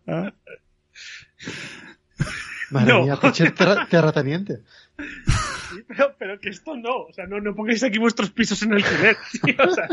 [2.71, 3.03] Madre No.
[3.03, 3.19] mía,
[3.91, 4.63] terrateniente.
[5.87, 9.15] Pero, pero que esto no, o sea, no, no pongáis aquí vuestros pisos en alquiler,
[9.43, 9.87] tío, o sea,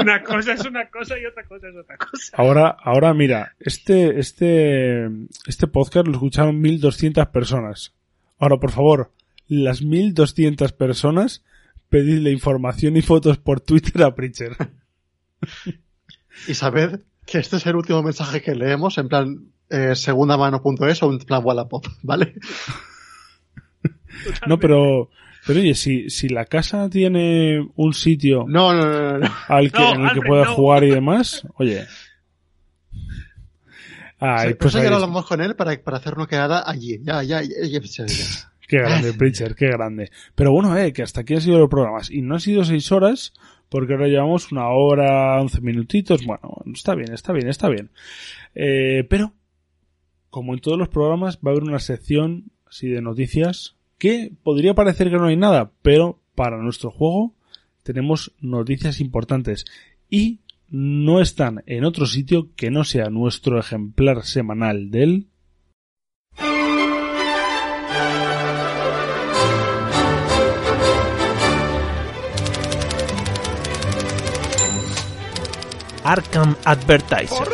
[0.00, 2.36] una cosa es una cosa y otra cosa es otra cosa.
[2.36, 5.10] Ahora, ahora mira, este, este,
[5.46, 7.94] este podcast lo escucharon 1200 personas.
[8.38, 9.12] Ahora, por favor,
[9.46, 11.44] las 1200 personas,
[11.88, 14.56] pedidle información y fotos por Twitter a Preacher.
[16.48, 21.12] Y sabed que este es el último mensaje que leemos, en plan eh, segundamano.es o
[21.12, 22.34] en plan Wallapop, ¿vale?
[24.46, 25.10] No, pero,
[25.46, 29.18] pero oye, si, si la casa tiene un sitio No, no, no, no.
[29.18, 29.30] no.
[29.48, 30.54] al que, No, en el que pueda no.
[30.54, 31.84] jugar y demás, oye.
[34.18, 36.98] Ay, Sí, pues eso ya lo hablamos con él para, para hacer una quedada allí.
[37.02, 38.24] Ya, ya, ya, ya, ya, ya.
[38.68, 40.10] Qué grande, Preacher, qué grande.
[40.34, 42.10] Pero bueno, eh, que hasta aquí han sido los programas.
[42.10, 43.34] Y no han sido seis horas,
[43.68, 46.24] porque ahora llevamos una hora, once minutitos.
[46.24, 47.90] Bueno, está bien, está bien, está bien.
[48.54, 49.34] Eh, pero,
[50.30, 54.74] como en todos los programas, va a haber una sección así de noticias que podría
[54.74, 57.34] parecer que no hay nada, pero para nuestro juego
[57.82, 59.64] tenemos noticias importantes.
[60.10, 65.28] Y no están en otro sitio que no sea nuestro ejemplar semanal del
[76.04, 77.48] Arkham Advertiser.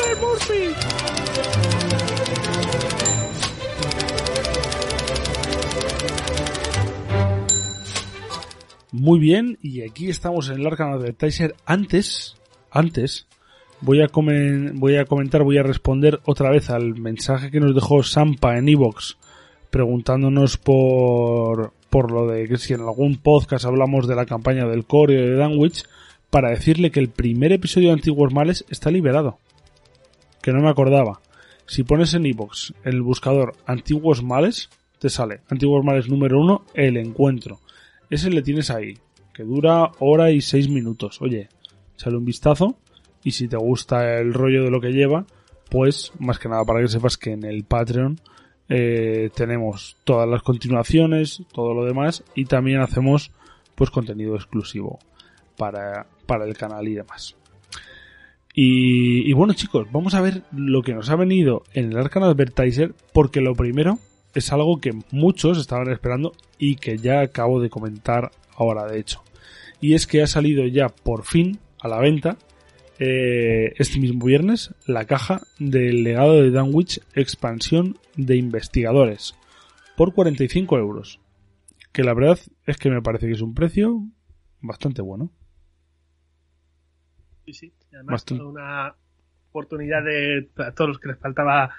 [8.93, 11.55] Muy bien, y aquí estamos en el Arkham Advertiser.
[11.65, 12.37] Antes,
[12.73, 13.29] antes,
[13.81, 18.03] voy a, voy a comentar, voy a responder otra vez al mensaje que nos dejó
[18.03, 19.17] Sampa en Evox,
[19.71, 24.85] preguntándonos por, por lo de que si en algún podcast hablamos de la campaña del
[24.85, 25.85] core o de Danwich,
[26.29, 29.39] para decirle que el primer episodio de Antiguos Males está liberado.
[30.43, 31.21] Que no me acordaba.
[31.67, 34.69] Si pones en Evox el buscador Antiguos Males,
[34.99, 37.61] te sale Antiguos Males número uno, el encuentro.
[38.11, 38.99] Ese le tienes ahí,
[39.33, 41.23] que dura hora y seis minutos.
[41.23, 41.49] Oye,
[41.95, 42.77] échale un vistazo
[43.23, 45.25] y si te gusta el rollo de lo que lleva,
[45.71, 48.21] pues más que nada para que sepas que en el Patreon
[48.69, 53.31] eh, tenemos todas las continuaciones, todo lo demás y también hacemos
[53.77, 54.99] pues contenido exclusivo
[55.57, 57.37] para, para el canal y demás.
[58.53, 62.25] Y, y bueno chicos, vamos a ver lo que nos ha venido en el Arcan
[62.25, 63.99] Advertiser porque lo primero
[64.35, 69.23] es algo que muchos estaban esperando y que ya acabo de comentar ahora de hecho.
[69.81, 72.37] Y es que ha salido ya por fin a la venta
[72.99, 79.35] eh, este mismo viernes la caja del legado de Danwich expansión de investigadores
[79.97, 81.21] por 45 euros.
[81.93, 84.03] Que la verdad es que me parece que es un precio
[84.61, 85.33] bastante bueno.
[87.47, 87.73] Sí, sí.
[87.91, 88.45] Y además, Bastante.
[88.45, 88.95] una
[89.49, 91.71] oportunidad de a todos los que les faltaba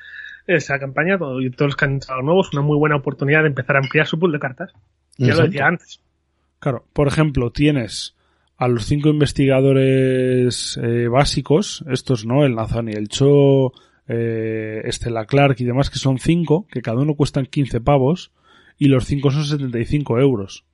[0.47, 3.47] esa campaña todo- y todos los que han entrado nuevos, una muy buena oportunidad de
[3.49, 4.71] empezar a ampliar su pool de cartas.
[5.17, 5.99] Ya lo decía antes.
[6.59, 8.15] Claro, por ejemplo, tienes
[8.57, 13.71] a los cinco investigadores eh, básicos, estos no, el Nathan y el Cho,
[14.07, 18.31] eh, Stella Clark y demás, que son cinco, que cada uno cuestan 15 pavos,
[18.77, 20.65] y los cinco son 75 euros.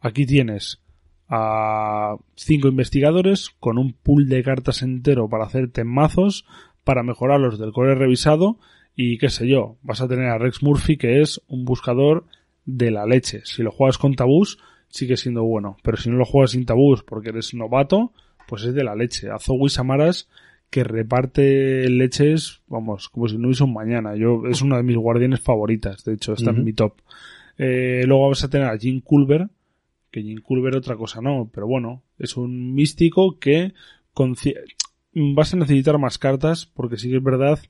[0.00, 0.80] Aquí tienes
[1.28, 6.46] a cinco investigadores con un pool de cartas entero para hacerte mazos,
[6.84, 8.58] para mejorar los del core revisado,
[9.00, 12.24] y qué sé yo, vas a tener a Rex Murphy, que es un buscador
[12.64, 13.42] de la leche.
[13.44, 14.58] Si lo juegas con tabús,
[14.88, 15.76] sigue siendo bueno.
[15.84, 18.12] Pero si no lo juegas sin tabús porque eres novato,
[18.48, 19.30] pues es de la leche.
[19.30, 20.28] A Zoe Samaras
[20.68, 24.16] que reparte leches, vamos, como si no hubiese un mañana.
[24.16, 26.94] Yo, es una de mis guardianes favoritas, de hecho, está en mi top.
[27.56, 29.48] Eh, luego vas a tener a Jim Culver,
[30.10, 33.74] que Jim Culver otra cosa no, pero bueno, es un místico que
[34.12, 34.34] con
[35.14, 37.60] vas a necesitar más cartas porque sí que es verdad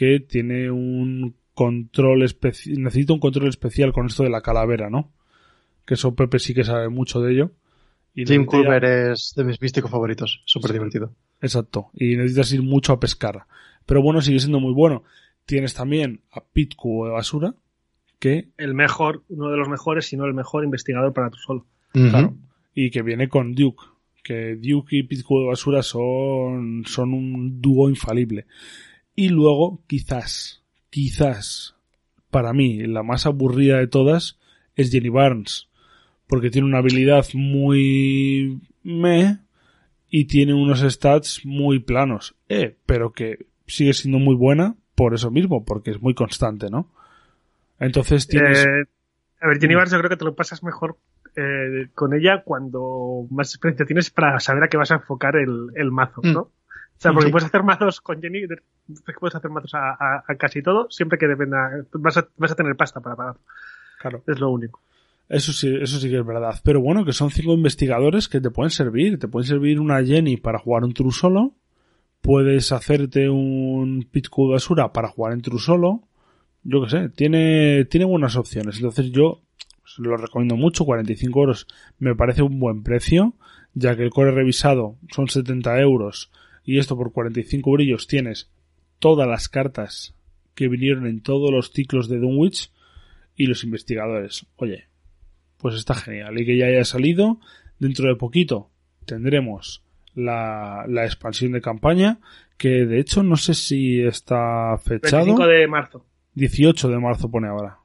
[0.00, 5.12] que tiene un control especial, necesita un control especial con esto de la calavera, ¿no?
[5.84, 7.50] Que eso Pepe sí que sabe mucho de ello
[8.14, 10.42] Y Jim Culver es de mis místicos favoritos.
[10.46, 11.12] Súper divertido.
[11.42, 11.90] Exacto.
[11.92, 13.44] Y necesitas ir mucho a pescar.
[13.84, 15.04] Pero bueno, sigue siendo muy bueno.
[15.44, 17.54] Tienes también a Pit Cubo de Basura,
[18.18, 21.66] que, El mejor, uno de los mejores, si no el mejor investigador para tu solo.
[21.92, 22.36] claro,
[22.74, 23.84] y que viene con Duke.
[24.24, 28.46] Que Duke y Pit Cubo de Basura son, son un dúo infalible.
[29.20, 31.74] Y luego, quizás, quizás,
[32.30, 34.38] para mí, la más aburrida de todas
[34.76, 35.68] es Jenny Barnes.
[36.26, 39.36] Porque tiene una habilidad muy meh
[40.08, 42.34] y tiene unos stats muy planos.
[42.48, 46.88] Eh, pero que sigue siendo muy buena por eso mismo, porque es muy constante, ¿no?
[47.78, 48.64] Entonces tienes...
[48.64, 48.84] Eh,
[49.42, 49.60] a ver.
[49.60, 50.96] Jenny Barnes yo creo que te lo pasas mejor
[51.36, 55.72] eh, con ella cuando más experiencia tienes para saber a qué vas a enfocar el,
[55.74, 56.32] el mazo, Mm.
[56.32, 56.50] ¿no?
[57.02, 57.32] Sea, porque Sí.
[57.32, 58.60] puedes hacer mazos con Jenny, de-
[59.18, 62.54] puedes hacer mazos a, a- a casi todo, siempre que dependa, vas a, vas a
[62.54, 63.36] tener pasta para pagar.
[64.00, 64.22] Claro.
[64.26, 64.80] Es lo único.
[65.28, 66.60] Eso sí, eso sí que es verdad.
[66.64, 69.18] Pero bueno, que son cinco investigadores que te pueden servir.
[69.18, 71.54] Te pueden servir una Jenny para jugar un true solo.
[72.20, 76.02] Puedes hacerte un Pit Cubo de Basura para jugar en true solo.
[76.64, 78.76] Yo qué sé, tiene, tiene buenas opciones.
[78.76, 79.40] Entonces yo
[79.80, 80.84] pues, lo recomiendo mucho.
[80.84, 81.66] 45 euros
[81.98, 83.34] me parece un buen precio,
[83.72, 86.30] ya que el core revisado son 70 euros.
[86.64, 88.50] Y esto por 45 brillos tienes
[88.98, 90.14] todas las cartas
[90.54, 92.70] que vinieron en todos los ciclos de Dunwich
[93.36, 94.46] y los investigadores.
[94.56, 94.84] Oye,
[95.58, 96.38] pues está genial.
[96.38, 97.40] Y que ya haya salido,
[97.78, 98.70] dentro de poquito
[99.06, 99.82] tendremos
[100.14, 102.18] la, la expansión de campaña,
[102.58, 105.24] que de hecho no sé si está fechado.
[105.24, 106.06] 25 de marzo.
[106.34, 107.78] 18 de marzo pone ahora.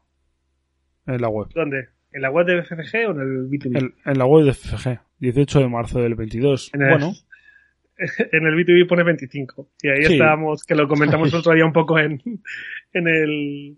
[1.08, 1.48] En la web.
[1.54, 1.90] ¿Dónde?
[2.12, 3.78] ¿En la web de BFG o en el B2B?
[3.78, 5.00] En, en la web de FG.
[5.20, 6.72] 18 de marzo del 22.
[6.74, 7.14] En el- Bueno,
[7.98, 9.70] en el B2B pone 25.
[9.82, 10.14] Y ahí Sí.
[10.14, 12.22] estábamos, que lo comentamos el otro día un poco en,
[12.94, 13.78] en el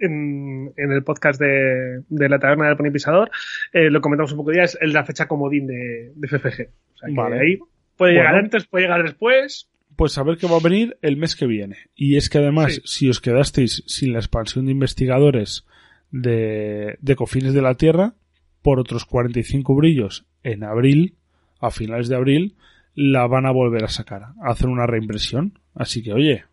[0.00, 3.30] en, en el podcast de, de la taberna del Pony Pisador,
[3.72, 6.68] eh, lo comentamos un poco ya, es la fecha comodín de, de FFG.
[6.94, 7.40] O sea que Vale.
[7.40, 7.58] ahí
[7.96, 8.44] puede llegar Bueno.
[8.44, 9.68] antes, puede llegar después.
[9.96, 11.76] pues a ver qué va a venir el mes que viene.
[11.94, 12.80] Y es que además, Sí.
[12.84, 15.64] si os quedasteis sin la expansión de investigadores
[16.10, 18.14] de, de Cofines de la Tierra,
[18.62, 21.14] por otros 45 brillos en abril,
[21.60, 22.56] a finales de abril,
[22.94, 25.58] la van a volver a sacar, a hacer una reimpresión.
[25.74, 26.44] Así que, oye,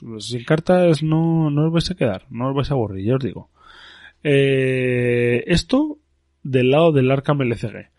[0.00, 3.16] pues, sin cartas no, no os vais a quedar, no os vais a aburrir, ya
[3.16, 3.50] os digo.
[4.22, 5.98] Eh, esto
[6.42, 7.90] del lado del Arkham LCG.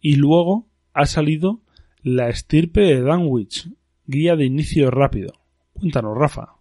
[0.00, 1.60] Y luego ha salido
[2.02, 3.68] la estirpe de Danwich,
[4.06, 5.34] guía de inicio rápido.
[5.72, 6.54] Cuéntanos, Rafa.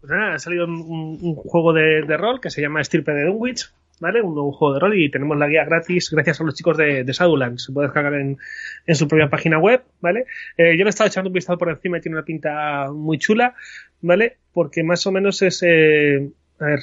[0.00, 3.72] Pues nada, ha salido un, juego de, de rol que se llama Estirpe de Dunwich,
[4.02, 4.20] ¿vale?
[4.20, 7.04] Un nuevo juego de rol y tenemos la guía gratis gracias a los chicos de,
[7.04, 7.14] de.
[7.14, 8.36] Se puede descargar en,
[8.84, 10.26] en su propia página web, ¿vale?
[10.56, 13.18] Eh, yo le he estado echando un vistazo por encima y tiene una pinta muy
[13.18, 13.54] chula,
[14.00, 14.38] ¿vale?
[14.52, 16.80] Porque más o menos es, eh, a ver,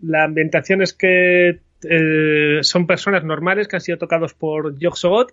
[0.00, 5.32] la ambientación es que eh, son personas normales que han sido tocados por Yog-Sothoth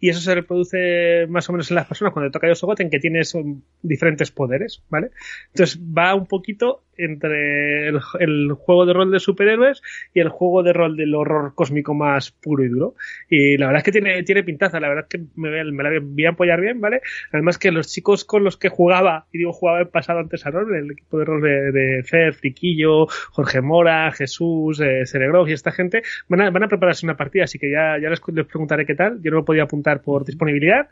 [0.00, 2.98] y eso se reproduce más o menos en las personas cuando toca Yog-Sothoth en que
[2.98, 3.36] tienes
[3.82, 5.10] diferentes poderes, ¿vale?
[5.48, 10.72] Entonces va un poquito entre el, juego de rol de superhéroes y el juego de
[10.72, 12.94] rol del horror cósmico más puro y duro.
[13.28, 16.00] Y la verdad es que tiene, tiene pintaza, la verdad es que me, me la
[16.00, 17.00] voy a apoyar bien, ¿vale?
[17.32, 20.50] Además que los chicos con los que jugaba, y digo jugaba el pasado antes a
[20.50, 25.04] rol, el equipo de rol de, de Fer, Friquillo, Jorge Mora, Jesús, eh,
[25.46, 28.20] y esta gente, van a, van a prepararse una partida, así que ya, ya les,
[28.32, 29.20] les preguntaré qué tal.
[29.22, 30.88] Yo no me podía apuntar por disponibilidad,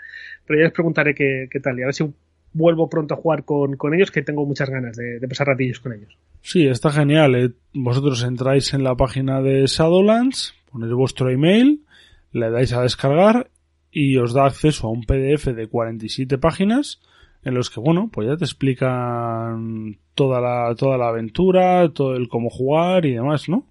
[0.47, 2.05] pero ya les preguntaré qué, qué tal y a ver si
[2.52, 5.81] vuelvo pronto a jugar con, con ellos, que tengo muchas ganas de, de pasar ratillos
[5.81, 6.16] con ellos.
[6.43, 7.35] Sí, está genial.
[7.35, 7.51] eh.
[7.74, 11.85] Vosotros entráis en la página de Shadowlands, ponéis vuestro email,
[12.32, 13.51] le dais a descargar
[13.90, 17.01] y os da acceso a un PDF de 47 páginas
[17.43, 22.28] en los que, bueno, pues ya te explican toda la, toda la aventura, todo el
[22.28, 23.66] cómo jugar y demás, ¿no?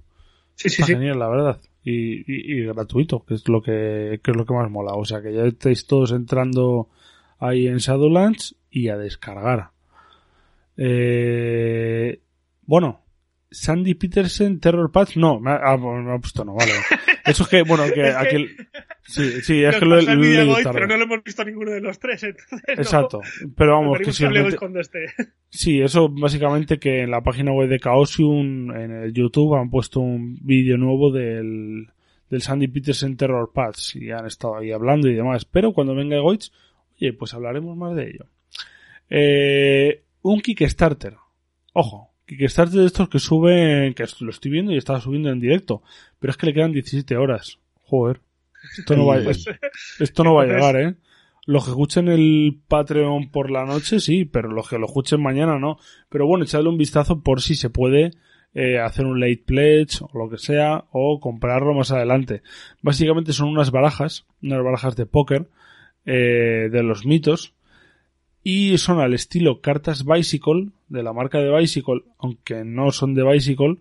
[0.56, 0.94] Sí, sí, Está sí.
[0.94, 1.62] genial, la verdad.
[1.84, 4.94] Y, y- y gratuito, que es lo que, que es lo que más mola.
[4.94, 6.90] O sea que ya estáis todos entrando
[7.40, 9.70] ahí en Shadowlands y a descargar.
[10.76, 12.20] Eh,
[12.64, 13.02] bueno,
[13.50, 16.74] Sandy Peterson, Terror Patch, no, me ha, ah, me ha puesto no, vale.
[17.26, 18.12] Eso es que, bueno, que
[19.04, 20.16] sí, sí, es Nos que lo, lo he
[20.58, 20.74] hoy, tarde.
[20.74, 23.22] pero no lo hemos visto ninguno de los tres, entonces no- Exacto,
[23.56, 24.26] pero vamos, que si
[24.82, 25.06] esté.
[25.50, 30.02] Sí, eso básicamente que en la página web de Chaosium, en el YouTube, han puesto
[30.02, 31.88] un vídeo nuevo del,
[32.30, 35.46] del Sandy Peterson Terror Patch y han estado ahí hablando y demás.
[35.46, 36.52] Pero cuando venga Goitz,
[37.00, 38.26] oye, pues hablaremos más de ello.
[39.10, 41.16] Eh, un Kickstarter.
[41.74, 45.84] Ojo, Kickstarter de estos que suben, que lo estoy viendo y estaba subiendo en directo,
[46.20, 47.60] pero es que le quedan 17 horas.
[47.84, 48.22] Joder.
[48.78, 49.46] Esto no va, Pues,
[50.00, 50.96] esto no va a llegar, ¿eh?
[51.46, 55.60] Los que escuchen el Patreon por la noche, sí, pero los que lo escuchen mañana
[55.60, 55.78] no.
[56.10, 58.12] Pero bueno, echadle un vistazo por si se puede
[58.56, 62.42] eh, hacer un late pledge o lo que sea, o comprarlo más adelante.
[62.82, 65.50] Básicamente son unas barajas, unas barajas de póker
[66.06, 67.54] eh, de los mitos,
[68.48, 73.24] y son al estilo cartas Bicycle, de la marca de Bicycle, aunque no son de
[73.24, 73.78] Bicycle,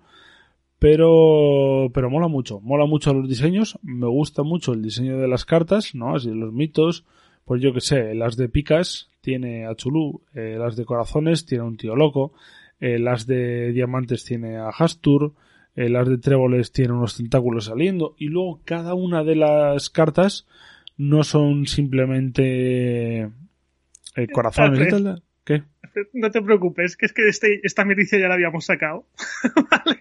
[0.79, 5.45] pero, pero mola mucho, mola mucho los diseños, me gusta mucho el diseño de las
[5.45, 6.17] cartas, ¿no?
[6.17, 7.05] Así los mitos,
[7.45, 11.63] pues yo que sé, las de picas tiene a Chulú, eh, las de corazones tiene
[11.63, 12.33] a un tío loco,
[12.81, 15.35] eh, las de diamantes tiene a Hastur,
[15.77, 20.47] eh, las de tréboles tiene unos tentáculos saliendo, y luego cada una de las cartas
[20.97, 23.31] no son simplemente
[24.33, 25.23] corazones y tal.
[25.45, 25.63] ¿Qué?
[26.13, 29.07] No te preocupes, que es que este, esta noticia ya la habíamos sacado.
[29.71, 29.99] ¿Vale?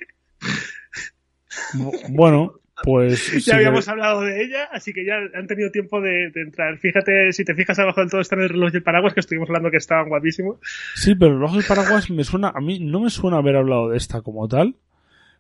[1.74, 2.54] Bu- Bueno,
[2.84, 3.32] pues...
[3.34, 6.78] Ya sí, habíamos hablado de ella, así que ya han tenido tiempo de, de entrar.
[6.80, 9.50] Fíjate, si te fijas abajo del todo están el reloj y el paraguas, que estuvimos
[9.50, 10.58] hablando que estaban guapísimos.
[10.96, 13.90] Sí, pero el reloj del paraguas me suena, a mí no me suena haber hablado
[13.90, 14.76] de esta como tal.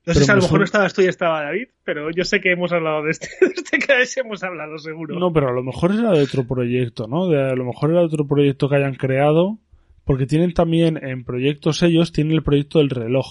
[0.05, 2.25] No Pero sé si a lo mejor no estabas tú y estaba David, pero yo
[2.25, 3.27] sé que hemos hablado de este.
[3.41, 5.17] De este KS hemos hablado, seguro.
[5.17, 7.27] No, pero a lo mejor era de otro proyecto, ¿no?
[7.29, 9.59] De, a lo mejor era de otro proyecto que hayan creado,
[10.03, 13.27] porque tienen también en proyectos ellos, tienen el proyecto del reloj.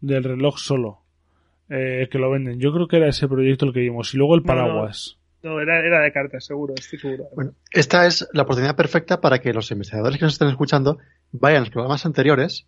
[0.00, 1.02] Del reloj solo.
[1.70, 2.58] eh, que lo venden.
[2.58, 4.14] Yo creo que era ese proyecto el que vimos.
[4.14, 4.60] Y luego el No, no.
[4.60, 5.18] paraguas.
[5.42, 7.24] No, era, era de cartas, seguro, estoy seguro.
[7.36, 10.98] Bueno, esta es la oportunidad perfecta para que los investigadores que nos estén escuchando
[11.30, 12.66] vayan a los programas anteriores,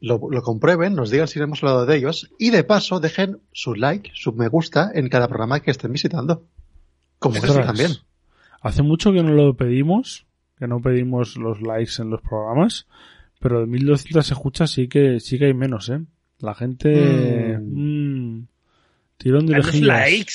[0.00, 3.74] lo, lo comprueben, nos digan si hemos hablado de ellos y de paso dejen su
[3.74, 6.44] like, su me gusta en cada programa que estén visitando.
[7.18, 7.66] Como Ostras.
[7.66, 7.92] también.
[8.62, 10.26] Hace mucho que no lo pedimos,
[10.58, 12.86] que no pedimos los likes en los programas,
[13.38, 16.00] pero de 1200 escuchas sí que, sí que hay menos, ¿eh?
[16.38, 17.58] La gente...
[17.58, 18.46] mm,
[19.18, 19.86] tirón de los orejillas.
[19.88, 20.34] likes.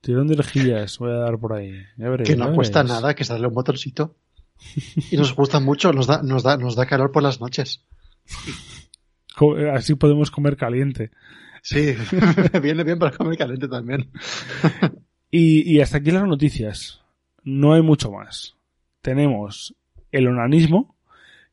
[0.00, 1.72] Tirón de orejillas voy a dar por ahí.
[1.96, 3.00] Ya Que ya no cuesta veréis.
[3.00, 4.14] nada, que es darle un botoncito.
[5.10, 7.84] Y nos gusta mucho, nos da, nos da, nos da calor por las noches.
[9.36, 11.10] Co- Así podemos comer caliente.
[11.62, 11.94] Sí,
[12.62, 14.10] viene bien para comer caliente también.
[15.30, 17.02] Y, y hasta aquí las noticias.
[17.44, 18.56] No hay mucho más.
[19.00, 19.74] Tenemos
[20.12, 20.96] el onanismo,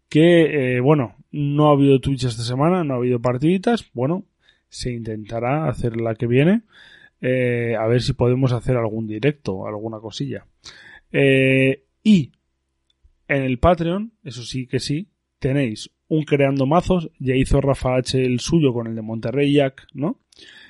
[0.10, 3.86] que, eh, bueno, no ha habido Twitch esta semana, no ha habido partiditas.
[3.94, 4.26] Bueno,
[4.70, 6.64] se intentará hacer la que viene.
[7.22, 10.46] eh, a ver si podemos hacer algún directo, alguna cosilla.
[11.12, 12.32] Eh, y
[13.28, 15.08] en el Patreon, eso sí que sí,
[15.40, 17.10] tenéis un creando mazos.
[17.20, 20.20] Ya hizo Rafa H el suyo con el de Monterrey Jack, ¿no?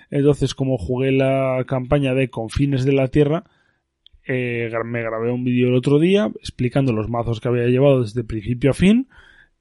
[0.09, 3.43] Entonces, como jugué la campaña de Confines de la Tierra,
[4.27, 8.23] eh, me grabé un vídeo el otro día explicando los mazos que había llevado desde
[8.23, 9.07] principio a fin,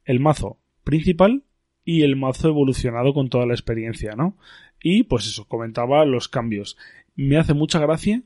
[0.04, 1.44] el mazo principal
[1.84, 4.36] y el mazo evolucionado con toda la experiencia, ¿no?
[4.82, 6.76] Y pues eso, comentaba los cambios.
[7.14, 8.22] Me hace mucha gracia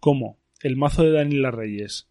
[0.00, 2.08] cómo el mazo de Daniela Reyes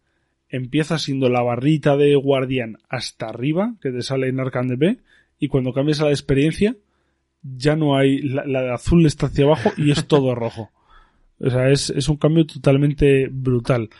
[0.54, 4.98] empieza siendo la barrita de guardián hasta arriba, que te sale en Arcan de B,
[5.38, 6.76] y cuando cambias a la experiencia,
[7.42, 10.70] ya no hay, la, la de azul está hacia abajo y es todo rojo.
[11.40, 13.90] O sea, es, es un cambio totalmente brutal.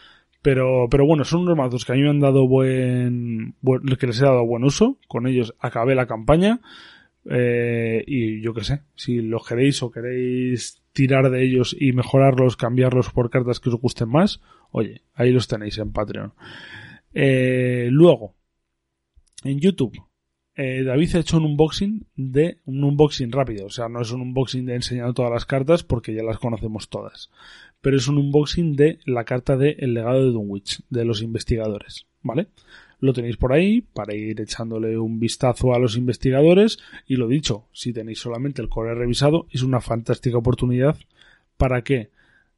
[0.40, 4.06] Pero, pero bueno, son unos mazos que a mí me han dado buen, buen- que
[4.06, 4.98] les he dado buen uso.
[5.08, 6.60] Con ellos acabé la campaña.
[7.28, 12.56] Eh, y yo qué sé, si los queréis o queréis tirar de ellos y mejorarlos,
[12.56, 14.40] cambiarlos por cartas que os gusten más,
[14.74, 16.32] oye, ahí los tenéis en Patreon.
[17.12, 18.34] Eh, luego,
[19.44, 19.96] en YouTube,
[20.56, 24.20] eh, David ha hecho un unboxing de un unboxing rápido, o sea, no es un
[24.20, 27.30] unboxing de enseñando todas las cartas porque ya las conocemos todas,
[27.80, 32.06] pero es un unboxing de la carta de El legado de Dunwich, de los investigadores,
[32.22, 32.48] ¿vale?
[32.98, 37.68] Lo tenéis por ahí para ir echándole un vistazo a los investigadores y lo dicho,
[37.72, 40.96] si tenéis solamente el core revisado, es una fantástica oportunidad
[41.56, 42.10] para que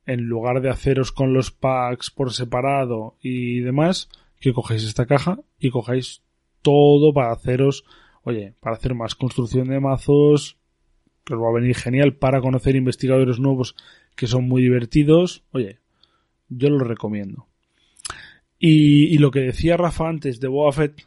[0.06, 4.08] en lugar de haceros con los packs por separado y demás,
[4.40, 6.22] que cojáis esta caja y cojáis
[6.62, 7.84] todo para haceros,
[8.22, 10.56] oye, para hacer más construcción de mazos,
[11.24, 13.74] que os va a venir genial para conocer investigadores nuevos
[14.14, 15.42] que son muy divertidos.
[15.50, 15.80] Oye,
[16.48, 17.46] yo lo recomiendo.
[18.58, 21.06] Y, y lo que decía Rafa antes de Boba Fett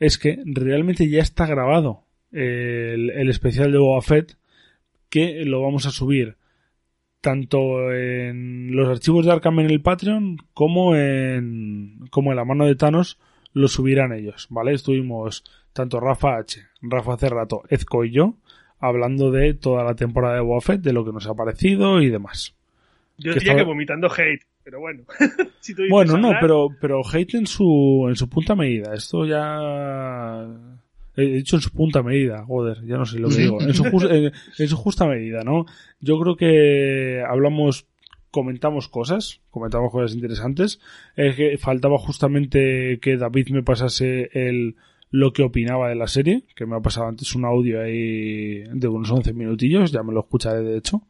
[0.00, 4.36] es que realmente ya está grabado el, el especial de Boba Fett
[5.08, 6.36] que lo vamos a subir
[7.24, 12.66] tanto en los archivos de Arkham en el Patreon como en como en la mano
[12.66, 13.18] de Thanos
[13.54, 14.74] lo subirán ellos, ¿vale?
[14.74, 15.42] Estuvimos
[15.72, 18.34] tanto Rafa H, Rafa hace rato, Ezco y yo
[18.78, 22.10] hablando de toda la temporada de Boba Fett, de lo que nos ha parecido y
[22.10, 22.54] demás.
[23.16, 25.04] Yo Que diría estaba- que vomitando hate, pero bueno.
[25.60, 28.92] Si tú dices Bueno, no, pero pero hate en su en su punta medida.
[28.92, 30.44] Esto ya
[31.16, 33.60] he dicho en su punta medida, joder, ya no sé lo que digo.
[33.60, 33.84] En su,
[34.58, 35.66] en su justa medida, ¿no?
[36.00, 37.86] Yo creo que hablamos,
[38.30, 40.80] comentamos cosas, comentamos cosas interesantes.
[41.16, 44.76] Es que faltaba justamente que David me pasase el
[45.14, 48.88] lo que opinaba de la serie, que me ha pasado antes un audio ahí de
[48.88, 51.02] unos 11 minutillos, ya me lo escucharé de hecho,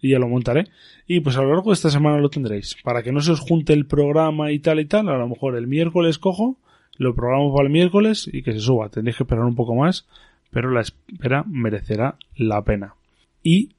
[0.00, 0.66] y ya lo montaré.
[1.06, 2.76] Y pues a lo largo de esta semana lo tendréis.
[2.82, 5.54] Para que no se os junte el programa y tal y tal, a lo mejor
[5.56, 6.58] el miércoles cojo,
[6.96, 8.88] lo programo para el miércoles y que se suba.
[8.88, 10.06] Tendréis que esperar un poco más,
[10.50, 12.94] pero la espera merecerá la pena.
[13.42, 13.70] Y,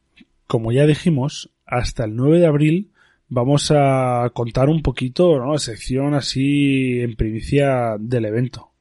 [0.48, 2.91] como ya dijimos, hasta el 9 de abril
[3.30, 5.57] vamos a contar un poquito, ¿no?
[5.57, 8.73] Sección así en primicia del evento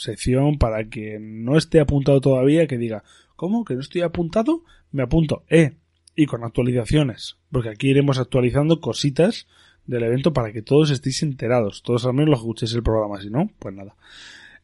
[0.00, 3.04] sección para que no esté apuntado todavía, que diga,
[3.36, 3.64] ¿cómo?
[3.64, 4.64] ¿Que no estoy apuntado?
[4.92, 5.74] Me apunto, eh,
[6.16, 9.46] y con actualizaciones, porque aquí iremos actualizando cositas
[9.90, 13.28] del evento para que todos estéis enterados, todos al menos los escuchéis el programa, si
[13.28, 13.96] no, pues nada.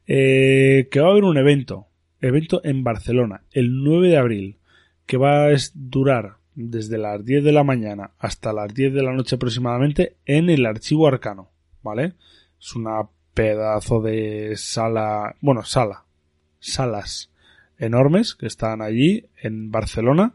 [0.07, 1.89] Eh, que va a haber un evento,
[2.21, 4.57] evento en Barcelona, el 9 de abril,
[5.05, 9.13] que va a durar desde las 10 de la mañana hasta las 10 de la
[9.13, 11.51] noche aproximadamente en el archivo arcano,
[11.83, 12.13] ¿vale?
[12.61, 16.05] Es una pedazo de sala, bueno, sala,
[16.61, 17.31] salas
[17.79, 20.35] enormes que están allí en Barcelona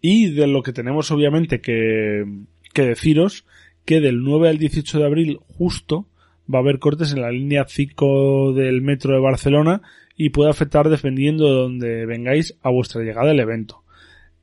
[0.00, 2.24] y de lo que tenemos obviamente que,
[2.72, 3.44] que deciros
[3.84, 6.06] que del 9 al 18 de abril justo
[6.52, 9.82] va a haber cortes en la línea 5 del metro de Barcelona
[10.16, 13.82] y puede afectar dependiendo de donde vengáis a vuestra llegada al evento.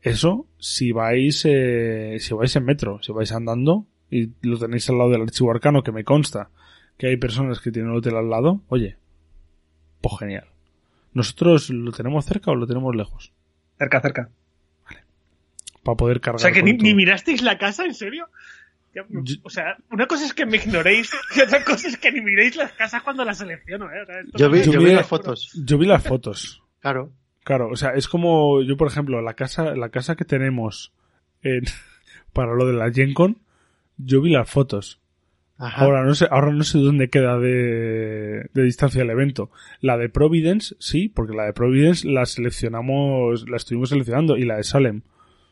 [0.01, 4.97] Eso si vais, eh, si vais en metro, si vais andando y lo tenéis al
[4.97, 6.49] lado del archivo arcano que me consta
[6.97, 8.97] que hay personas que tienen el hotel al lado, oye,
[10.01, 10.47] pues genial.
[11.13, 13.31] ¿Nosotros lo tenemos cerca o lo tenemos lejos?
[13.77, 14.29] Cerca, cerca.
[14.85, 15.03] Vale.
[15.83, 16.37] Para poder cargar.
[16.37, 18.29] O sea, que ni, mirasteis la casa, ¿en serio?
[19.23, 22.21] Ya, O sea, una cosa es que me ignoréis y otra cosa es que ni
[22.21, 24.01] miréis las casas cuando las selecciono, ¿eh?
[24.01, 25.51] O sea, Yo vi, no Yo yo vi- vi las fotos.
[25.65, 26.63] Yo vi las fotos.
[26.79, 27.11] Claro.
[27.43, 30.91] Claro, o sea, es como yo, por ejemplo, la casa, la casa que tenemos
[31.43, 31.63] en,
[32.33, 33.37] para lo de la Gen Con,
[33.97, 34.99] yo vi las fotos.
[35.59, 35.85] Ajá.
[35.85, 39.49] Ahora no sé, ahora no sé dónde queda de, de distancia el evento.
[39.81, 44.57] La de Providence, sí, porque la de Providence la seleccionamos, la estuvimos seleccionando y la
[44.57, 45.01] de Salem.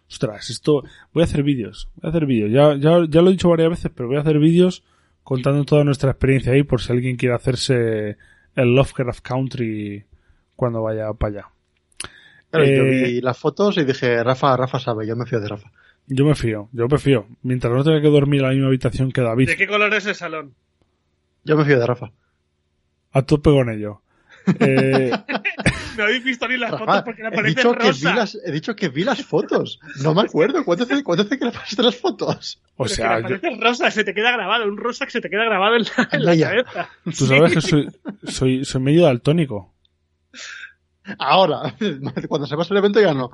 [0.09, 0.83] Ostras, esto,
[1.13, 2.51] voy a hacer vídeos, voy a hacer vídeos.
[2.51, 4.83] Ya, ya, ya lo he dicho varias veces, pero voy a hacer vídeos
[5.23, 8.17] contando toda nuestra experiencia ahí por si alguien quiere hacerse
[8.55, 10.05] el Lovecraft Country
[10.55, 11.47] cuando vaya para allá.
[12.51, 15.47] Claro, yo Eh, vi las fotos y dije, Rafa, Rafa sabe, yo me fío de
[15.49, 15.71] Rafa.
[16.07, 17.25] Yo me fío, yo me fío.
[17.41, 20.05] Mientras no tenga que dormir en la misma habitación que David, ¿De qué color es
[20.05, 20.53] el salón?
[21.43, 22.11] Yo me fío de Rafa.
[23.11, 24.01] a tope con ello.
[24.59, 25.09] Eh,
[25.97, 28.15] No habéis visto ni las Rafa, fotos porque le he, dicho que vi rosa.
[28.15, 29.79] las, he dicho que vi las fotos.
[30.01, 30.63] No me acuerdo.
[30.65, 32.61] ¿Cuánto hace, cuánto hace que le pasaste las fotos?
[32.77, 35.75] o sea, yo- rosa, se te queda grabado, un rosa que se te queda grabado
[35.75, 36.89] en la, en la cabeza.
[37.05, 37.89] tú sabes que soy,
[38.23, 39.73] soy, soy medio daltónico.
[41.19, 41.75] Ahora.
[42.27, 43.29] Cuando se pasa el evento ya no.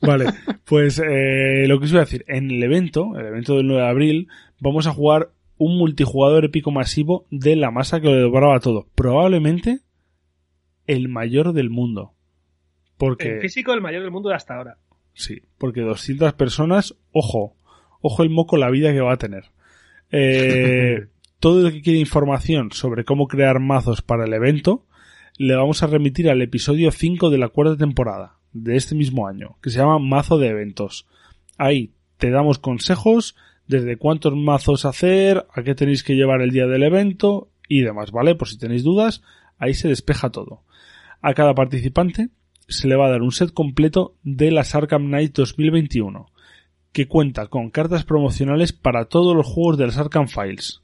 [0.00, 0.26] Vale,
[0.64, 3.82] pues eh, lo que os iba a decir, en el evento, el evento del 9
[3.82, 4.28] de abril,
[4.60, 8.86] vamos a jugar un multijugador épico masivo de la masa que lo devoraba todo.
[8.94, 9.80] Probablemente
[10.86, 12.14] el mayor del mundo.
[12.96, 13.34] Porque...
[13.36, 14.78] El físico el mayor del mundo de hasta ahora.
[15.14, 17.56] Sí, porque 200 personas, ojo,
[18.00, 19.50] ojo el moco la vida que va a tener.
[20.10, 21.06] Eh,
[21.40, 24.84] todo el que quiere información sobre cómo crear mazos para el evento,
[25.38, 29.56] le vamos a remitir al episodio 5 de la cuarta temporada de este mismo año,
[29.62, 31.06] que se llama Mazo de Eventos.
[31.58, 33.36] Ahí te damos consejos
[33.66, 38.12] desde cuántos mazos hacer, a qué tenéis que llevar el día del evento y demás,
[38.12, 38.34] ¿vale?
[38.34, 39.22] Por si tenéis dudas,
[39.58, 40.62] ahí se despeja todo.
[41.20, 42.30] A cada participante
[42.68, 46.26] se le va a dar un set completo de las Arkham Knight 2021,
[46.92, 50.82] que cuenta con cartas promocionales para todos los juegos de las Arkham Files,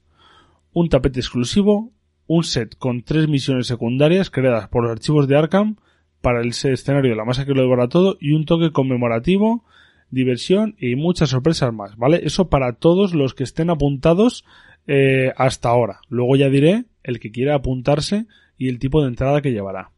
[0.71, 1.91] un tapete exclusivo,
[2.27, 5.77] un set con tres misiones secundarias creadas por los archivos de Arkham
[6.21, 9.65] para el escenario de la masa que lo devora todo y un toque conmemorativo,
[10.09, 12.21] diversión y muchas sorpresas más, ¿vale?
[12.23, 14.45] Eso para todos los que estén apuntados
[14.87, 15.99] eh, hasta ahora.
[16.07, 18.25] Luego ya diré el que quiera apuntarse
[18.57, 19.92] y el tipo de entrada que llevará.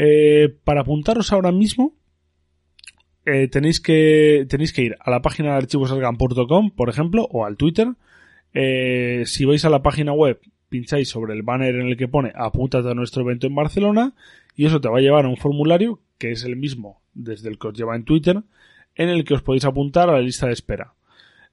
[0.00, 1.92] Eh, para apuntaros ahora mismo,
[3.26, 7.56] eh, tenéis que tenéis que ir a la página de archivosalgan.com, por ejemplo, o al
[7.56, 7.88] Twitter.
[8.54, 10.38] Eh, si vais a la página web,
[10.68, 14.14] pincháis sobre el banner en el que pone apúntate a nuestro evento en Barcelona
[14.54, 17.58] y eso te va a llevar a un formulario que es el mismo desde el
[17.58, 18.40] que os lleva en Twitter,
[18.94, 20.94] en el que os podéis apuntar a la lista de espera.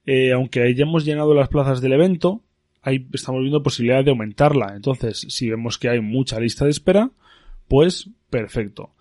[0.05, 2.43] Eh, aunque hayamos llenado las plazas del evento,
[2.84, 4.73] ahí estamos viendo posibilidad de aumentarla.
[4.76, 7.09] Entonces, si vemos que hay mucha lista de espera,
[7.67, 8.91] pues perfecto.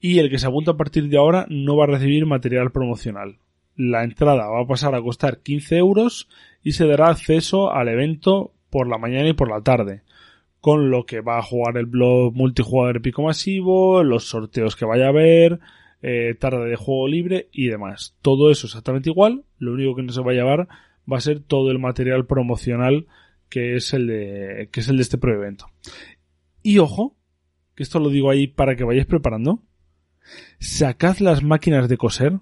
[0.00, 3.36] Y el que se apunta a partir de ahora no va a recibir material promocional.
[3.76, 6.28] La entrada va a pasar a costar 15 euros
[6.62, 10.02] y se dará acceso al evento por la mañana y por la tarde.
[10.62, 15.06] Con lo que va a jugar el blog multijugador épico masivo, los sorteos que vaya
[15.06, 15.60] a haber,
[16.00, 18.16] eh, tarde de juego libre y demás.
[18.22, 19.44] Todo eso exactamente igual.
[19.58, 20.68] Lo único que no se va a llevar
[21.10, 23.06] va a ser todo el material promocional
[23.50, 25.66] que es el de, que es el de este proevento.
[26.62, 27.16] Y ojo,
[27.74, 29.62] que esto lo digo ahí para que vayáis preparando.
[30.58, 32.38] Sacad las máquinas de coser.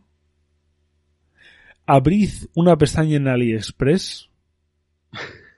[1.86, 4.30] Abrid una pestaña en AliExpress.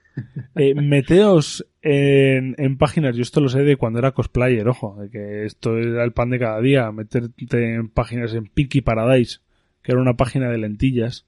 [0.55, 5.09] Eh, meteos en, en páginas, yo esto lo sé de cuando era cosplayer, ojo, de
[5.09, 9.39] que esto era el pan de cada día, meterte en páginas en Pinky Paradise,
[9.81, 11.25] que era una página de lentillas,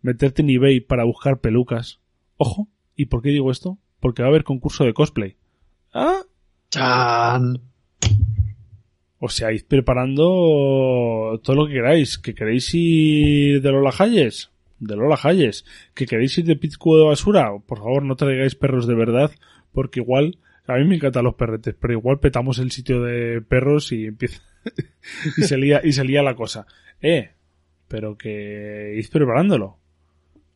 [0.00, 2.00] meterte en eBay para buscar pelucas.
[2.38, 3.78] Ojo, ¿y por qué digo esto?
[4.00, 5.36] Porque va a haber concurso de cosplay.
[5.92, 6.22] Ah,
[6.70, 7.60] ¡Chan!
[9.24, 12.18] O sea, id preparando todo lo que queráis.
[12.18, 14.50] ¿Que queréis ir de Lola Hayes?
[14.80, 15.64] De Lola Hayes.
[15.94, 17.52] ¿Que queréis ir de Pizco de basura?
[17.64, 19.30] Por favor, no traigáis perros de verdad,
[19.72, 23.92] porque igual, a mí me encantan los perretes, pero igual petamos el sitio de perros
[23.92, 24.42] y empieza,
[25.36, 26.66] y se lía, y se lía la cosa.
[27.00, 27.30] Eh,
[27.86, 29.78] pero que id preparándolo.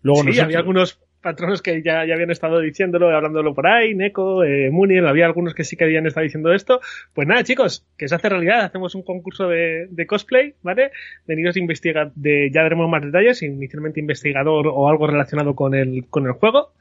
[0.03, 3.67] Luego sí, no sé- había algunos patronos que ya, ya habían estado diciéndolo, hablándolo por
[3.67, 6.81] ahí, Neko, eh, Munir, había algunos que sí que habían estado diciendo esto.
[7.15, 10.93] Pues nada, chicos, que se hace realidad, hacemos un concurso de, de cosplay, ¿vale?
[11.27, 16.07] Veniros a investigar, de, ya daremos más detalles, inicialmente investigador o algo relacionado con el,
[16.09, 16.75] con el juego,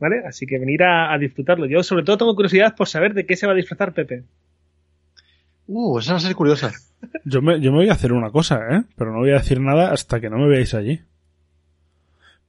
[0.00, 0.22] ¿vale?
[0.26, 1.66] Así que venir a, a disfrutarlo.
[1.66, 4.24] Yo sobre todo tengo curiosidad por saber de qué se va a disfrazar Pepe.
[5.68, 6.72] Uh, esa va a ser curiosa.
[7.24, 8.82] Yo me, yo me voy a hacer una cosa, ¿eh?
[8.96, 11.02] Pero no voy a decir nada hasta que no me veáis allí.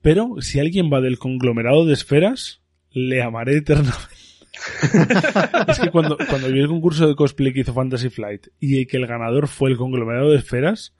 [0.01, 2.61] Pero si alguien va del conglomerado de esferas,
[2.91, 4.15] le amaré eternamente.
[5.67, 8.97] es que cuando, cuando vi el concurso de cosplay que hizo Fantasy Flight y que
[8.97, 10.95] el ganador fue el conglomerado de esferas,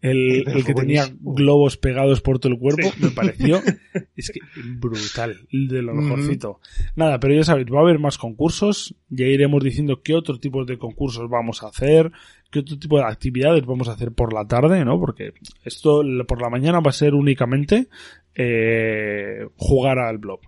[0.00, 3.04] el, el que tenía globos pegados por todo el cuerpo, Sí.
[3.04, 3.62] me pareció
[4.16, 4.40] es que
[4.78, 6.60] brutal, de lo mejorcito.
[6.96, 10.66] Nada, pero ya sabéis, va a haber más concursos, ya iremos diciendo qué otros tipos
[10.66, 12.10] de concursos vamos a hacer,
[12.52, 15.00] qué otro tipo de actividades vamos a hacer por la tarde, ¿no?
[15.00, 15.32] Porque
[15.64, 17.88] esto por la mañana va a ser únicamente
[18.34, 20.40] eh, jugar al blob.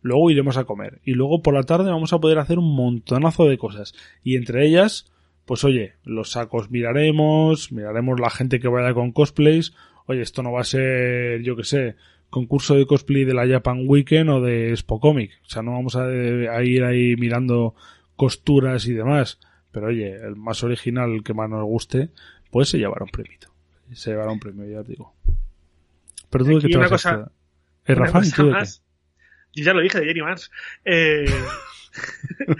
[0.00, 1.00] Luego iremos a comer.
[1.04, 3.92] Y luego por la tarde vamos a poder hacer un montonazo de cosas.
[4.22, 5.12] Y entre ellas,
[5.44, 9.74] pues oye, los sacos miraremos, miraremos la gente que vaya con cosplays.
[10.06, 11.96] Oye, esto no va a ser, yo que sé,
[12.30, 15.32] concurso de cosplay de la Japan Weekend o de Spocomic.
[15.44, 17.74] O sea, no vamos a, a ir ahí mirando
[18.14, 19.40] costuras y demás.
[19.72, 22.10] Pero oye, el más original, el que más nos guste,
[22.50, 23.38] pues se llevará un premio.
[23.92, 25.14] Se llevará un premio, ya os digo.
[26.30, 27.32] Pero tú qué te vas a cosa-?
[27.86, 28.64] Eh, Una Rafa.
[29.54, 30.50] Yo ya lo dije de Jenny Mars.
[30.84, 31.24] Eh,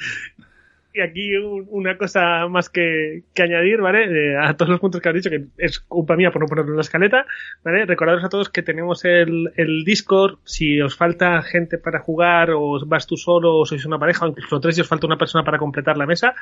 [0.98, 4.04] y aquí un- una cosa más que, añadir, ¿vale?
[4.32, 6.72] Eh, a todos los puntos que has dicho, que es culpa mía por no ponerlo
[6.72, 7.24] en la escaleta,
[7.64, 7.86] ¿vale?
[7.86, 9.52] Recordaros a todos que tenemos el,
[9.84, 14.24] Discord, si os falta gente para jugar, o vas tú solo, o sois una pareja,
[14.26, 16.34] o incluso tres y os falta una persona para completar la mesa,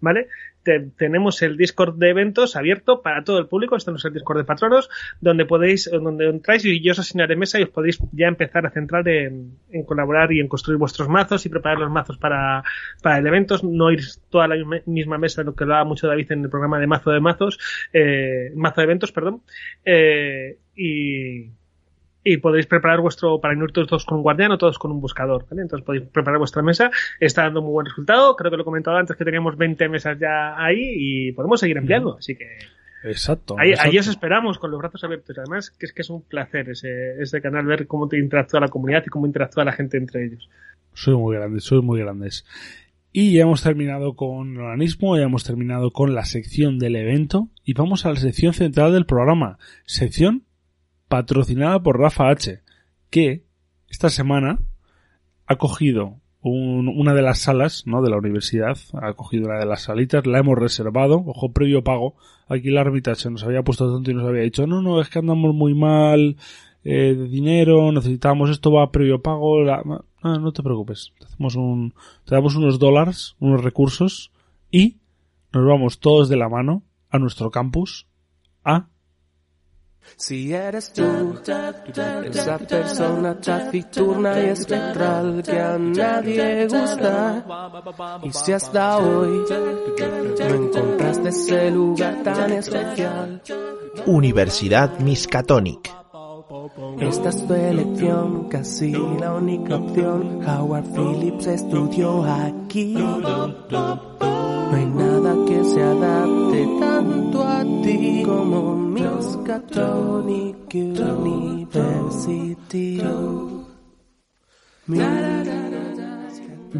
[0.00, 0.28] ¿vale?
[0.62, 4.12] Te- tenemos el Discord de eventos abierto para todo el público, este no es el
[4.14, 4.88] Discord de patronos,
[5.20, 8.70] donde podéis, donde entráis y yo os asignaré mesa y os podéis ya empezar a
[8.70, 12.62] centrar en, en colaborar y en construir vuestros mazos y preparar los mazos para,
[13.02, 14.56] para el evento, no ir toda la
[14.86, 17.58] misma- mesa, lo que hablaba mucho David en el programa de mazo de mazos,
[17.92, 19.42] eh, mazo de eventos, perdón,
[19.84, 21.50] eh, y,
[22.24, 25.46] y podéis preparar vuestro, para ir todos con un guardián o todos con un buscador,
[25.50, 25.62] ¿vale?
[25.62, 26.90] Entonces podéis preparar vuestra mesa,
[27.20, 30.18] está dando muy buen resultado, creo que lo he comentado antes que teníamos 20 mesas
[30.18, 32.46] ya ahí y podemos seguir ampliando, así que
[33.04, 33.56] Exacto.
[33.58, 33.90] ahí, exacto.
[33.90, 37.20] ahí os esperamos con los brazos abiertos, además que es que es un placer ese,
[37.20, 40.48] ese canal ver cómo te interactúa la comunidad y cómo interactúa la gente entre ellos.
[40.94, 42.46] Soy muy grandes, soy muy grandes.
[43.16, 47.48] Y ya hemos terminado con el organismo, ya hemos terminado con la sección del evento
[47.64, 49.56] y vamos a la sección central del programa.
[49.86, 50.42] Sección
[51.06, 52.62] patrocinada por Rafa H,
[53.10, 53.44] que
[53.88, 54.58] esta semana
[55.46, 58.02] ha cogido un- una de las salas ¿no?
[58.02, 62.16] de la universidad, ha cogido una de las salitas, la hemos reservado, ojo, previo pago.
[62.48, 65.08] Aquí la árbitra se nos había puesto tanto y nos había dicho, no, no, es
[65.08, 66.36] que andamos muy mal
[66.82, 69.62] eh, de dinero, necesitamos esto, va previo pago.
[69.62, 69.82] La...
[70.24, 71.94] No, no te preocupes, te, hacemos un,
[72.24, 74.32] te damos unos dólares, unos recursos
[74.70, 74.96] y
[75.52, 78.06] nos vamos todos de la mano a nuestro campus
[78.64, 78.88] a
[80.16, 81.04] Si eres tú,
[82.24, 87.44] esa persona taciturna y espectral que a nadie gusta,
[88.22, 89.44] y si hasta hoy
[90.38, 93.42] no encontraste ese lugar tan especial,
[94.06, 96.03] Universidad Miskatonic.
[97.00, 100.40] Esta es tu elección, casi la única opción.
[100.46, 102.94] Howard Phillips estudió aquí.
[102.94, 103.54] No
[104.72, 112.22] hay nada que se adapte tanto a ti como Miskatonic University.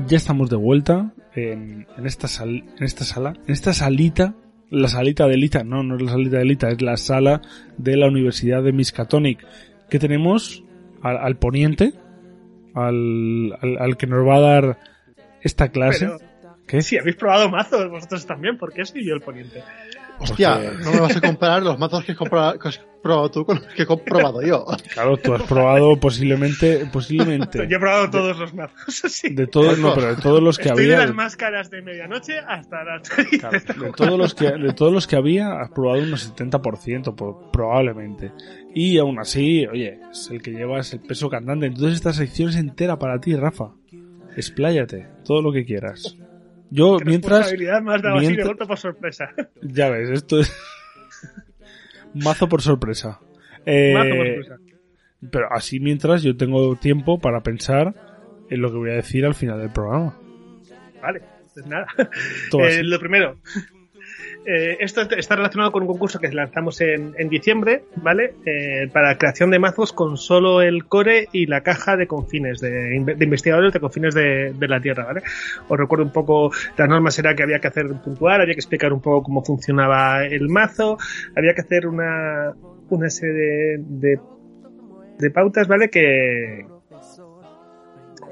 [0.08, 4.34] ya estamos de vuelta en, esta sal, en esta sala, en esta salita,
[4.70, 7.42] la salita de Lita, no, no es la salita de Lita, es la sala
[7.76, 9.44] de la Universidad de Miskatonic,
[9.94, 10.64] que tenemos
[11.02, 11.92] al, al poniente,
[12.74, 14.78] al, al, al que nos va a dar
[15.40, 16.06] esta clase.
[16.06, 16.18] Pero,
[16.66, 16.82] ¿Qué?
[16.82, 19.62] Sí, habéis probado mazos vosotros también, porque soy yo el poniente.
[20.18, 23.30] Hostia, Porque- no me vas a comparar los mazos que has, comprado, que has probado
[23.30, 24.64] tú con los que he comprobado yo.
[24.94, 29.34] Claro, tú has probado posiblemente, posiblemente, Yo he probado todos los mazos, sí.
[29.34, 32.38] de todos, no, pero de todos los que Estoy de había, las máscaras de medianoche
[32.38, 33.08] hasta las
[33.40, 37.50] claro, de todos los que, de todos los que había, has probado unos 70%, po-
[37.52, 38.32] probablemente.
[38.74, 41.66] Y aún así, oye, es el que llevas el peso cantante.
[41.66, 43.72] Entonces esta sección es entera para ti, Rafa.
[44.36, 46.16] Expláyate, todo lo que quieras.
[46.74, 49.30] Yo, Qué mientras, has dado así de mientras- golpe por sorpresa.
[49.62, 50.52] ya ves, esto es
[52.14, 53.20] mazo por sorpresa.
[53.64, 54.56] Eh, Mazo por sorpresa.
[55.30, 57.94] Pero así mientras yo tengo tiempo para pensar
[58.50, 60.18] en lo que voy a decir al final del programa.
[61.00, 61.22] Vale,
[61.54, 61.86] pues nada.
[62.60, 63.36] Eh, lo primero,
[64.46, 68.34] eh, esto está relacionado con un concurso que lanzamos en, en diciembre, ¿vale?
[68.44, 72.96] Eh, para creación de mazos con solo el core y la caja de confines, de,
[72.96, 75.22] inve- de investigadores de confines de, de la Tierra, ¿vale?
[75.68, 78.92] Os recuerdo un poco, las normas era que había que hacer puntuar, había que explicar
[78.92, 80.98] un poco cómo funcionaba el mazo,
[81.36, 82.52] había que hacer una,
[82.90, 84.20] una serie de, de,
[85.18, 85.88] de pautas, ¿vale?
[85.90, 86.66] Que,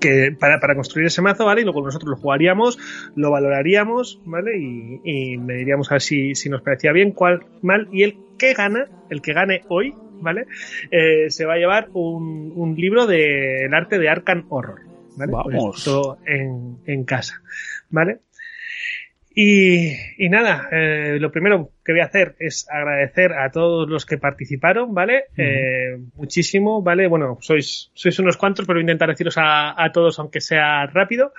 [0.02, 1.60] que para, para construir ese mazo, ¿vale?
[1.62, 2.78] Y luego nosotros lo jugaríamos,
[3.14, 4.58] lo valoraríamos, ¿vale?
[4.58, 7.88] Y, y me diríamos a ver si, si nos parecía bien, cuál mal.
[7.92, 10.46] Y el que gana, el que gane hoy, ¿vale?
[10.90, 14.80] Eh, se va a llevar un, un libro del arte de Arkham Horror,
[15.16, 15.32] ¿vale?
[15.32, 15.78] Vamos.
[15.78, 17.40] Esto en, en casa,
[17.88, 18.18] ¿vale?
[19.34, 24.04] Y, y nada, eh, lo primero que voy a hacer es agradecer a todos los
[24.04, 25.24] que participaron, ¿vale?
[25.38, 27.06] Eh, muchísimo, ¿vale?
[27.06, 30.86] Bueno, sois, sois unos cuantos, pero voy a intentar deciros a, a todos, aunque sea
[30.86, 31.32] rápido,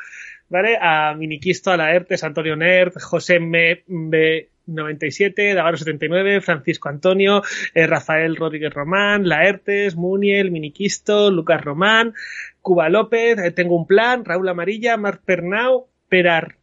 [0.49, 0.77] ¿vale?
[0.81, 3.83] A Miniquisto, a Laertes, Antonio Nerd, José M.
[3.87, 4.49] B.
[4.65, 7.43] 97, Davaro 79, Francisco Antonio,
[7.73, 12.13] eh, Rafael Rodríguez Román, Laertes, Muniel, Miniquisto, Lucas Román,
[12.61, 16.55] Cuba López, eh, Tengo un plan, Raúl Amarilla, Marc Pernau, Perar,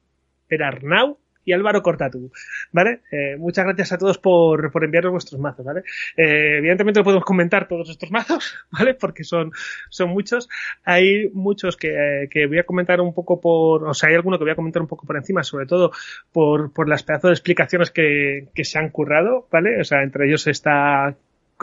[0.50, 2.30] Perarnau y Álvaro Cortatú,
[2.72, 3.00] ¿vale?
[3.10, 5.82] Eh, muchas gracias a todos por, por enviarnos vuestros mazos, ¿vale?
[6.16, 8.94] Eh, evidentemente no podemos comentar todos estos mazos, ¿vale?
[8.94, 9.52] Porque son,
[9.88, 10.48] son muchos.
[10.84, 14.38] Hay muchos que, eh, que voy a comentar un poco por, o sea, hay alguno
[14.38, 15.92] que voy a comentar un poco por encima, sobre todo
[16.32, 19.80] por, por las pedazos de explicaciones que, que se han currado, ¿vale?
[19.80, 21.16] O sea, entre ellos está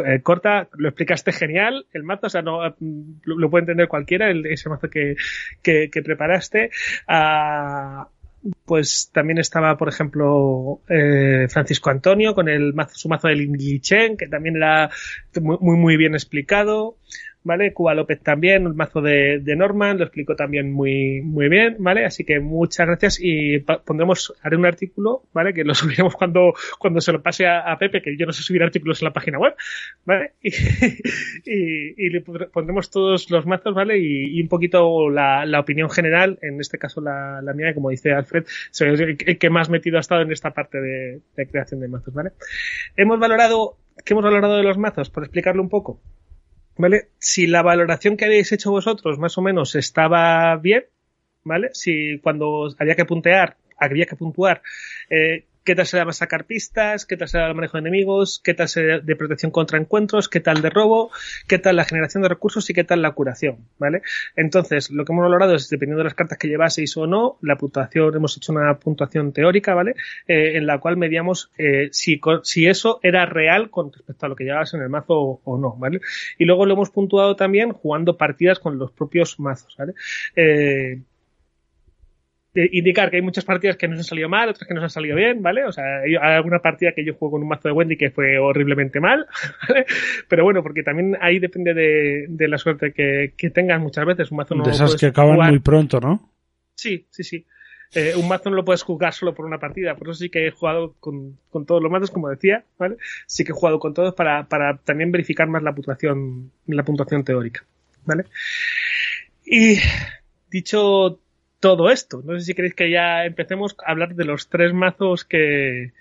[0.05, 2.61] eh, corta, lo explicaste genial, el mazo, o sea, no,
[3.23, 5.15] lo, puede entender cualquiera, el, ese mazo que,
[5.61, 6.71] que, que preparaste.
[7.07, 8.07] Ah,
[8.65, 14.17] pues también estaba, por ejemplo, eh, Francisco Antonio con el mazo, su mazo del Chen,
[14.17, 14.89] que también era
[15.41, 16.97] muy, muy, muy bien explicado.
[17.47, 17.71] ¿Vale?
[17.71, 22.03] Cuba López también, el mazo de, de Norman, lo explicó también muy, muy bien, ¿vale?
[22.03, 25.53] Así que muchas gracias y pondremos, haré un artículo, ¿vale?
[25.53, 28.63] Que lo subiremos cuando, cuando se lo pase a, Pepe, que yo no sé subir
[28.63, 29.55] artículos en la página web,
[30.03, 30.33] ¿vale?
[31.45, 33.97] Y, y, le pondremos todos los mazos, ¿vale?
[33.97, 38.43] Y, un poquito la, opinión general, en este caso la, mía, como dice Alfred,
[39.39, 42.31] que más metido ha estado en esta parte de, de creación de mazos, ¿vale?
[42.97, 45.09] Hemos valorado, ¿qué hemos valorado de los mazos?
[45.09, 46.01] Por explicarlo un poco.
[46.77, 47.09] ¿Vale?
[47.17, 50.85] Si la valoración que habéis hecho vosotros más o menos estaba bien,
[51.43, 51.69] ¿vale?
[51.73, 54.61] Si cuando había que puntear, había que puntuar,
[55.09, 58.39] eh, qué tal se daba sacar pistas, qué tal se daba el manejo de enemigos,
[58.41, 61.11] qué tal se de protección contra encuentros, qué tal de robo,
[61.45, 64.01] qué tal la generación de recursos y qué tal la curación, ¿vale?
[64.37, 67.57] Entonces, lo que hemos valorado es, dependiendo de las cartas que llevaseis o no, la
[67.57, 69.95] puntuación, hemos hecho una puntuación teórica, ¿vale?
[70.25, 74.37] Eh, en la cual medíamos eh, si, si eso era real con respecto a lo
[74.37, 75.99] que llevabas en el mazo o, o no, ¿vale?
[76.37, 79.95] Y luego lo hemos puntuado también jugando partidas con los propios mazos, ¿vale?
[80.33, 81.01] Eh,
[82.71, 85.15] indicar que hay muchas partidas que nos han salido mal, otras que nos han salido
[85.15, 85.63] bien, ¿vale?
[85.65, 88.37] O sea, hay alguna partida que yo juego con un mazo de Wendy que fue
[88.37, 89.25] horriblemente mal,
[89.69, 89.85] ¿vale?
[90.27, 94.31] Pero bueno, porque también ahí depende de, de la suerte que, que tengas muchas veces.
[94.31, 96.29] Un mazo no de esas que acaban jugar- muy pronto, ¿no?
[96.75, 97.45] Sí, sí, sí.
[97.95, 100.47] Eh, un mazo no lo puedes jugar solo por una partida, por eso sí que
[100.47, 102.97] he jugado con, con todos los mazos, como decía, ¿vale?
[103.25, 107.23] Sí que he jugado con todos para, para también verificar más la puntuación, la puntuación
[107.23, 107.63] teórica,
[108.05, 108.25] ¿vale?
[109.45, 109.77] Y
[110.51, 111.19] dicho
[111.59, 115.25] todo esto, no sé si queréis que ya empecemos a hablar de los tres mazos
[115.25, 115.91] que,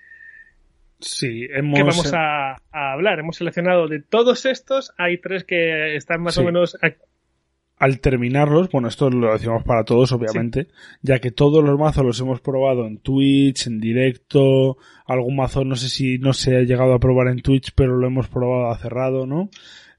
[0.99, 1.79] Sí, que hemos...
[1.79, 3.19] vamos a, a hablar.
[3.19, 6.41] Hemos seleccionado de todos estos, hay tres que están más Sí.
[6.41, 6.77] o menos
[7.79, 10.67] al terminarlos, bueno, esto lo decimos para todos, obviamente,
[11.03, 15.75] ya que todos los mazos los hemos probado en Twitch, en directo, algún mazo no
[15.75, 18.77] sé si no se ha llegado a probar en Twitch, pero lo hemos probado a
[18.79, 19.51] cerrado, ¿no?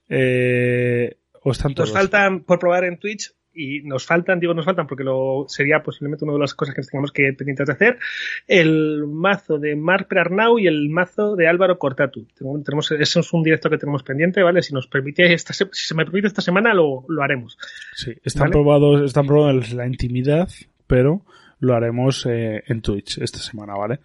[0.08, 1.90] Eh, o están todos.
[1.90, 5.82] Nos faltan por probar en Twitch y nos faltan, digo nos faltan porque lo sería
[5.82, 7.98] posiblemente una de las cosas que tengamos que pendientes de hacer,
[8.46, 12.26] el mazo de Marc Arnau y el mazo de Álvaro Cortatu.
[12.64, 14.62] Tenemos, eso es un directo que tenemos pendiente, ¿vale?
[14.62, 17.58] Si nos permite esta, si se me permite esta semana lo, lo haremos.
[17.94, 18.52] Sí, están ¿Vale?
[18.52, 20.48] probados, están probados la intimidad,
[20.86, 21.22] pero
[21.58, 23.98] lo haremos eh, en Twitch esta semana, ¿vale?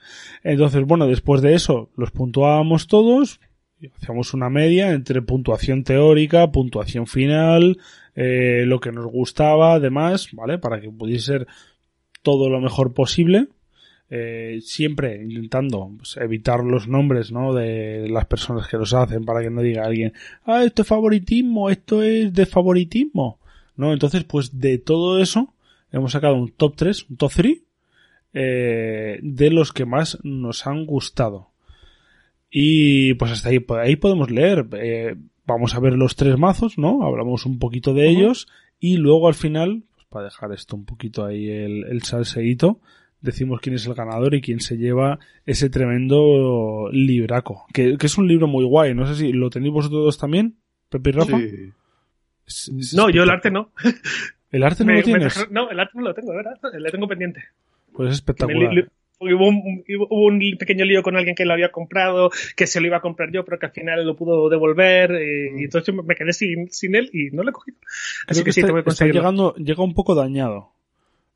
[0.43, 3.39] Entonces, bueno, después de eso, los puntuábamos todos,
[3.79, 7.77] y hacíamos una media entre puntuación teórica, puntuación final,
[8.15, 10.57] eh, lo que nos gustaba, además, ¿vale?
[10.57, 11.47] Para que pudiese ser
[12.21, 13.47] todo lo mejor posible.
[14.09, 17.53] Eh, siempre intentando pues, evitar los nombres ¿no?
[17.53, 20.13] de las personas que los hacen para que no diga alguien
[20.43, 23.39] ah esto es favoritismo esto es de favoritismo
[23.75, 25.55] no entonces pues de todo eso
[25.91, 27.61] hemos sacado un top 3 un top 3
[28.33, 31.49] eh, de los que más nos han gustado
[32.51, 37.03] y pues hasta ahí, ahí podemos leer eh, vamos a ver los tres mazos no
[37.03, 38.47] hablamos un poquito de ellos
[38.79, 42.79] y luego al final pues, para dejar esto un poquito ahí el, el salseíto
[43.21, 47.65] decimos quién es el ganador y quién se lleva ese tremendo libraco.
[47.73, 48.93] Que, que es un libro muy guay.
[48.93, 50.57] No sé si lo tenéis vosotros dos también,
[50.89, 51.37] Pepe y Rafa.
[51.39, 51.45] Sí.
[52.45, 53.71] Es- es No, yo el arte no.
[54.51, 55.23] ¿El arte no Me- lo tienes?
[55.35, 56.59] dejaron- no, el arte no lo tengo, ¿verdad?
[56.77, 57.41] Le tengo pendiente.
[57.93, 58.89] Pues es Me espectacular.
[59.19, 62.87] Hubo un, hubo un pequeño lío con alguien que lo había comprado, que se lo
[62.87, 66.15] iba a comprar yo, pero que al final lo pudo devolver, eh, y entonces me
[66.15, 67.77] quedé sin, sin él y no lo he cogido.
[68.27, 69.21] Así Creo que, sí, está, está conseguirlo.
[69.21, 70.71] llegando, llega un poco dañado.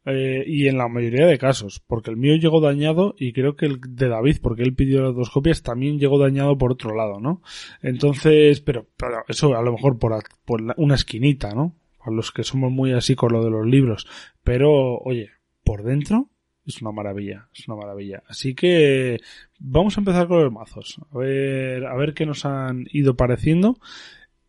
[0.10, 3.66] Eh, y en la mayoría de casos, porque el mío llegó dañado y creo que
[3.66, 7.20] el de David, porque él pidió las dos copias, también llegó dañado por otro lado,
[7.20, 7.42] ¿no?
[7.82, 10.14] Entonces, pero, pero eso a lo mejor por,
[10.46, 11.76] por la- una esquinita, ¿no?
[12.00, 14.08] A los que somos muy así con lo de los libros.
[14.44, 15.30] Pero, oye,
[15.66, 16.30] por dentro
[16.68, 18.24] es una maravilla, es una maravilla.
[18.28, 19.20] Así que
[19.60, 21.00] vamos a empezar con los mazos.
[21.12, 23.80] A ver, a ver qué nos han ido pareciendo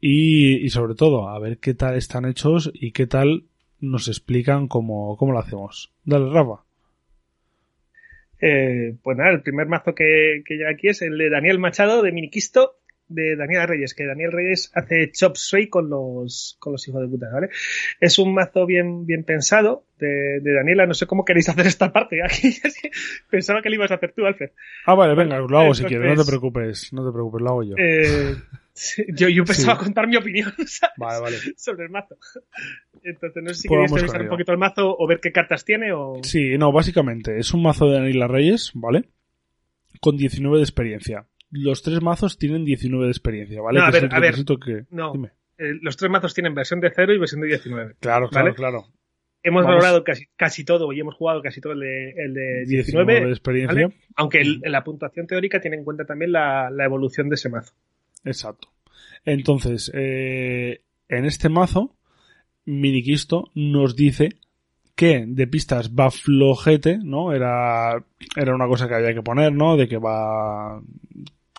[0.01, 3.45] y, y sobre todo a ver qué tal están hechos y qué tal
[3.81, 5.93] nos explican cómo, cómo lo hacemos.
[6.05, 6.65] Dale, Rafa.
[8.40, 12.03] Eh, pues nada, el primer mazo que, que llega aquí es el de Daniel Machado
[12.03, 12.78] de Miniquisto
[13.09, 17.09] de Daniel Reyes, que Daniel Reyes hace chop suey con los, con los hijos de
[17.09, 17.48] puta, ¿vale?
[18.01, 21.93] Es un mazo bien, bien pensado de, de Daniela, no sé cómo queréis hacer esta
[21.93, 22.55] parte, aquí
[23.30, 24.51] pensaba que lo ibas a hacer tú, Alfred.
[24.86, 27.62] Ah, vale, venga, lo hago si quieres, no te preocupes, no te preocupes, lo hago
[27.64, 27.74] yo.
[27.78, 28.35] Eh,
[29.14, 29.85] yo, yo pensaba Sí.
[29.85, 30.94] contar mi opinión ¿sabes?
[30.97, 31.36] Vale, vale.
[31.56, 32.16] sobre el mazo.
[33.02, 35.64] Entonces, no sé si Pues queréis revisar un poquito el mazo o ver qué cartas
[35.64, 36.20] tiene o...
[36.22, 39.05] Sí, no, básicamente es un mazo de Daniela Reyes, ¿vale?
[40.01, 41.26] Con 19 de experiencia.
[41.51, 43.79] Los tres mazos tienen 19 de experiencia, ¿vale?
[43.79, 44.35] No, a Que ver, a ver.
[44.35, 44.85] que...
[44.91, 45.12] No.
[45.12, 45.33] Dime.
[45.59, 47.95] Eh, los tres mazos tienen versión de 0 y versión de 19.
[48.01, 48.55] Claro, claro, ¿Vale?
[48.55, 48.85] claro.
[49.43, 49.77] Hemos Vamos.
[49.77, 53.25] valorado casi, casi todo y hemos jugado casi todo el de, el de 19, 19
[53.27, 53.83] de experiencia.
[53.87, 53.97] ¿vale?
[54.16, 57.73] aunque el- la puntuación teórica tiene en cuenta también la, la evolución de ese mazo.
[58.25, 58.69] Exacto.
[59.25, 61.97] Entonces, eh, en este mazo,
[62.65, 64.31] Miniquisto nos dice
[64.95, 67.33] que de pistas va flojete, ¿no?
[67.33, 68.05] Era,
[68.37, 69.77] era una cosa que había que poner, ¿no?
[69.77, 70.83] De que va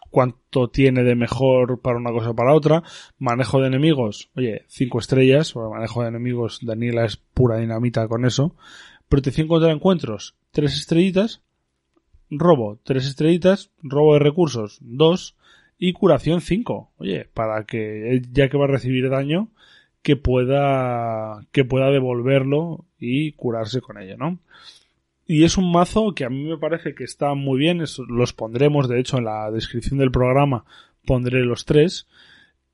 [0.10, 2.84] cuánto tiene de mejor para una cosa o para otra.
[3.18, 8.26] Manejo de enemigos, oye, cinco estrellas, o manejo de enemigos, Daniela es pura dinamita con
[8.26, 8.56] eso.
[9.08, 11.42] Protección contra encuentros, tres estrellitas.
[12.30, 13.72] Robo, tres estrellitas.
[13.82, 15.36] Robo de recursos, dos
[15.80, 16.92] y curación 5.
[16.98, 19.50] Oye, para que ya que va a recibir daño,
[20.02, 24.40] que pueda que pueda devolverlo y curarse con ello, ¿no?
[25.32, 28.90] Y es un mazo que a mí me parece que está muy bien, los pondremos,
[28.90, 30.66] de hecho en la descripción del programa
[31.06, 32.08] pondré los tres.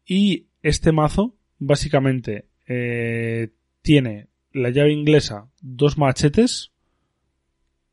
[0.06, 3.50] Y este mazo, básicamente, eh,
[3.82, 6.72] tiene la llave inglesa, dos machetes,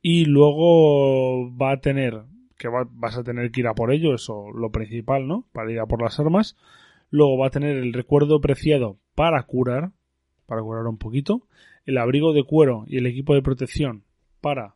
[0.01, 2.23] y luego va a tener
[2.57, 5.45] que va- vas a tener que ir a por ello, eso lo principal, ¿no?
[5.53, 6.57] Para ir a por las armas.
[7.11, 9.91] Luego va a tener el recuerdo preciado para curar,
[10.47, 11.49] para curar un poquito.
[11.85, 14.05] El abrigo de cuero y el equipo de protección
[14.43, 14.75] para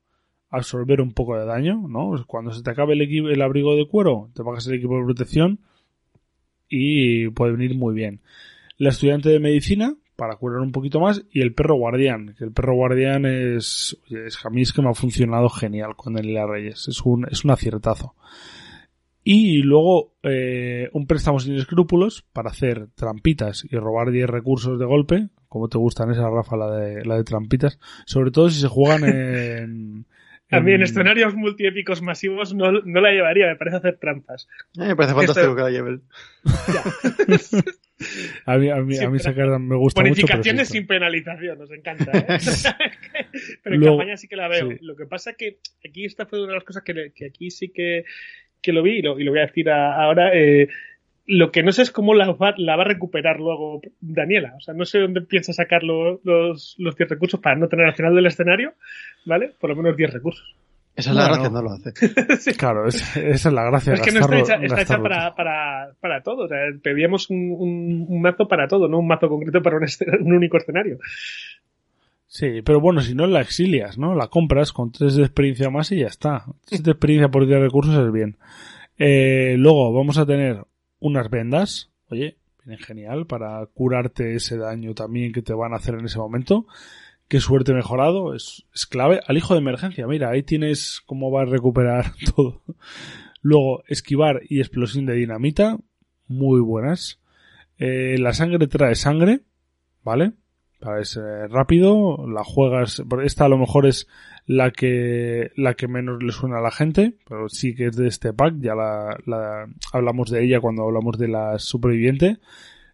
[0.48, 2.24] absorber un poco de daño, ¿no?
[2.26, 5.60] Cuando se te acabe el, el abrigo de cuero, te pagas el equipo de protección
[6.68, 8.22] y puede venir muy bien.
[8.78, 12.52] La estudiante de medicina para curar un poquito más y el perro guardián, que el
[12.52, 16.88] perro guardián es, es a mí es que me ha funcionado genial con Daniela Reyes,
[16.88, 18.14] es un, es un aciertazo.
[19.28, 24.84] Y luego eh, un préstamo sin escrúpulos para hacer trampitas y robar 10 recursos de
[24.86, 28.68] golpe, como te gustan esas, Rafa, la de, la de trampitas, sobre todo si se
[28.68, 30.06] juegan en...
[30.48, 34.46] A mí en en- escenarios multiépicos masivos no, no la llevaría, me parece hacer trampas.
[34.78, 35.98] Eh, me parece fantástico que la lleve.
[38.44, 42.12] A mí, a mí, a mí esa carta me gusta Bonificaciones sin penalización, nos encanta.
[42.12, 42.38] ¿eh?
[43.64, 44.70] pero en Luego- campaña sí que la veo.
[44.70, 44.76] sí.
[44.82, 45.58] Lo que pasa es que
[45.88, 48.04] aquí esta fue una de las cosas que, que aquí sí que,
[48.62, 50.30] que lo vi y lo, y lo voy a decir a- ahora.
[50.34, 50.68] eh,
[51.28, 54.54] lo que no sé es cómo la va, la va a recuperar luego Daniela.
[54.56, 57.84] O sea, no sé dónde piensa sacar lo- los, los 10 recursos para no tener
[57.86, 58.74] al final del escenario,
[59.24, 59.52] ¿vale?
[59.58, 60.54] Por lo menos 10 recursos.
[60.94, 61.92] Esa es la gracia, no lo hace.
[62.56, 63.94] Claro, es- esa es la gracia.
[63.94, 66.44] es que no está gastarlo- hecha, está hecha para, para, para todo.
[66.44, 69.84] O sea, pedíamos un, un, un mazo para todo, no un mazo concreto para un,
[70.20, 70.98] un único escenario.
[72.26, 74.14] Sí, pero bueno, si no la exilias, ¿no?
[74.14, 76.44] La compras con tres de experiencia más y ya está.
[76.64, 78.36] Tres de experiencia por 10 recursos es bien.
[78.98, 80.66] Eh, luego vamos a tener
[80.98, 81.90] unas vendas.
[82.08, 86.18] Oye, viene genial para curarte ese daño también que te van a hacer en ese
[86.18, 86.66] momento.
[87.28, 89.20] Qué suerte mejorado, es, es clave.
[89.26, 92.62] Al hijo de emergencia, mira, ahí tienes cómo va a recuperar todo.
[93.40, 95.78] Luego, esquivar y explosión de dinamita,
[96.26, 97.20] muy buenas.
[97.78, 99.42] Eh, la sangre trae sangre,
[100.02, 100.32] ¿vale?
[100.80, 104.06] Para es rápido, la juegas, esta a lo mejor es
[104.46, 108.06] la que, la que menos le suena a la gente, pero sí que es de
[108.08, 112.38] este pack, ya la, la hablamos de ella cuando hablamos de la superviviente.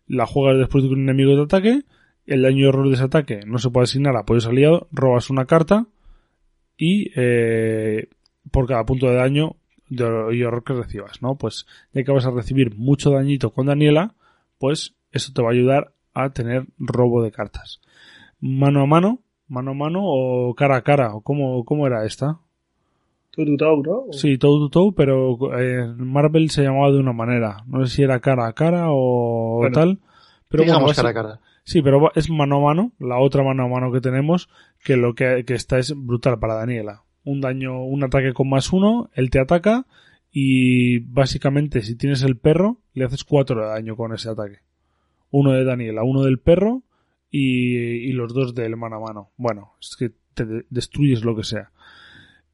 [0.07, 1.83] La juegas después de que un enemigo te ataque,
[2.27, 5.31] el daño y error de ese ataque no se puede asignar a apoyos aliados, robas
[5.31, 5.87] una carta
[6.77, 8.09] y eh,
[8.51, 9.57] por cada punto de daño
[9.89, 11.37] de y error que recibas, ¿no?
[11.37, 14.15] Pues ya que vas a recibir mucho dañito con Daniela,
[14.59, 17.81] pues eso te va a ayudar a tener robo de cartas.
[18.41, 22.39] Mano a mano, mano a mano o cara a cara, o cómo, cómo era esta?
[23.31, 24.13] Tú, tú, tú, ¿no?
[24.13, 27.65] Sí, toe to toe, pero eh, Marvel se llamaba de una manera.
[27.67, 29.99] No sé si era cara a cara o Bueno, tal.
[30.49, 31.41] Pero bueno, Digamos cara a cara.
[31.65, 34.49] Sí, pero es mano a mano, la otra mano a mano que tenemos,
[34.85, 37.05] que lo que, que está es brutal para Daniela.
[37.25, 39.87] Un daño, un ataque con más uno, él te ataca
[40.33, 44.59] y básicamente si tienes el perro, le haces cuatro de daño con ese ataque.
[45.33, 46.85] Uno de Daniela, uno del perro
[47.31, 49.31] y, los dos del mano a mano.
[49.37, 51.73] Bueno, es que te de- destruyes lo que sea.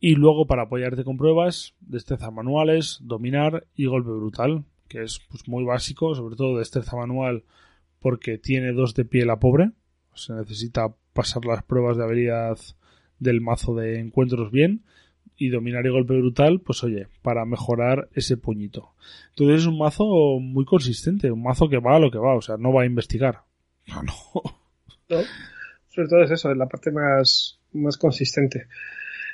[0.00, 5.46] Y luego para apoyarte con pruebas, destreza manuales, dominar y golpe brutal, que es pues,
[5.48, 7.44] muy básico, sobre todo destreza manual
[8.00, 9.72] porque tiene dos de pie la pobre.
[10.14, 12.58] Se necesita pasar las pruebas de habilidad
[13.18, 14.84] del mazo de encuentros bien.
[15.36, 18.94] Y dominar y golpe brutal, pues oye, para mejorar ese puñito.
[19.30, 20.04] Entonces es un mazo
[20.40, 22.86] muy consistente, un mazo que va a lo que va, o sea, no va a
[22.86, 23.42] investigar.
[23.86, 24.14] No, no.
[25.08, 25.16] ¿no?
[25.88, 28.66] Sobre todo es eso, es la parte más, más consistente.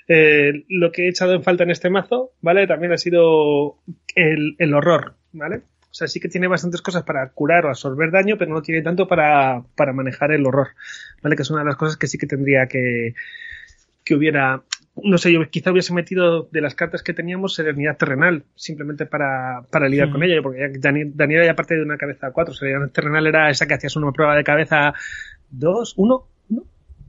[0.07, 2.66] Eh, lo que he echado en falta en este mazo, ¿vale?
[2.66, 3.79] También ha sido
[4.15, 5.62] el, el horror, ¿vale?
[5.95, 8.83] O sea, sí que tiene bastantes cosas para curar o absorber daño, pero no tiene
[8.83, 10.69] tanto para, para manejar el horror,
[11.23, 11.37] ¿vale?
[11.37, 13.15] Que es una de las cosas que sí que tendría que,
[14.05, 14.62] que hubiera,
[15.03, 19.62] no sé, yo quizá hubiese metido de las cartas que teníamos serenidad terrenal, simplemente para,
[19.71, 22.91] para lidiar con ella, porque ya Dani- Daniela ya parte de una cabeza 4, serenidad
[22.91, 24.95] terrenal era esa que hacías una prueba de cabeza
[25.51, 26.62] 2, 1, 1,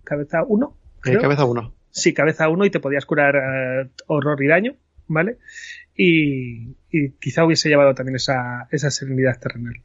[0.03, 1.74] cabeza 1, Eh, cabeza uno.
[1.91, 4.76] Sí, cabeza 1 y te podías curar eh, horror y daño,
[5.07, 5.38] ¿vale?
[5.95, 9.76] Y, y quizá hubiese llevado también esa, esa serenidad terrenal.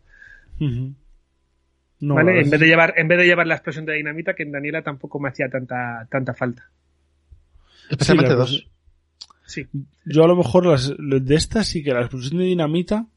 [2.01, 2.41] No, ¿vale?
[2.41, 4.83] En vez de llevar, en vez de llevar la explosión de dinamita, que en Daniela
[4.83, 6.71] tampoco me hacía tanta, tanta falta.
[7.91, 8.67] Especialmente Sí, la- dos.
[9.47, 9.67] Sí.
[10.07, 13.09] Yo a lo mejor las, de estas sí que la explosión de dinamita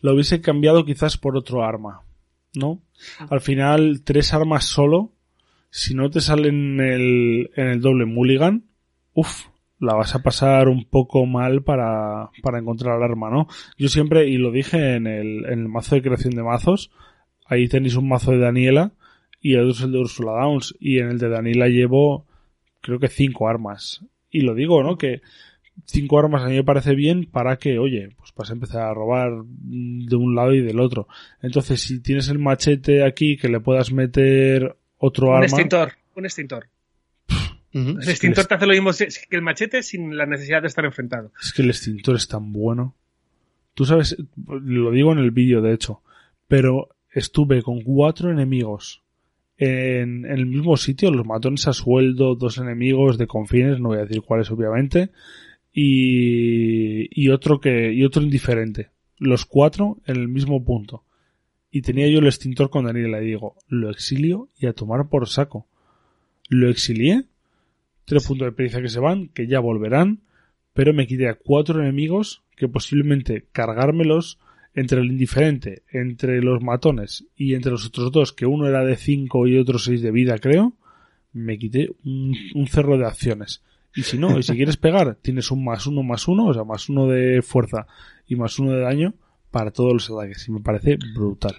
[0.00, 2.02] la hubiese cambiado quizás por otro arma,
[2.54, 2.80] ¿no?
[3.28, 5.12] Al final, tres armas solo,
[5.70, 8.64] si no te salen en el, en el doble mulligan,
[9.12, 9.46] uff,
[9.80, 13.48] la vas a pasar un poco mal para, para encontrar el arma, ¿no?
[13.76, 16.90] Yo siempre, y lo dije en el, en el mazo de creación de mazos,
[17.44, 18.92] ahí tenéis un mazo de Daniela
[19.40, 22.26] y el otro es el de Ursula Downs, y en el de Daniela llevo
[22.80, 24.04] creo que cinco armas.
[24.32, 24.98] Y lo digo, ¿no?
[24.98, 25.20] Que
[25.84, 28.94] cinco armas a mí me parece bien para que, oye, pues vas a empezar a
[28.94, 31.06] robar de un lado y del otro.
[31.42, 36.24] Entonces, si tienes el machete aquí que le puedas meter otro Un arma, extintor, un
[36.24, 36.68] extintor.
[37.72, 41.32] El extintor te hace lo mismo que el machete sin la necesidad de estar enfrentado.
[41.42, 42.96] es que el extintor es tan bueno.
[43.74, 46.02] Tú sabes, lo digo en el vídeo, de hecho,
[46.48, 49.02] pero estuve con cuatro enemigos
[49.56, 53.98] en, en el mismo sitio, los matones a sueldo, dos enemigos de confines, no voy
[53.98, 55.10] a decir cuáles obviamente,
[55.72, 58.90] y, y otro que, y otro indiferente.
[59.18, 61.04] Los cuatro en el mismo punto.
[61.70, 65.28] Y tenía yo el extintor con Daniela y digo, lo exilio y a tomar por
[65.28, 65.66] saco.
[66.48, 67.24] Lo exilié,
[68.04, 70.20] tres puntos de experiencia que se van, que ya volverán,
[70.74, 74.38] pero me quité a cuatro enemigos que posiblemente cargármelos
[74.74, 78.96] entre el indiferente, entre los matones y entre los otros dos, que uno era de
[78.96, 80.74] 5 y otro 6 de vida, creo,
[81.32, 83.62] me quité un, cerro de acciones.
[83.94, 86.64] Y si no, y si quieres pegar, tienes un más uno más uno, o sea,
[86.64, 87.86] más uno de fuerza
[88.26, 89.14] y más uno de daño
[89.50, 90.48] para todos los ataques.
[90.48, 91.56] Y me parece brutal.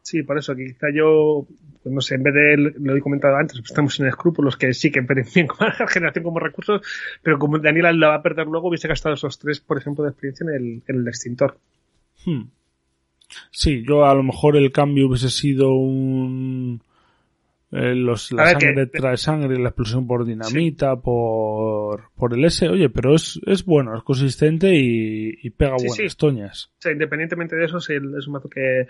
[0.00, 1.46] Sí, por eso, que quizá yo,
[1.82, 4.72] pues no sé, en vez de, lo he comentado antes, pues estamos en escrúpulos que
[4.72, 6.80] sí que bien como la generación como recursos,
[7.22, 10.10] pero como Daniela la va a perder luego, hubiese gastado esos tres, por ejemplo, de
[10.10, 11.58] experiencia en el, en el extintor.
[12.26, 12.48] Hmm.
[13.50, 16.80] Sí, yo a lo mejor el cambio hubiese sido un...
[17.72, 22.68] eh, los, la sangre que- trae sangre, la explosión por dinamita, por, por el S,
[22.68, 26.16] oye, pero es, es bueno, es consistente y, y pega Sí, buenas sí.
[26.18, 26.70] toñas.
[26.78, 28.86] O sea, independientemente de eso, es, un mazo que,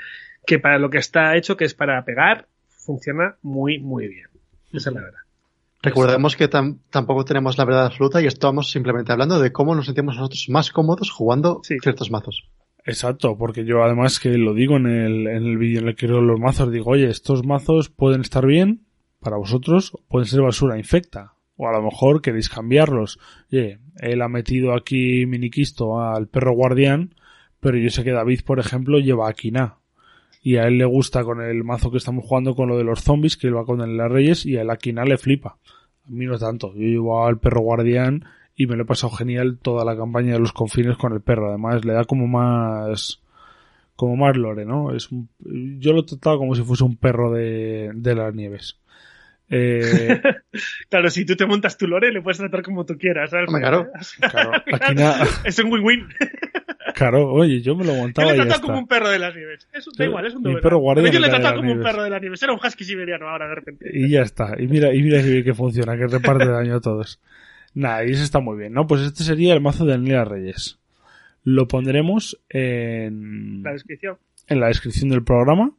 [0.47, 4.27] que para lo que está hecho, que es para pegar, funciona muy, muy bien.
[4.73, 5.21] Esa es la verdad.
[5.83, 9.87] Recordemos que tam- tampoco tenemos la verdad absoluta y estamos simplemente hablando de cómo nos
[9.87, 11.77] sentimos nosotros más cómodos jugando Sí.
[11.81, 12.45] ciertos mazos.
[12.87, 16.07] Exacto, porque yo además que lo digo en el, en el vídeo en el que
[16.07, 18.87] creo los mazos, digo, oye, estos mazos pueden estar bien
[19.19, 21.35] para vosotros, pueden ser basura infecta.
[21.57, 23.19] O a lo mejor queréis cambiarlos.
[23.51, 27.15] Oye, él ha metido aquí miniquisto al perro guardián,
[27.59, 29.79] pero yo sé que David, por ejemplo, lleva a Kina.
[30.41, 33.03] Y a él le gusta con el mazo que estamos jugando con lo de los
[33.03, 35.59] zombies, que él va con el las reyes, y a él a le flipa.
[36.05, 36.73] A mí no tanto.
[36.75, 38.27] Yo llevo al perro guardián
[38.57, 41.49] y me lo he pasado genial toda la campaña de los confines con el perro.
[41.51, 43.20] Además, le da como más,
[43.97, 44.95] como más lore, ¿no?
[44.95, 45.28] Es un,
[45.78, 48.78] yo lo he tratado como si fuese un perro de, de las nieves.
[49.49, 50.20] Eh,
[50.89, 53.51] Claro, si tú te montas tu lore, le puedes tratar como tú quieras, ¿sabes?
[53.51, 53.89] Claro.
[54.31, 56.09] claro, aquí na- Es un win-win.
[56.95, 59.09] claro, oye, yo me lo Yo montaba le y he ya tratado como un perro
[59.11, 59.69] de las nieves.
[59.73, 60.81] Es, da Yo- igual, es un Pero
[61.12, 62.43] Yo le las como un perro de las nieves.
[62.43, 63.91] Era un husky siberiano ahora, de repente.
[63.93, 64.55] Y ya está.
[64.59, 67.20] Y mira, y mira que funciona, que reparte daño a todos.
[67.77, 68.86] Nada, y eso está muy bien, ¿no?
[68.86, 70.78] Pues este sería el mazo de Daniela Reyes.
[71.44, 74.16] Lo pondremos en, La descripción.
[74.48, 75.73] en la descripción del programa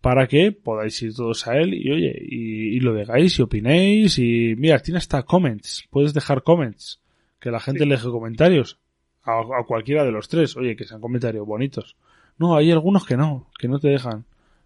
[0.00, 4.18] para que podáis ir todos a él y oye, y, y lo digáis y opinéis
[4.18, 7.00] y mira, tiene hasta comments, puedes dejar comments,
[7.38, 7.86] que la gente Sí.
[7.88, 8.78] le deje comentarios
[9.22, 11.96] a, a cualquiera de los tres, oye, que sean comentarios bonitos.
[12.38, 14.24] No, hay algunos que no, que no te dejan,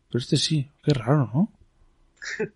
[0.09, 1.53] pero este sí, qué raro, ¿no?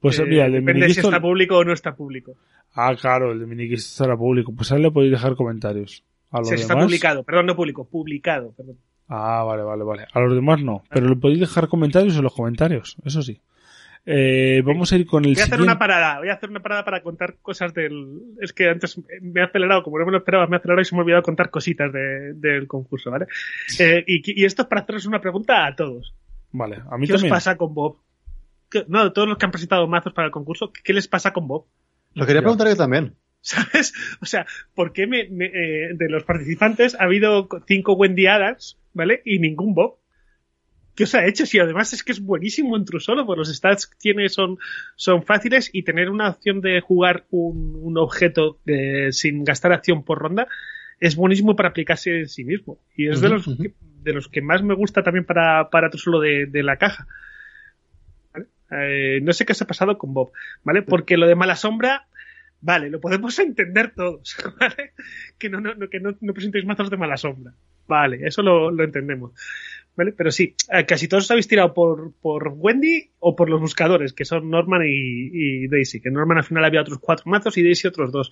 [0.00, 2.34] Pues Eh, mira, el de depende si está público o no está público.
[2.74, 6.04] Ah, claro, el de Miniquisto estará público, pues a él le podéis dejar comentarios.
[6.30, 8.76] A los Si está publicado, perdón, no público, publicado, perdón.
[9.08, 10.06] Ah, vale, vale, vale.
[10.12, 10.84] A los demás no.
[10.88, 13.40] Pero le podéis dejar comentarios en los comentarios, eso sí.
[14.06, 15.62] Eh, vamos a ir con el Voy a hacer siguiente.
[15.72, 18.22] una parada, voy a hacer una parada para contar cosas del...
[18.40, 20.84] Es que antes me he acelerado, como no me lo esperaba, me he acelerado y
[20.86, 23.26] se me ha olvidado contar cositas de- del concurso, ¿vale?
[23.78, 26.14] Eh, y, y esto es para haceros una pregunta a todos.
[26.52, 27.34] Vale, a mí ¿Qué os también.
[27.34, 27.98] pasa con Bob?
[28.70, 31.46] ¿Qué- no, todos los que han presentado mazos para el concurso, ¿qué les pasa con
[31.46, 31.66] Bob?
[32.14, 33.14] Lo quería preguntar yo también.
[33.40, 33.94] ¿Sabes?
[34.20, 38.78] O sea, ¿por qué me, me, eh, de los participantes ha habido cinco Wendy Adams,
[38.92, 39.22] ¿vale?
[39.24, 39.96] Y ningún Bob?
[40.94, 41.46] ¿Qué os ha hecho?
[41.46, 44.58] Si además es que es buenísimo en True Solo, pues los stats que tiene son,
[44.96, 50.04] son fáciles y tener una opción de jugar un, un objeto de- sin gastar acción
[50.04, 50.46] por ronda
[50.98, 52.78] es buenísimo para aplicarse en sí mismo.
[52.94, 53.72] Y es de, los que,
[54.02, 57.06] de los que más me gusta también para, para True Solo de, de la caja.
[58.70, 60.30] Eh, no sé qué os ha pasado con Bob,
[60.64, 60.82] ¿vale?
[60.82, 62.06] Porque lo de mala sombra,
[62.60, 64.92] vale, lo podemos entender todos, ¿vale?
[65.38, 67.52] Que no, no, no- que no, no presentéis mazos de mala sombra.
[67.88, 69.32] Vale, eso lo, lo entendemos.
[69.96, 70.12] ¿Vale?
[70.12, 74.12] Pero sí, eh, casi todos os habéis tirado por, por Wendy o por los buscadores,
[74.12, 75.30] que son Norman y,
[75.64, 76.00] y Daisy.
[76.00, 78.30] Que Norman al final había otros cuatro mazos y Daisy otros dos.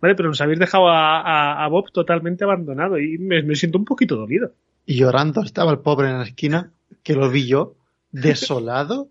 [0.00, 0.14] ¿Vale?
[0.14, 3.84] Pero nos habéis dejado a, a- a Bob totalmente abandonado y me, me siento un
[3.84, 4.54] poquito dolido.
[4.86, 7.76] Y llorando estaba el pobre en la esquina, que lo vi yo,
[8.10, 9.10] desolado.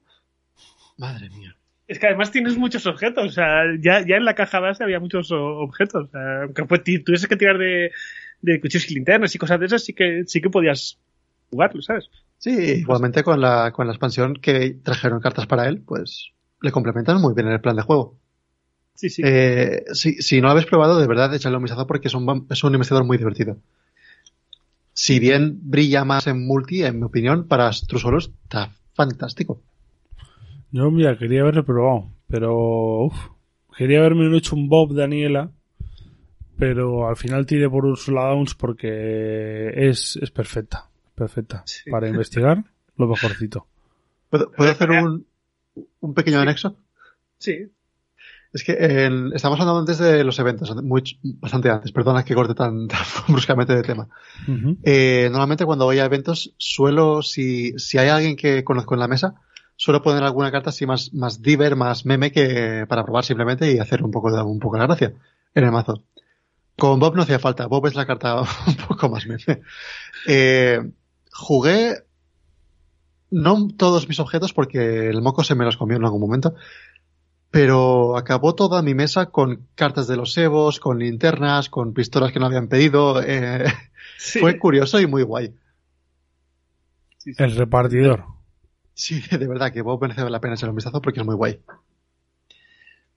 [0.98, 1.56] Madre mía.
[1.88, 3.26] Es que además tienes muchos objetos.
[3.26, 6.08] O sea, ya, ya en la caja base había muchos objetos.
[6.08, 7.92] O sea, aunque fue, que tirar de,
[8.42, 10.98] de cuchillos y linternas y cosas de esas, sí que, sí que podías
[11.50, 12.10] jugarlo, ¿sabes?
[12.38, 17.22] Sí, igualmente con la, con la expansión que trajeron cartas para él, pues le complementan
[17.22, 18.18] muy bien el plan de juego.
[18.96, 19.22] Sí, sí.
[19.26, 22.48] Eh, si, si no lo habéis probado, de verdad, echadle un vistazo porque es un,
[22.50, 23.58] es un investigador muy divertido.
[24.94, 29.62] Si bien brilla más en multi, en mi opinión, para True Solo está fantástico.
[30.74, 33.16] Yo, mira, quería haberlo probado, pero uf,
[33.78, 35.52] quería haberme hecho un Bob Daniela,
[36.58, 41.64] pero al final tiré por Ursula Downs porque es, es perfecta, perfecta.
[41.66, 41.90] Sí.
[41.90, 42.64] Para investigar,
[42.98, 43.68] lo mejorcito.
[44.30, 45.26] ¿Puedo, puedo hacer Eh, un,
[46.02, 46.76] un pequeño anexo?
[47.38, 47.68] Sí.
[48.52, 52.56] Es que en- estamos hablando antes de los eventos, muy- bastante antes, perdona que corte
[52.56, 54.08] tan, tan bruscamente de tema.
[54.84, 59.08] Eh, normalmente cuando voy a eventos suelo, si, si hay alguien que conozco en la
[59.08, 59.36] mesa,
[59.76, 63.80] suelo poner alguna carta así más, más diver, más meme que para probar simplemente y
[63.80, 65.14] hacer un poco de, un poco la gracia
[65.56, 66.04] en el mazo.
[66.78, 69.62] Con Bob no hacía falta, Bob es la carta un poco más meme.
[70.28, 70.80] Eh,
[71.32, 72.04] jugué
[73.32, 76.54] no todos mis objetos porque el moco se me los comió en algún momento,
[77.50, 82.40] pero acabó toda mi mesa con cartas de los Evos, con linternas, con pistolas que
[82.40, 83.22] no habían pedido.
[83.22, 83.66] eh,
[84.18, 84.40] Sí.
[84.40, 85.54] fue curioso y muy guay.
[87.38, 88.26] El repartidor.
[88.96, 91.62] Sí, de verdad que Bob merece la pena echar un vistazo porque es muy guay.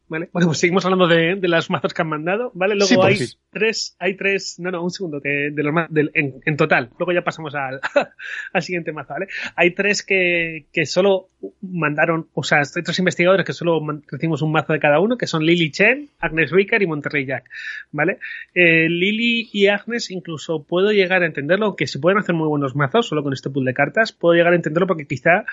[0.09, 2.75] Vale, bueno, pues seguimos hablando de, de las mazos que han mandado, ¿vale?
[2.75, 3.19] Luego Sí, hay
[3.51, 7.13] tres, hay tres, no, no, un segundo, que de los del- en, en total, luego
[7.13, 7.81] ya pasamos al,
[8.53, 9.27] al siguiente mazo, ¿vale?
[9.57, 11.29] Hay tres que, que solo
[11.61, 13.81] mandaron, o sea, hay tres investigadores que solo
[14.11, 17.49] recibimos un mazo de cada uno, que son Lily Chen, Agnes Ricker y Monterrey Jack,
[17.93, 18.19] ¿vale?
[18.55, 22.77] Eh, Lily y Agnes incluso puedo llegar a entenderlo, aunque se pueden hacer muy buenos
[22.77, 25.45] mazos solo con este pool de cartas, puedo llegar a entenderlo porque quizá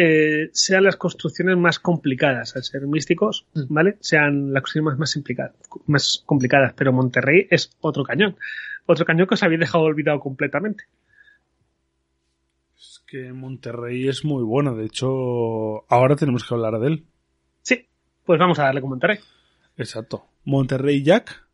[0.00, 3.60] eh, sean las construcciones más complicadas, al ser místicos, Mm.
[3.74, 3.96] ¿vale?
[4.00, 8.36] Sean las construcciones más, más, complicadas, pero Monterrey es otro cañón.
[8.86, 10.84] Otro cañón que os habéis dejado olvidado completamente.
[12.76, 14.76] Es que Monterrey es muy bueno.
[14.76, 17.06] De hecho, ahora tenemos que hablar de él.
[17.62, 17.86] Sí,
[18.24, 19.18] pues vamos a darle con Monterrey.
[19.76, 20.26] Exacto.
[20.44, 21.46] Monterrey Jack.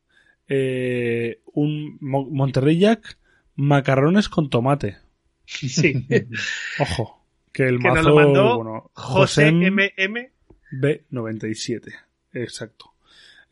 [0.48, 3.16] eh, un Mo- Monterrey Jack,
[3.56, 4.98] macarrones con tomate.
[5.46, 6.06] Sí.
[6.78, 7.23] Ojo.
[7.54, 10.30] Que el Que nos mazo, lo mandó bueno, José José MM.
[10.72, 11.92] B97.
[12.32, 12.92] Exacto.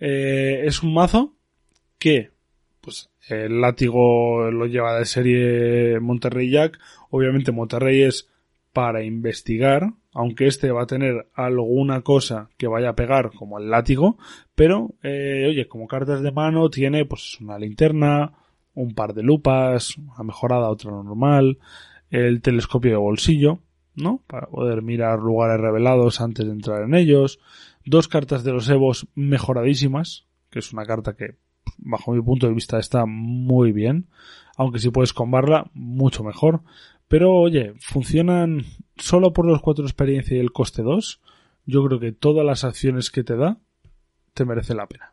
[0.00, 1.34] Eh, es un mazo
[1.98, 2.30] que,
[2.80, 6.78] pues, el látigo lo lleva de serie Monterrey Jack.
[7.10, 8.28] Obviamente Monterrey es
[8.72, 13.70] para investigar, aunque este va a tener alguna cosa que vaya a pegar, como el
[13.70, 14.18] látigo,
[14.54, 18.32] pero, eh, oye, como cartas de mano tiene, pues, una linterna,
[18.74, 21.58] un par de lupas, una mejorada, otra normal,
[22.10, 23.60] el telescopio de bolsillo,
[23.94, 24.22] ¿no?
[24.26, 27.38] Para poder mirar lugares revelados antes de entrar en ellos.
[27.84, 31.36] Dos cartas de los Evos mejoradísimas, que es una carta que,
[31.78, 34.06] bajo mi punto de vista, está muy bien.
[34.56, 36.62] Aunque si puedes combarla, mucho mejor.
[37.08, 38.64] Pero, oye, funcionan
[38.96, 41.20] solo por los cuatro experiencia y el coste 2.
[41.66, 43.58] Yo creo que todas las acciones que te da,
[44.34, 45.12] te merece la pena.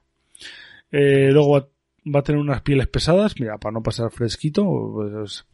[0.91, 1.69] Eh, luego
[2.05, 5.45] va a tener unas pieles pesadas, mira, para no pasar fresquito, pues,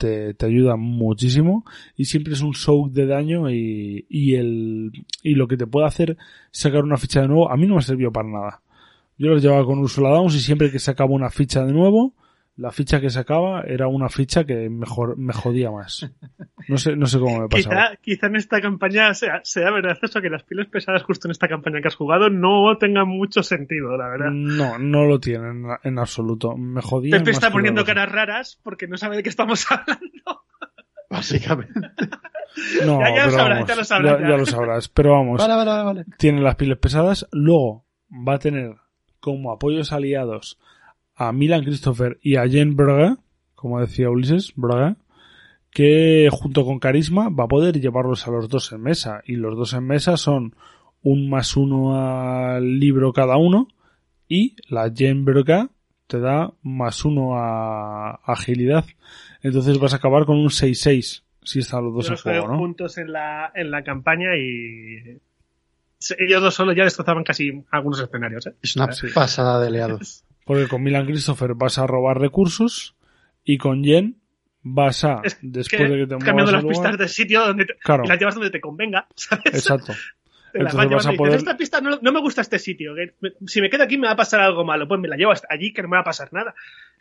[0.00, 1.64] te, ayuda muchísimo
[1.94, 4.90] y siempre es un soak de daño y, y el
[5.22, 6.16] y lo que te puede hacer
[6.50, 8.62] sacar una ficha de nuevo a mí no me sirvió para nada.
[9.18, 12.14] Yo los llevaba con Ursula Downs y siempre que sacaba una ficha de nuevo
[12.60, 16.10] la ficha que sacaba era una ficha que mejor me jodía más
[16.68, 19.96] no sé no sé cómo me pasaba Quizá, quizá en esta campaña sea, sea verdad
[20.02, 23.42] eso que las pilas pesadas justo en esta campaña que has jugado no tengan mucho
[23.42, 24.30] sentido, la verdad.
[24.30, 28.86] no no lo tienen en, en absoluto me jodía Pepe está poniendo caras raras porque
[28.86, 30.42] no sabe de qué estamos hablando.
[31.08, 31.72] Básicamente.
[32.86, 35.54] no, Ya- ya lo sabrás, vamos, ya lo sabrás, ya- lo sabrás pero vamos Vale,
[35.54, 36.04] vale, vale, vale.
[36.18, 37.26] tiene las piles pesadas.
[37.32, 38.76] Luego va a tener
[39.18, 40.58] como apoyos aliados
[41.20, 43.18] a Milan Christopher y a Jen Braga,
[43.54, 44.96] como decía Ulises, Braga,
[45.70, 49.20] que junto con Carisma va a poder llevarlos a los dos en mesa.
[49.26, 50.54] Y los dos en mesa son
[51.02, 53.68] un más uno al libro cada uno
[54.28, 55.68] y la Jen Braga
[56.06, 58.86] te da más uno a agilidad.
[59.42, 62.58] Entonces vas a acabar con un 6-6 si están los dos Yo en juego, ¿no?
[62.58, 65.18] juntos en la, en la campaña y
[66.18, 68.46] ellos dos solos ya destrozaban casi algunos escenarios.
[68.46, 68.54] ¿eh?
[68.62, 69.08] Es una Sí.
[69.14, 70.24] pasada de aliados.
[70.50, 72.96] Porque con Milan Christopher vas a robar recursos
[73.44, 74.16] y con Jen
[74.62, 77.66] vas a, Es después que de que te cambiando las lugar- pistas del sitio donde
[77.66, 78.02] te, Claro.
[78.04, 79.44] y las llevas donde te convenga, ¿sabes?
[79.46, 79.92] Exacto.
[80.52, 82.96] Entonces vas vas a dices, poder- esta pista no, no me gusta este sitio.
[82.96, 84.88] que me- si me quedo aquí me va a pasar algo malo.
[84.88, 86.52] Pues me la llevo hasta allí que no me va a pasar nada.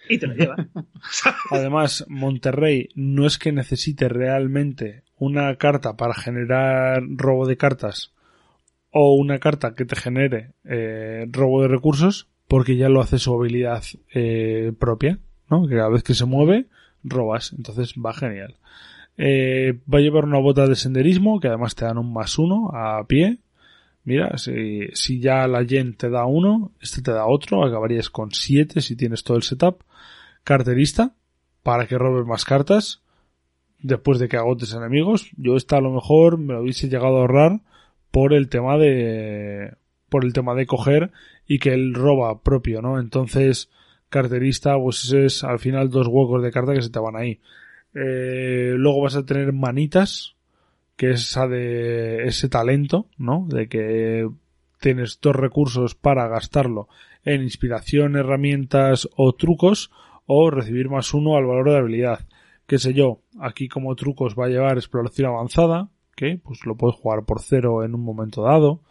[0.08, 0.68] Y te lo llevas.
[1.50, 8.14] Además, Monterrey no es que necesite realmente una carta para generar robo de cartas
[8.92, 13.34] o una carta que te genere eh, robo de recursos porque ya lo hace su
[13.34, 15.20] habilidad eh, propia,
[15.52, 15.68] ¿no?
[15.68, 16.66] Que cada vez que se mueve,
[17.04, 17.54] robas.
[17.54, 18.58] Entonces va genial.
[19.18, 22.72] Eh, va a llevar una bota de senderismo que además te dan un más uno
[22.74, 23.38] a pie.
[24.04, 28.82] Mira, si, ya la Yen te da uno, este te da otro, acabarías con siete
[28.82, 29.84] si tienes todo el setup.
[30.44, 31.14] Carterista,
[31.62, 33.04] para que robes más cartas
[33.78, 35.30] después de que agotes enemigos.
[35.38, 37.62] Yo esta a lo mejor me lo hubiese llegado a ahorrar
[38.10, 39.76] por el tema de
[40.10, 41.12] por el tema de coger
[41.48, 43.00] y que él roba propio, ¿no?
[43.00, 43.70] Entonces,
[44.10, 47.40] carterista, pues es al final dos huecos de carta que se te van ahí.
[47.94, 50.36] Eh, luego vas a tener manitas,
[50.96, 53.48] que es esa de ese talento, ¿no?
[53.50, 54.28] De que
[54.80, 56.88] tienes dos recursos para gastarlo
[57.24, 59.92] en inspiración, herramientas o trucos,
[60.26, 62.28] o recibir más uno al valor de habilidad.
[62.68, 66.96] Qué sé yo, aquí como trucos va a llevar exploración avanzada, que pues lo puedes
[66.98, 68.82] jugar por cero en un momento dado.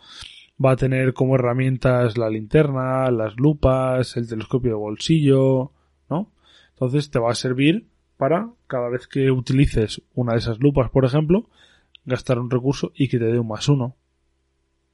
[0.64, 5.72] Va a tener como herramientas la linterna, las lupas, el telescopio de bolsillo,
[6.10, 6.32] ¿no?
[6.70, 7.86] Entonces te va a servir
[8.16, 11.48] para cada vez que utilices una de esas lupas, por ejemplo,
[12.05, 13.94] gastar un recurso y que te dé un más uno.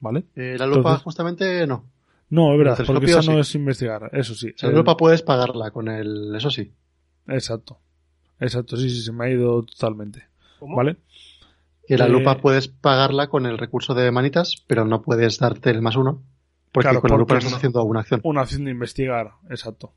[0.00, 0.24] ¿Vale?
[0.36, 1.84] Eh, la lupa, Entonces- justamente, no.
[2.28, 3.48] No, es verdad, El porque telescopio, esa no sí.
[3.50, 4.48] es investigar, eso sí.
[4.60, 6.34] El- la lupa puedes pagarla con el.
[6.34, 6.72] Eso sí.
[7.28, 7.78] Exacto.
[8.40, 10.24] Exacto, sí, sí, se me ha ido totalmente.
[10.58, 10.76] ¿Cómo?
[10.76, 10.96] ¿Vale?
[11.86, 15.70] Que la Eh, lupa puedes pagarla con el recurso de manitas, pero no puedes darte
[15.70, 16.22] el más uno.
[16.72, 18.20] Porque Claro, con la lupa no estás haciendo una acción.
[18.24, 19.92] Una acción de investigar, exacto.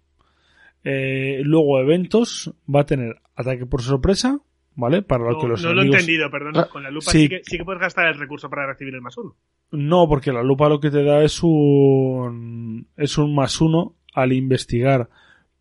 [0.83, 4.39] Eh, luego eventos, va a tener ataque por sorpresa,
[4.75, 5.01] ¿vale?
[5.01, 6.53] Para lo No, que los no lo he entendido, perdón.
[6.55, 7.21] Ah, Con la lupa sí.
[7.23, 7.29] sí.
[7.29, 9.35] que, sí que puedes gastar el recurso para recibir el más uno.
[9.71, 14.31] No, porque la lupa lo que te da es un es un más uno al
[14.33, 15.09] investigar,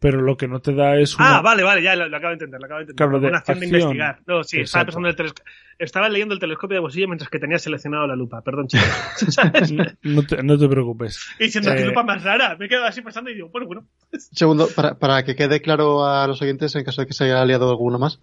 [0.07, 1.39] pero lo que no te da es una...
[1.39, 2.97] Ah, vale, vale, ya lo, lo acabo de entender, lo acabo de entender.
[3.09, 4.21] Claro, de una acción, de investigar.
[4.25, 5.53] No, sí, estaba pensando en el telescopio.
[5.81, 8.41] Estaba leyendo el telescopio de bolsillo mientras que tenía seleccionado la lupa.
[8.43, 8.87] Perdón, chicos.
[9.31, 9.73] ¿Sabes?
[9.73, 11.27] No, no te, no te preocupes.
[11.41, 13.67] y siendo Eh, que lupa más rara, me he quedado así pensando y digo, bueno,
[13.67, 13.89] bueno.
[14.13, 17.45] Segundo, para, para que quede claro a los oyentes, en caso de que se haya
[17.45, 18.21] liado alguno más,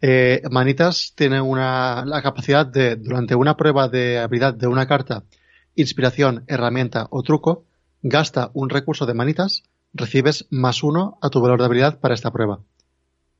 [0.00, 5.24] eh, Manitas tiene una, la capacidad de, durante una prueba de habilidad de una carta,
[5.74, 7.66] inspiración, herramienta o truco,
[8.00, 9.64] gasta un recurso de Manitas,
[9.96, 12.60] recibes más uno a tu valor de habilidad para esta prueba.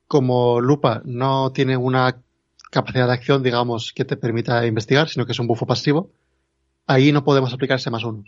[0.09, 2.23] Como Lupa no tiene una
[2.71, 6.11] capacidad de acción, digamos, que te permita investigar, sino que es un bufo pasivo,
[6.87, 8.25] ahí no podemos aplicar ese más uno.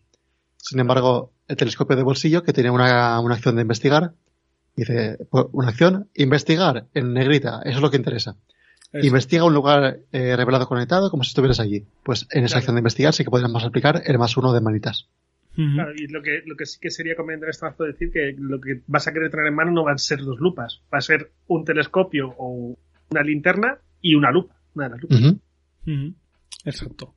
[0.57, 4.15] Sin embargo, el telescopio de bolsillo, que tiene una, una acción de investigar,
[4.75, 8.37] dice, pues, una acción, investigar en negrita, eso es lo que interesa.
[8.93, 9.07] Eso.
[9.07, 11.85] Investiga un lugar eh, revelado conectado como si estuvieras allí.
[12.03, 12.59] Pues en esa Claro.
[12.61, 15.09] acción de investigar sí que podríamos aplicar el más uno de manitas.
[15.75, 18.33] Claro, y lo que, lo que sí que sería conveniente en este mazo decir que
[18.39, 20.99] lo que vas a querer tener en mano no van a ser dos lupas, va
[20.99, 22.79] a ser un telescopio o
[23.11, 24.55] una linterna y una lupa.
[24.75, 25.35] Una de las lupas.
[26.65, 27.15] Exacto.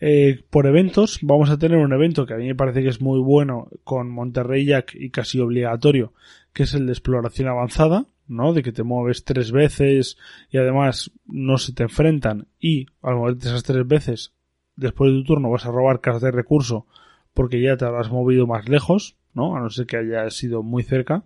[0.00, 3.02] Eh, por eventos, vamos a tener un evento que a mí me parece que es
[3.02, 6.14] muy bueno con Monterrey Jack y casi obligatorio,
[6.54, 8.54] que es el de exploración avanzada, ¿no?
[8.54, 10.16] De que te mueves tres veces
[10.50, 14.32] y además no se te enfrentan y al moverte esas tres veces,
[14.76, 16.86] después de tu turno vas a robar cartas de recurso
[17.34, 19.56] porque ya te habrás movido más lejos, ¿no?
[19.56, 21.24] A no ser que haya sido muy cerca.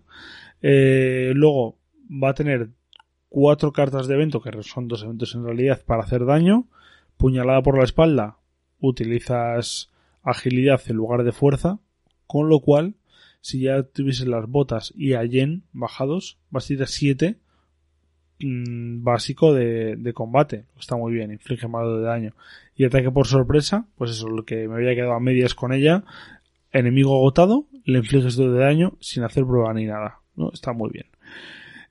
[0.61, 1.77] Eh, luego
[2.09, 2.69] va a tener
[3.29, 6.67] cuatro cartas de evento, que son dos eventos en realidad, para hacer daño.
[7.17, 8.37] Puñalada por la espalda,
[8.79, 9.89] utilizas
[10.23, 11.79] agilidad en lugar de fuerza,
[12.27, 12.95] con lo cual,
[13.41, 17.39] si ya tuvieses las botas y a Yen bajados, vas a ir a 7
[18.39, 20.65] básico de, de combate.
[20.79, 22.33] Está muy bien, inflige más de daño.
[22.75, 26.03] Y ataque por sorpresa, pues eso, lo que me había quedado a medias con ella.
[26.71, 30.19] Enemigo agotado, le infliges 2 de daño sin hacer prueba ni nada.
[30.35, 30.51] ¿no?
[30.53, 31.07] Está muy bien.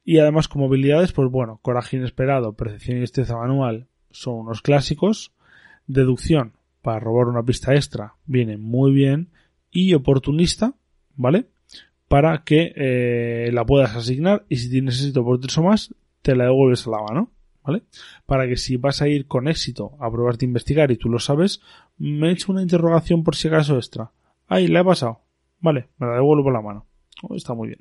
[0.04, 5.32] Y además como habilidades, pues bueno, coraje inesperado, percepción y destreza manual son unos clásicos.
[5.88, 6.52] Deducción
[6.82, 9.30] para robar una pista extra viene muy bien.
[9.72, 10.74] Y oportunista,
[11.16, 11.46] ¿vale?
[12.06, 15.92] Para que eh, la puedas asignar y si tienes éxito por tres o más,
[16.26, 17.30] te la devuelves a la mano,
[17.62, 17.84] ¿vale?
[18.26, 21.20] Para que si vas a ir con éxito a pruebas de investigar y tú lo
[21.20, 21.60] sabes,
[21.98, 24.10] me he hecho una interrogación por si acaso extra.
[24.48, 25.20] Ahí, la he pasado.
[25.60, 26.86] Vale, me la devuelvo a la mano.
[27.22, 27.78] Oh, está muy bien.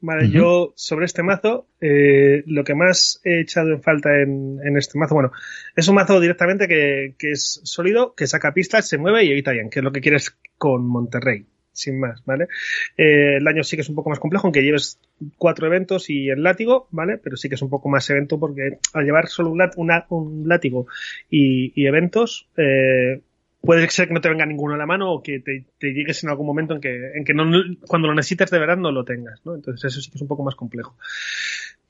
[0.00, 4.76] Vale, yo sobre este mazo, eh, lo que más he echado en falta en, en
[4.76, 5.32] este mazo, bueno,
[5.74, 9.50] es un mazo directamente que, que es sólido, que saca pistas, se mueve y evita
[9.50, 11.46] bien, que es lo que quieres con Monterrey,
[11.78, 12.48] sin más, ¿vale?
[12.96, 14.98] Eh, el daño sí que es un poco más complejo, aunque lleves
[15.36, 17.18] cuatro eventos y el látigo, ¿vale?
[17.18, 20.86] Pero sí que es un poco más evento porque al llevar solo un, látigo
[21.30, 23.20] y, eventos, eh,
[23.60, 26.30] puede ser que no te venga ninguno a la mano o que te, llegues en
[26.30, 27.44] algún momento en que, en que no,
[27.86, 29.54] cuando lo necesites de verdad no lo tengas, ¿no?
[29.54, 30.96] Entonces eso sí que es un poco más complejo.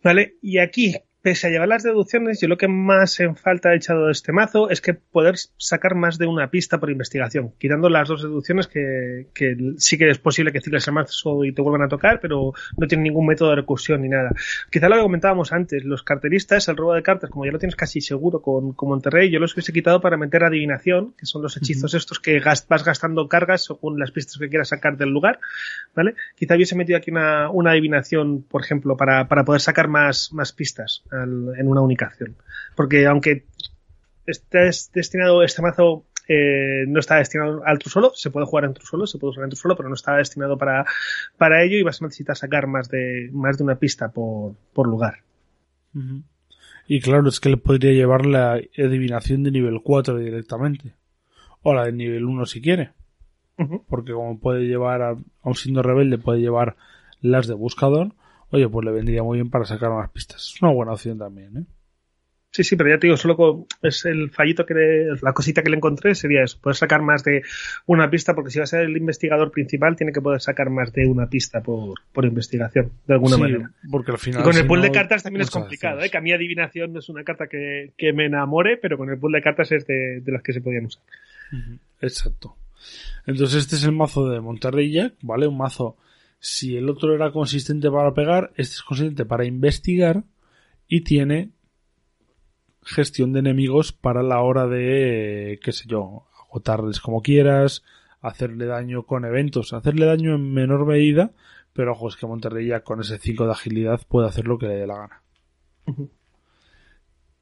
[0.03, 0.37] ¿Vale?
[0.43, 4.07] Y aquí, pese a llevar las deducciones, yo lo que más en falta he echado
[4.07, 8.09] de este mazo es que poder sacar más de una pista por investigación, quitando las
[8.09, 11.83] dos deducciones que, que sí que es posible que cicles el mazo y te vuelvan
[11.83, 14.31] a tocar, pero no tienen ningún método de recursión ni nada.
[14.71, 17.77] Quizá lo que comentábamos antes, los carteristas, el robo de cartas, como ya lo tienes
[17.77, 21.57] casi seguro con, con Monterrey, yo los hubiese quitado para meter adivinación, que son los
[21.57, 25.41] hechizos estos que gas- vas gastando cargas según las pistas que quieras sacar del lugar,
[25.95, 26.15] ¿vale?
[26.37, 30.53] Quizá hubiese metido aquí una, una adivinación, por ejemplo, para, para poder sacar más, más
[30.53, 32.37] pistas al- en una única acción.
[32.77, 33.45] Porque aunque
[34.27, 38.75] estés destinado este mazo eh, no está destinado al true solo, se puede jugar en
[38.75, 40.85] true solo, se puede usar en solo, pero no está destinado para,
[41.39, 44.87] para ello y vas a necesitar sacar más de, más de una pista por, por
[44.87, 45.23] lugar.
[46.87, 50.95] Y claro, es que le podría llevar la adivinación de nivel 4 directamente.
[51.63, 52.93] O la de nivel 1 si quiere.
[53.89, 56.77] Porque como puede llevar, a, aun siendo rebelde, puede llevar
[57.21, 58.13] las de buscador.
[58.51, 60.53] Oye, pues le vendría muy bien para sacar más pistas.
[60.55, 61.65] Es una buena opción también, ¿eh?
[62.51, 65.63] Sí, sí, pero ya te digo, solo con- es el fallito que le- la cosita
[65.63, 67.43] que le encontré sería eso, poder sacar más de
[67.85, 70.91] una pista, porque si va a ser el investigador principal, tiene que poder sacar más
[70.95, 73.71] de una pista por, por investigación, de alguna Sí, manera.
[73.91, 74.41] porque al final.
[74.41, 76.09] Y con el pool de cartas también es complicado, veces.
[76.09, 76.11] ¿eh?
[76.11, 79.19] que a mí adivinación no es una carta que, que me enamore, pero con el
[79.19, 81.03] pool de cartas es de, de las que se podían usar.
[82.01, 82.57] Exacto.
[83.27, 85.47] Entonces este es el mazo de Monterrey Jack, ¿vale?
[85.47, 85.97] Un mazo.
[86.41, 90.25] Si el otro era consistente para pegar, este es consistente para investigar
[90.87, 91.51] y tiene
[92.83, 97.83] gestión de enemigos para la hora de, qué sé yo, agotarles como quieras,
[98.21, 101.33] hacerle daño con eventos, hacerle daño en menor medida,
[101.73, 104.67] pero ojo, es que Monterrey Jack con ese 5 de agilidad puede hacer lo que
[104.67, 105.23] le dé la gana.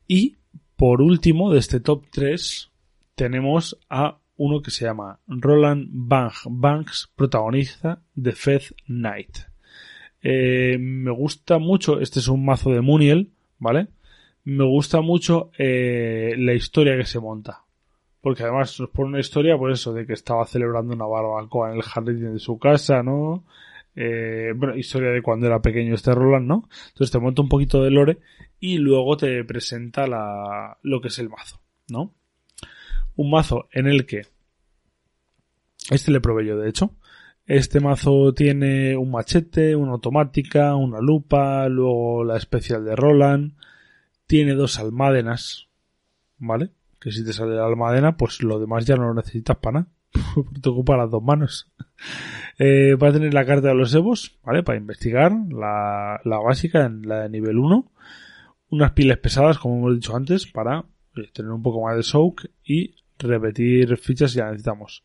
[0.09, 0.37] Y
[0.77, 2.71] por último, de este top 3,
[3.15, 9.39] tenemos a uno que se llama Roland Bang Banks, protagoniza The Fed Night.
[10.23, 13.89] Eh, me gusta mucho, este es un mazo de Muniel, ¿vale?
[14.45, 17.65] Me gusta mucho eh, la historia que se monta.
[18.21, 21.77] Porque además nos pone una historia, pues eso, de que estaba celebrando una barbacoa en
[21.77, 23.45] el jardín de su casa, ¿no?
[23.95, 26.69] Eh, bueno, historia de cuando era pequeño este Roland, ¿no?
[26.89, 28.19] Entonces te monta un poquito de lore
[28.59, 32.15] y luego te presenta la, lo que es el mazo, ¿no?
[33.17, 34.23] Un mazo en el que
[35.91, 36.95] este le probé yo, de hecho.
[37.47, 43.53] Este mazo tiene un machete, una automática, una lupa, luego la especial de Roland.
[44.27, 45.69] Tiene dos almádenas,
[46.39, 46.71] ¿vale?
[47.01, 49.93] Que si te sale la almadena, pues lo demás ya no lo necesitas para nada.
[50.63, 51.71] te ocupa las dos manos.
[52.59, 54.63] Eh, va a tener la carta de los Evos, ¿vale?
[54.63, 57.93] Para investigar, la, la básica, la de nivel 1.
[58.71, 60.87] Unas pilas pesadas, como hemos dicho antes, para
[61.17, 65.05] eh, tener un poco más de soak y repetir fichas ya necesitamos.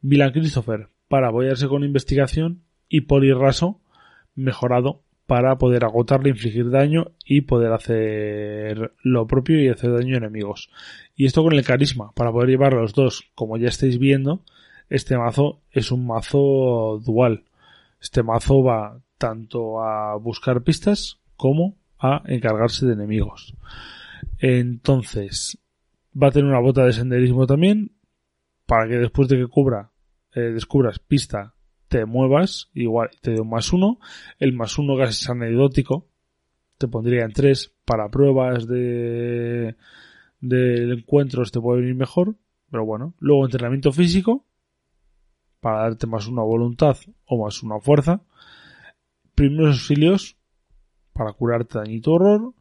[0.00, 2.62] Milan Christopher, para apoyarse con investigación.
[2.88, 3.80] Y Polirraso,
[4.36, 10.18] mejorado para poder agotarle, infligir daño y poder hacer lo propio y hacer daño a
[10.18, 10.70] enemigos.
[11.16, 13.24] Y esto con el carisma, para poder llevar los dos.
[13.34, 14.44] Como ya estáis viendo,
[14.88, 17.44] este mazo es un mazo dual.
[18.00, 23.54] Este mazo va tanto a buscar pistas como a encargarse de enemigos.
[24.38, 25.58] Entonces,
[26.20, 27.96] va a tener una bota de senderismo también,
[28.66, 29.92] para que después de que cubra,
[30.34, 31.56] eh, descubras pista
[31.88, 33.98] te muevas, igual te doy un más uno.
[34.38, 36.08] El más uno casi es anecdótico.
[36.78, 39.76] Te pondría en tres para pruebas de,
[40.40, 42.36] de encuentros te puede venir mejor.
[42.70, 43.14] Pero bueno.
[43.18, 44.44] Luego entrenamiento físico.
[45.60, 48.22] Para darte más una voluntad o más una fuerza.
[49.34, 50.36] Primeros auxilios.
[51.12, 52.52] Para curarte dañito horror.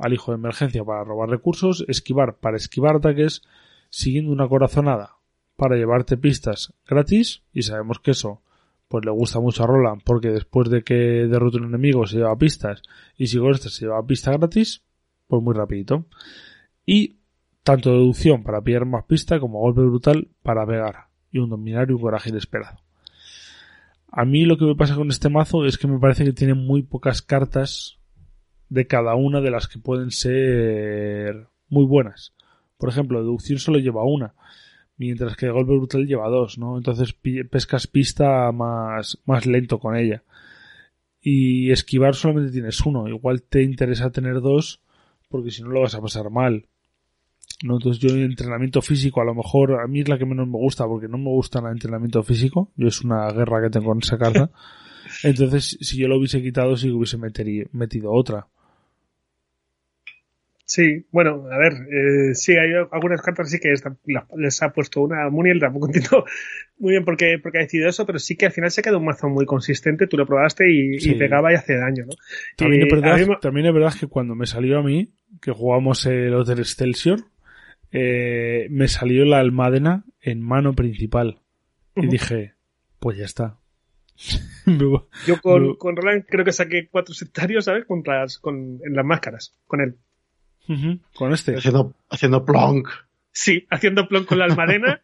[0.00, 1.84] Alijo de emergencia para robar recursos.
[1.88, 3.42] Esquivar para esquivar ataques.
[3.90, 5.16] Siguiendo una corazonada
[5.56, 7.42] para llevarte pistas gratis.
[7.52, 8.42] Y sabemos que eso
[8.90, 12.36] pues le gusta mucho a Roland porque después de que derrote un enemigo se lleva
[12.36, 12.82] pistas
[13.16, 14.82] y si con este se lleva pistas gratis,
[15.28, 16.06] pues muy rapidito.
[16.84, 17.20] Y
[17.62, 21.92] tanto deducción para pillar más pistas como golpe brutal para pegar y un dominar y
[21.92, 22.80] un coraje inesperado.
[24.10, 26.54] A mí lo que me pasa con este mazo es que me parece que tiene
[26.54, 27.99] muy pocas cartas
[28.70, 32.32] de cada una de las que pueden ser muy buenas.
[32.78, 34.34] Por ejemplo, deducción solo lleva una
[35.00, 36.76] mientras que golpe brutal lleva dos, ¿no?
[36.76, 37.14] Entonces
[37.50, 40.22] pescas pista más, más lento con ella.
[41.22, 44.82] Y esquivar solamente tienes uno, igual te interesa tener dos
[45.30, 46.66] porque si no lo vas a pasar mal.
[47.62, 47.76] ¿no?
[47.76, 50.58] Entonces yo en entrenamiento físico a lo mejor a mí es la que menos me
[50.58, 52.70] gusta porque no me gusta el entrenamiento físico.
[52.76, 54.50] Yo es una guerra que tengo con esa carta.
[55.24, 57.16] Entonces si yo lo hubiese quitado sí que hubiese
[57.72, 58.48] metido otra.
[60.70, 63.74] Sí, bueno, a ver, eh, sí, hay algunas cartas sí que
[64.36, 66.24] les ha puesto una Muniel, tampoco entiendo
[66.78, 68.80] muy bien por qué, por qué ha decidido eso, pero sí que al final se
[68.80, 72.12] quedó un mazo muy consistente, tú lo probaste y, pegaba y hace daño, ¿no?
[72.56, 76.32] También, es verdad, también es verdad que cuando me salió a mí, que jugamos el
[76.34, 77.18] Hotel Excelsior,
[77.90, 81.40] eh, me salió la almadena en mano principal.
[81.96, 82.54] Y dije,
[83.00, 83.58] pues ya está.
[85.26, 87.86] Yo con, con Roland creo que saqué cuatro sectarios, ¿sabes?
[87.86, 89.96] Contra, con, en las máscaras, con él.
[91.14, 91.56] Con este.
[91.56, 92.88] Haciendo, haciendo plonk.
[93.32, 95.02] Sí, haciendo plonk con la almadena.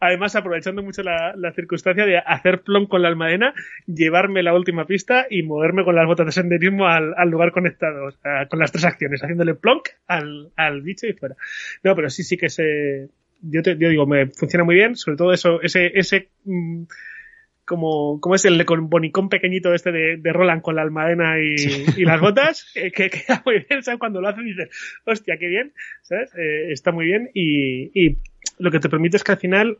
[0.00, 3.54] Además, aprovechando mucho la, circunstancia de hacer plonk con la almadena,
[3.86, 8.06] llevarme la última pista y moverme con las botas de senderismo al, lugar conectado.
[8.06, 11.36] O sea, con las tres acciones, haciéndole plonk al, al bicho y fuera.
[11.82, 13.08] No, pero sí, sí que se.
[13.42, 16.82] Yo, te, yo digo, me funciona muy bien, sobre todo eso, ese, ese mm,
[17.70, 22.20] como, como es el bonicón pequeñito este de, de Roland con la almadena y, las
[22.20, 24.00] botas, que, queda muy bien, ¿sabes?
[24.00, 24.70] Cuando lo haces dices,
[25.06, 25.72] hostia, qué bien,
[26.02, 26.34] ¿sabes?
[26.34, 28.18] Eh, está muy bien y, y,
[28.58, 29.78] lo que te permite es que al final,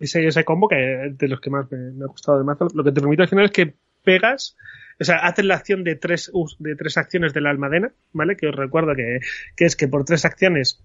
[0.00, 0.76] ese, ese combo, que
[1.12, 3.44] de los que más me, ha gustado de mazo, lo que te permite al final
[3.44, 4.56] es que pegas,
[4.98, 8.38] o sea, haces la acción de tres, de tres acciones de la almadena, ¿vale?
[8.38, 9.18] Que os recuerdo que,
[9.56, 10.82] que es que por tres acciones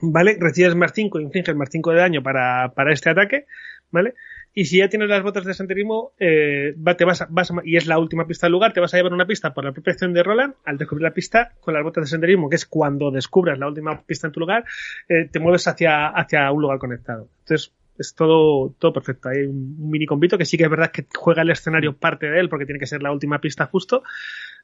[0.00, 0.36] ¿vale?
[0.40, 3.44] Recibes más 5, infliges más 5 de daño para, para este ataque,
[3.90, 4.14] ¿vale?
[4.56, 7.98] Y si ya tienes las botas de senderismo, eh, te vas, vas y es la
[7.98, 10.54] última pista del lugar, te vas a llevar una pista por la protección de Roland.
[10.64, 14.00] Al descubrir la pista con las botas de senderismo, que es cuando descubras la última
[14.02, 14.64] pista en tu lugar,
[15.08, 17.28] eh, te mueves hacia, hacia un lugar conectado.
[17.40, 19.28] Entonces, es todo, todo perfecto.
[19.28, 22.38] Hay un, mini compito que sí que es verdad que juega el escenario parte de
[22.38, 24.04] él, porque tiene que ser la última pista justo,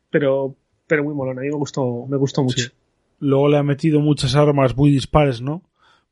[0.09, 0.55] pero,
[0.87, 1.41] pero muy molona.
[1.41, 2.71] A mí me gustó, me gustó mucho.
[3.19, 5.63] Luego le ha metido muchas armas muy dispares, ¿no?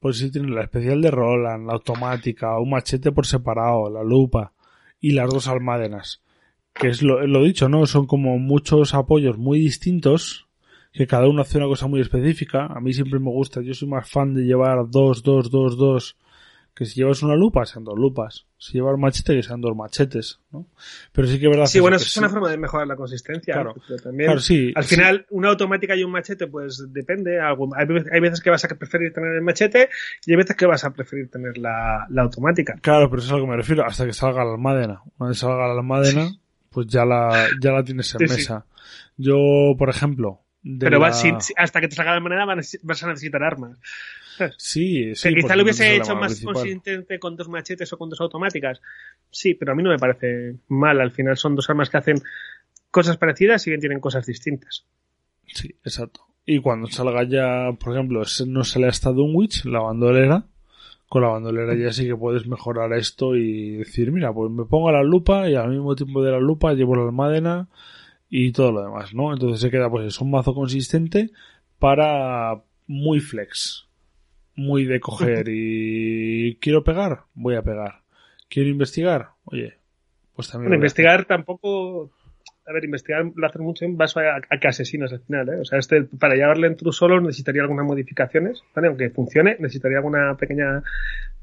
[0.01, 4.53] Pues si tiene la especial de Roland, la automática, un machete por separado, la lupa
[5.01, 6.23] y las dos almadenas.
[6.73, 7.87] Que es lo, lo dicho, ¿no?
[7.87, 10.49] Son como muchos apoyos muy distintos,
[10.93, 12.67] que cada uno hace una cosa muy específica.
[12.67, 16.17] A mí siempre me gusta, yo soy más fan de llevar dos, dos, dos, dos,
[16.79, 18.47] Que si llevas una lupa, sean dos lupas.
[18.57, 20.69] Si llevas un machete, que sean dos machetes, ¿no?
[21.11, 21.67] Pero sí que es verdad.
[21.67, 22.21] Sí, bueno, eso es sí.
[22.21, 23.53] una forma de mejorar la consistencia.
[23.53, 23.75] Claro.
[23.75, 23.83] ¿no?
[23.89, 24.95] Pero también, Claro, sí, al sí.
[24.95, 27.41] final, una automática y un machete, pues depende.
[27.41, 29.89] Hay veces, que vas a preferir tener el machete
[30.25, 32.77] y hay veces que vas a preferir tener la, la automática.
[32.81, 35.03] Claro, pero eso es a lo que me refiero, hasta que salga la almadena.
[35.19, 36.31] Una vez salga la almadena,
[36.71, 38.67] pues ya la, ya la tienes en mesa.
[39.17, 39.37] Yo,
[39.77, 43.79] por ejemplo, de Pero la- hasta que te salga manera vas vas a necesitar armas.
[44.59, 45.17] Sí, sí.
[45.17, 46.55] sea, quizá lo hubiese hecho más principal.
[46.55, 48.81] consistente con dos machetes o con dos automáticas.
[49.31, 51.01] Sí, pero a mí no me parece mal.
[51.01, 52.23] Al final son dos armas que hacen
[52.91, 54.87] cosas parecidas y bien tienen cosas distintas.
[55.47, 56.27] Sí, exacto.
[56.45, 60.47] Y cuando salga ya, por ejemplo, no sale hasta Dunwich, la bandolera.
[61.09, 64.93] Con la bandolera ya sí que puedes mejorar esto y decir, mira, pues me pongo
[64.93, 67.69] la lupa y al mismo tiempo de la lupa llevo la almadena
[68.29, 69.33] y todo lo demás, ¿no?
[69.33, 71.31] Entonces se queda, pues es un mazo consistente
[71.79, 73.88] para muy flex.
[74.59, 78.03] Muy de coger y quiero pegar, voy a pegar.
[78.49, 79.75] Quiero investigar, oye,
[80.35, 80.71] pues también.
[80.71, 82.11] Bueno, investigar tampoco.
[82.67, 85.61] A ver, investigar lo hacen mucho en base a, a que asesinas al final, ¿eh?
[85.61, 88.89] O sea, este, para llevarle en true solo necesitaría algunas modificaciones, ¿vale?
[88.89, 90.83] Aunque funcione, necesitaría alguna pequeña,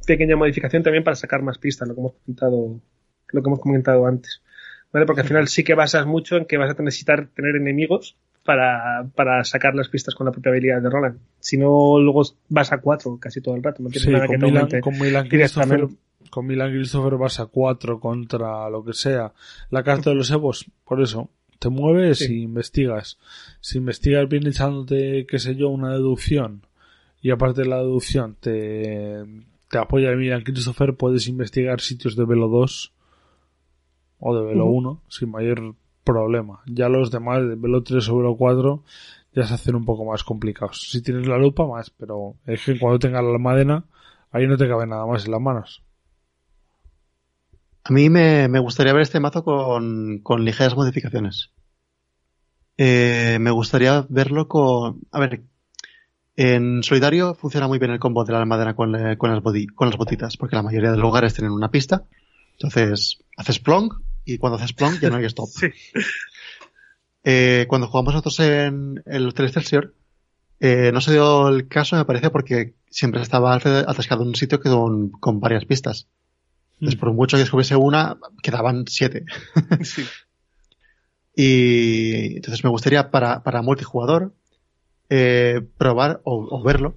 [0.06, 2.82] pequeña modificación también para sacar más pistas, lo que hemos comentado,
[3.30, 4.44] lo que hemos comentado antes.
[4.92, 5.06] ¿Vale?
[5.06, 9.10] Porque al final sí que basas mucho en que vas a necesitar tener enemigos para,
[9.16, 11.20] para sacar las pistas con la propia habilidad de Roland.
[11.40, 13.82] Si no, luego vas a cuatro casi todo el rato.
[13.82, 15.88] No tienes Sí, nada con que Milan, con Milan Christopher,
[16.30, 19.34] con Milan Christopher vas a 4 contra lo que sea.
[19.72, 22.40] La carta de los Evos, por eso, te mueves Sí.
[22.40, 23.18] y investigas.
[23.62, 26.62] Si investigas bien echándote, qué sé yo, una deducción,
[27.22, 29.24] y aparte de la deducción te,
[29.72, 32.92] te apoya el Milan Christopher, puedes investigar sitios de velo 2
[34.20, 34.78] o de velo Ujú.
[34.78, 35.74] 1 sin mayor
[36.06, 36.62] problema.
[36.68, 38.84] Ya los demás, de velo 3 o velo 4,
[39.34, 40.82] ya se hacen un poco más complicados.
[40.90, 43.86] Si tienes la lupa, más, pero es que cuando tengas la almadena,
[44.32, 45.84] ahí no te cabe nada más en las manos.
[47.84, 51.52] A mí me, me gustaría ver este mazo con, con ligeras modificaciones.
[52.78, 55.02] Eh, me gustaría verlo con...
[55.12, 55.44] A ver,
[56.36, 60.38] en solitario funciona muy bien el combo de la almadena con, bodi- con las botitas,
[60.38, 62.06] porque la mayoría de los lugares tienen una pista.
[62.54, 63.94] Entonces, haces plonk
[64.26, 65.50] y cuando haces plonk ya no hay stop.
[65.60, 65.68] Sí.
[67.28, 69.96] Eh, cuando jugamos nosotros en el Hotel Excelsior,
[70.60, 74.36] eh, no se dio el caso, me parece, porque siempre estaba Alfred atascado en un
[74.36, 76.08] sitio que con, con varias pistas.
[76.76, 79.26] Entonces, por mucho que descubriese una, quedaban siete.
[79.84, 80.06] Sí.
[81.38, 84.34] Y entonces me gustaría para, para multijugador
[85.10, 86.96] eh, probar o, o verlo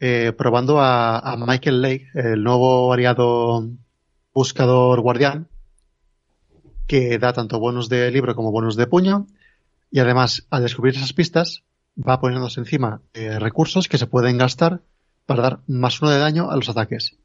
[0.00, 3.66] eh, probando a, a Michael Lake, el nuevo variado
[4.34, 5.48] buscador guardián,
[6.86, 9.26] que da tanto bonos de libro como bonos de puño.
[9.90, 11.62] Y además, al descubrir esas pistas,
[11.96, 14.82] va poniéndose encima eh, recursos que se pueden gastar
[15.26, 17.16] para dar más uno de daño a los ataques.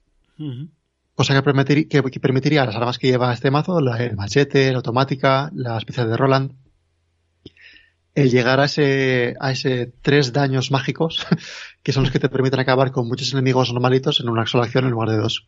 [1.15, 4.15] Cosa que, permitir- que- que permitiría a las armas que lleva este mazo, la, el
[4.15, 6.51] machete, la automática, la especial de Roland,
[8.15, 11.25] el llegar a ese, a ese tres daños mágicos,
[11.83, 14.85] que son los que te permiten acabar con muchos enemigos normalitos en una sola acción
[14.85, 15.47] en lugar de dos.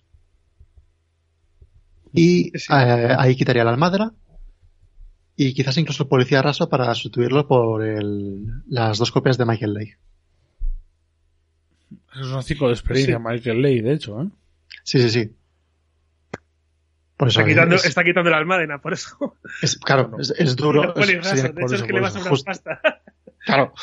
[2.13, 2.73] Y Sí.
[2.73, 4.11] eh, ahí quitaría la almadra.
[5.35, 9.95] Y quizás incluso el policía raso para sustituirlo por el, las dos copias de Michael.
[12.13, 13.23] Eso es un 5 de experiencia, Sí.
[13.25, 14.27] Michael Ley, de hecho, ¿eh?
[14.83, 15.31] Sí, sí, sí.
[17.17, 19.37] Por eso Está quitando, es- está quitando la almadena, por eso.
[19.61, 20.83] es- claro, es, es duro.
[20.83, 22.45] Lo pone es- raso, sería- de hecho, eso, es que le va a justo.
[22.45, 22.81] pasta.
[23.45, 23.73] Claro.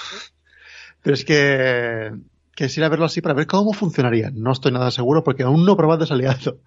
[1.03, 2.13] Pero es que
[2.55, 4.31] quisiera verlo así para ver cómo funcionaría.
[4.35, 6.61] No estoy nada seguro porque aún no he probado ese aliado.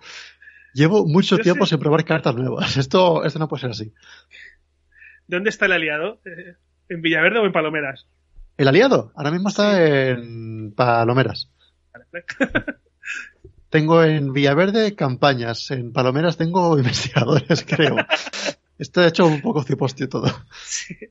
[0.74, 1.72] Llevo mucho Yo tiempo sí.
[1.72, 2.78] sin probar cartas nuevas.
[2.78, 3.94] Esto, esto no puede ser así.
[5.28, 6.20] ¿Dónde está el aliado?
[6.26, 6.56] Eh,
[6.90, 8.08] ¿En Villaverde o en Palomeras?
[8.58, 11.50] El aliado ahora mismo está en Palomeras.
[11.94, 12.26] Vale.
[13.72, 15.72] Tengo en Villaverde campañas.
[15.72, 17.96] En Palomeras tengo investigadores, creo.
[18.78, 20.28] Está hecho un poco cipostio todo.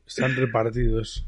[0.07, 1.27] Están repartidos.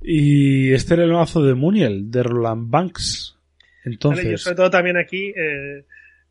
[0.00, 3.36] Y este era el mazo de Muniel, de Roland Banks.
[3.84, 5.84] Entonces, Vale, yo sobre todo también aquí eh,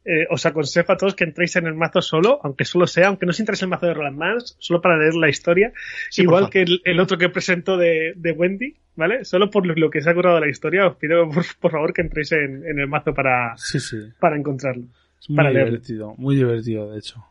[0.08, 3.26] eh, os aconsejo a todos que entréis en el mazo solo, aunque solo sea, aunque
[3.26, 5.74] no os interese el mazo de Roland Mans, solo para leer la historia,
[6.10, 9.26] Sí, igual que el, el otro que presento de, de Wendy, ¿vale?
[9.26, 12.02] Solo por lo, que se ha curado la historia, os pido por, por favor que
[12.02, 13.98] entréis en, en el mazo para, sí, sí.
[14.20, 14.86] para encontrarlo.
[15.20, 15.72] Es muy para leerlo.
[15.72, 17.26] divertido, muy divertido, de hecho.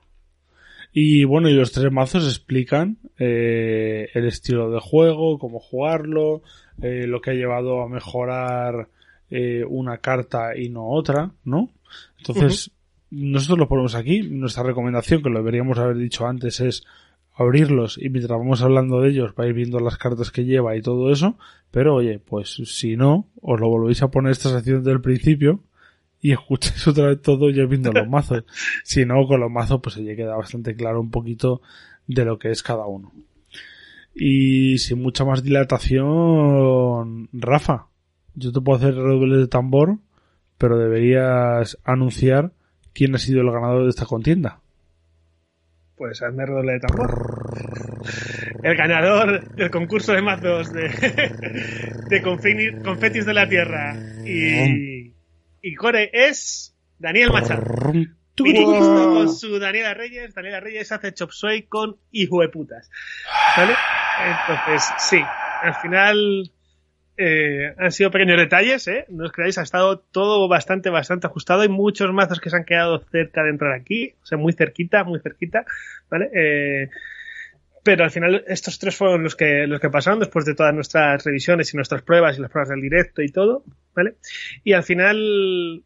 [0.92, 6.42] Y bueno, y los tres mazos explican eh, el estilo de juego, cómo jugarlo,
[6.82, 8.88] eh, lo que ha llevado a mejorar
[9.30, 11.68] eh, una carta y no otra, ¿no?
[12.28, 12.70] Entonces,
[13.10, 14.22] nosotros lo ponemos aquí.
[14.22, 16.84] Nuestra recomendación, que lo deberíamos haber dicho antes, es
[17.36, 21.12] abrirlos y mientras vamos hablando de ellos vais viendo las cartas que lleva y todo
[21.12, 21.36] eso.
[21.70, 25.60] Pero oye, pues si no, os lo volvéis a poner esta sección del principio
[26.20, 28.44] y escuches otra vez todo ya viendo los mazos.
[28.84, 31.60] si no, con los mazos pues ya queda bastante claro un poquito
[32.06, 33.12] de lo que es cada uno.
[34.14, 37.88] Y sin mucha más dilatación, Rafa,
[38.34, 39.98] yo te puedo hacer redoble de tambor,
[40.58, 42.52] pero deberías anunciar
[42.92, 44.60] quién ha sido el ganador de esta contienda.
[45.96, 47.10] Pues hazme redoble de tambor.
[48.62, 50.88] El ganador del concurso de mazos de,
[52.08, 55.14] de confetis de la tierra y,
[55.62, 57.64] y core es Daniel Machado.
[58.38, 60.34] Miniquisto con su Daniela Reyes.
[60.34, 62.90] Daniela Reyes hace chop suey con hijo de putas.
[63.56, 63.74] ¿Vale?
[64.26, 65.20] Entonces, sí,
[65.62, 66.52] al final
[67.18, 69.04] eh, han sido pequeños detalles, ¿eh?
[69.08, 71.62] No os creáis, ha estado todo bastante, bastante ajustado.
[71.62, 75.04] Hay muchos mazos que se han quedado cerca de entrar aquí, o sea, muy cerquita,
[75.04, 75.64] muy cerquita,
[76.10, 76.30] ¿vale?
[76.34, 76.88] Eh,
[77.82, 81.24] pero al final estos tres fueron los que, los que pasaron después de todas nuestras
[81.24, 83.62] revisiones y nuestras pruebas y las pruebas del directo y todo,
[83.94, 84.14] ¿vale?
[84.64, 85.84] Y al final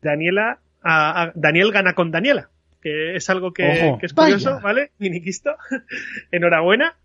[0.00, 2.48] Daniela, a- a- Daniel gana con Daniela,
[2.80, 3.98] que es algo que, Ojo.
[3.98, 4.62] que es curioso, Vaya.
[4.62, 4.90] ¿vale?
[4.98, 5.56] Miniquisto,
[6.30, 6.96] enhorabuena,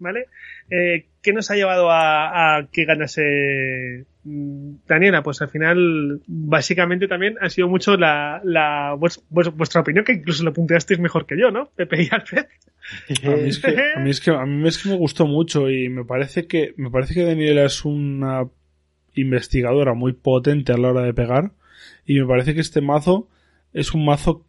[0.00, 0.26] ¿vale?
[0.70, 5.22] Eh, ¿Qué nos ha llevado a, que ganase mm, Daniela?
[5.22, 10.14] Pues al final, básicamente también ha sido mucho la, la vues- vues- vuestra opinión, que
[10.14, 11.70] incluso lo punteasteis mejor que yo, ¿no?
[11.76, 12.46] Pepe y Alfred.
[13.24, 13.58] A a, mí es
[14.20, 17.22] que, a mí es que me gustó mucho y me parece que me parece que
[17.24, 18.44] Daniela es una
[19.14, 21.52] investigadora muy potente a la hora de pegar
[22.06, 23.28] y me parece que este mazo
[23.74, 24.46] es un mazo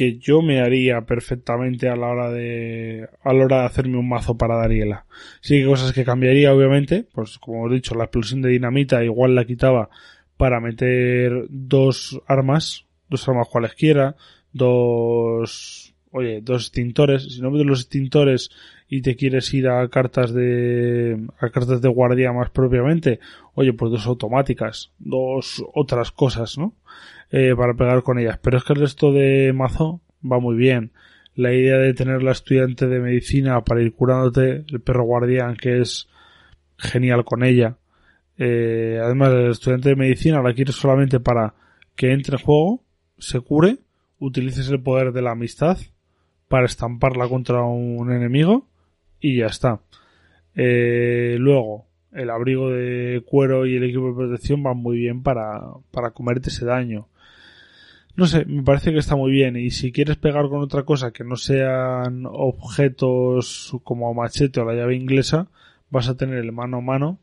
[0.00, 4.08] que yo me haría perfectamente a la hora de a la hora de hacerme un
[4.08, 5.04] mazo para Daniela.
[5.42, 9.34] Sí que cosas que cambiaría obviamente, pues como he dicho, la explosión de dinamita igual
[9.34, 9.90] la quitaba
[10.38, 14.16] para meter dos armas, dos armas cualesquiera,
[14.54, 18.48] dos oye, dos extintores, si no metes los extintores
[18.88, 23.20] y te quieres ir a cartas de a cartas de guardia más propiamente,
[23.52, 26.74] oye, pues dos automáticas, dos otras cosas, ¿no?
[27.30, 28.38] Eh, para pegar con ellas.
[28.42, 30.92] Pero es que el resto de mazo va muy bien.
[31.36, 35.80] La idea de tener la estudiante de medicina para ir curándote, el perro guardián que
[35.80, 36.08] es
[36.76, 37.76] genial con ella.
[38.36, 41.54] Eh, además, el estudiante de medicina la quieres solamente para
[41.94, 42.82] que entre en juego,
[43.18, 43.78] se cure,
[44.18, 45.78] utilices el poder de la amistad
[46.48, 48.66] para estamparla contra un enemigo
[49.20, 49.80] y ya está.
[50.56, 55.60] Eh, luego, el abrigo de cuero y el equipo de protección van muy bien para,
[55.92, 57.06] para comerte ese daño.
[58.20, 59.56] No sé, me parece que está muy bien.
[59.56, 64.74] Y si quieres pegar con otra cosa que no sean objetos como machete o la
[64.74, 65.48] llave inglesa,
[65.88, 67.18] vas a tener el mano a mano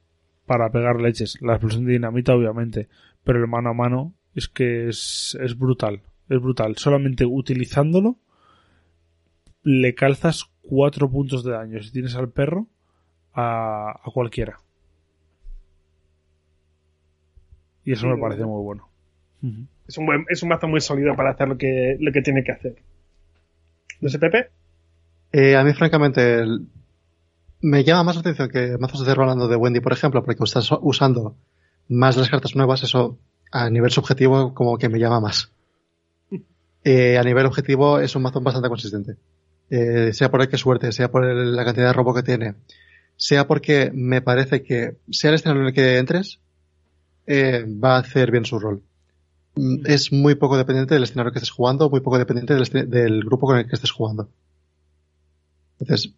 [0.47, 1.39] para pegar leches.
[1.39, 2.87] La explosión de dinamita, obviamente.
[3.23, 6.01] Pero el mano a mano es que es, es brutal.
[6.29, 6.77] Es brutal.
[6.77, 8.17] Solamente utilizándolo
[9.61, 12.65] le calzas cuatro puntos de daño si tienes al perro
[13.33, 14.57] a, a cualquiera.
[17.85, 18.89] Y eso me parece muy bueno.
[19.87, 22.43] Es un, buen, es un mazo muy sólido para hacer lo que, lo que tiene
[22.43, 22.75] que hacer.
[24.01, 24.49] ¿No sé, Pepe?
[25.31, 26.67] Eh, a mí, francamente, el-
[27.61, 30.43] me llama más la atención que mazos de Cerro hablando de Wendy, por ejemplo, porque
[30.43, 31.35] estás usando
[31.87, 33.17] más las cartas nuevas, eso
[33.51, 35.51] a nivel subjetivo como que me llama más.
[36.83, 39.17] Eh, a nivel objetivo es un mazo bastante consistente.
[39.69, 42.55] Eh, sea por el que suerte, sea por el- la cantidad de robo que tiene,
[43.17, 46.39] sea porque me parece que sea el escenario en el que entres,
[47.25, 48.83] eh, va a hacer bien su rol.
[49.57, 53.23] Mm, Es muy poco dependiente del escenario que estés jugando, muy poco dependiente del, del
[53.23, 54.29] grupo con el que estés jugando.
[55.79, 56.13] Entonces,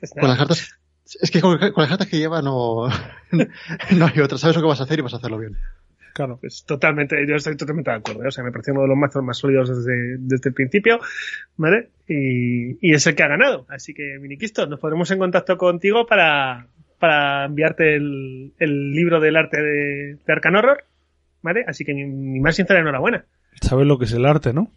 [0.00, 0.78] Pues con las cartas,
[1.20, 2.88] es que con, con las cartas que lleva no,
[3.96, 4.38] no hay otra.
[4.38, 5.56] Sabes lo que vas a hacer y vas a hacerlo bien.
[6.14, 6.36] Claro.
[6.40, 8.24] Pues totalmente, yo estoy totalmente de acuerdo.
[8.24, 8.28] ¿eh?
[8.28, 11.00] O sea, me pareció uno de los mazos más sólidos desde, desde el principio,
[11.56, 11.88] ¿vale?
[12.06, 13.64] Y, y es el que ha ganado.
[13.70, 16.66] Así que, Miniquisto, nos pondremos en contacto contigo para,
[16.98, 20.84] para enviarte el, el libro del arte de, de Arcan Horror,
[21.42, 21.64] ¿vale?
[21.66, 23.26] Así que mi, mi más sincera enhorabuena.
[23.60, 24.72] Sabes lo que es el arte, ¿no?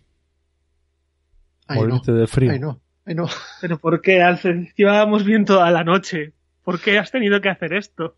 [1.67, 1.99] Ay, no.
[1.99, 2.51] De frío.
[2.51, 2.81] Ay, no.
[3.05, 3.27] Ay, no.
[3.61, 4.67] Pero ¿por qué, Alfred?
[4.75, 6.33] Llevábamos bien toda la noche.
[6.63, 8.17] ¿Por qué has tenido que hacer esto?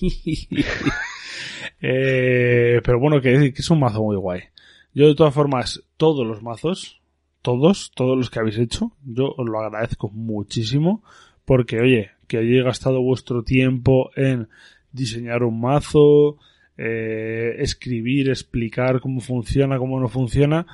[1.82, 4.42] Eh, pero bueno, que, que es un mazo muy guay.
[4.92, 7.00] Yo de todas formas, todos los mazos,
[7.40, 11.02] todos, todos los que habéis hecho, yo os lo agradezco muchísimo
[11.46, 14.48] porque, oye, que hayáis gastado vuestro tiempo en
[14.92, 16.36] diseñar un mazo,
[16.76, 20.66] eh, escribir, explicar cómo funciona, cómo no funciona,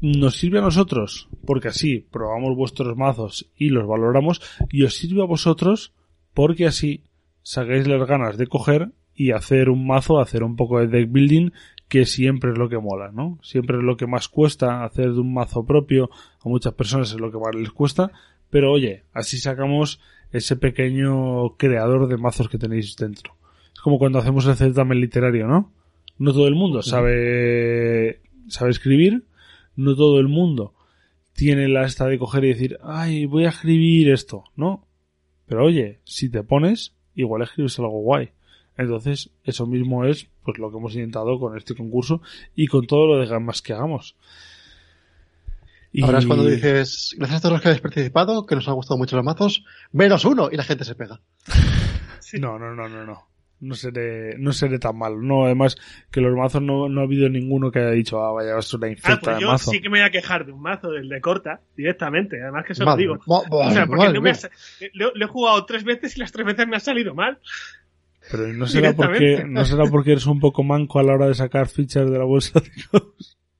[0.00, 5.22] nos sirve a nosotros, porque así probamos vuestros mazos y los valoramos, y os sirve
[5.22, 5.92] a vosotros
[6.34, 7.04] porque así
[7.42, 11.50] sacáis las ganas de coger y hacer un mazo, hacer un poco de deck building,
[11.88, 13.38] que siempre es lo que mola, ¿no?
[13.42, 16.10] Siempre es lo que más cuesta hacer de un mazo propio,
[16.44, 18.10] a muchas personas es lo que más les cuesta,
[18.50, 20.00] pero oye, así sacamos
[20.32, 23.34] ese pequeño creador de mazos que tenéis dentro.
[23.82, 25.72] Es como cuando hacemos el certamen literario, ¿no?
[26.16, 29.24] No todo el mundo sabe, sabe escribir,
[29.74, 30.72] no todo el mundo
[31.32, 34.86] tiene la esta de coger y decir, ay, voy a escribir esto, ¿no?
[35.48, 38.30] Pero oye, si te pones, igual escribes algo guay.
[38.78, 42.22] Entonces, eso mismo es pues lo que hemos intentado con este concurso
[42.54, 44.14] y con todo lo demás que hagamos.
[45.90, 48.74] Y- Ahora es cuando dices, gracias a todos los que habéis participado, que nos han
[48.76, 51.20] gustado mucho los mazos, menos uno, y la gente se pega.
[52.40, 53.31] No, no, no, no, no.
[53.62, 55.22] No seré, no seré tan malo.
[55.22, 55.76] No, además,
[56.10, 58.88] que los mazos no, no ha habido ninguno que haya dicho, ah, vaya, es una
[58.88, 59.70] Ah, infecta pues de yo mazo.
[59.70, 62.42] sí que me voy a quejar de un mazo, del de corta, directamente.
[62.42, 63.24] Además que eso Madre- lo digo.
[63.26, 64.40] ma- O sea, porque madre no me ha mía.
[64.40, 64.50] sa-
[64.94, 67.38] lo, lo he jugado tres veces y las tres veces me ha salido mal.
[68.30, 71.34] Pero no será porque, no será porque eres un poco manco a la hora de
[71.34, 72.60] sacar fichas de la bolsa.
[72.60, 73.14] digo.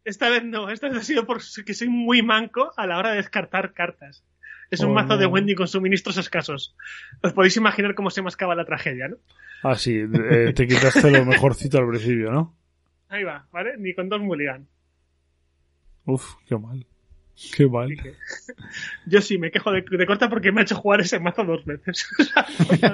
[0.05, 3.17] Esta vez no, esta vez ha sido porque soy muy manco a la hora de
[3.19, 4.25] descartar cartas.
[4.73, 5.31] Es un Oh, mazo de no.
[5.31, 6.75] Wendy con suministros escasos.
[7.23, 9.17] Os podéis imaginar cómo se mascaba la tragedia, ¿no?
[9.63, 12.57] Ah, sí, eh, te quitaste lo mejorcito al principio, ¿no?
[13.09, 13.77] Ahí va, ¿vale?
[13.79, 14.67] Ni con dos mulligan.
[16.07, 16.85] Uf, qué mal.
[17.57, 17.89] Qué mal.
[19.07, 21.65] Yo sí me quejo de, de corta porque me ha hecho jugar ese mazo dos
[21.65, 22.09] veces.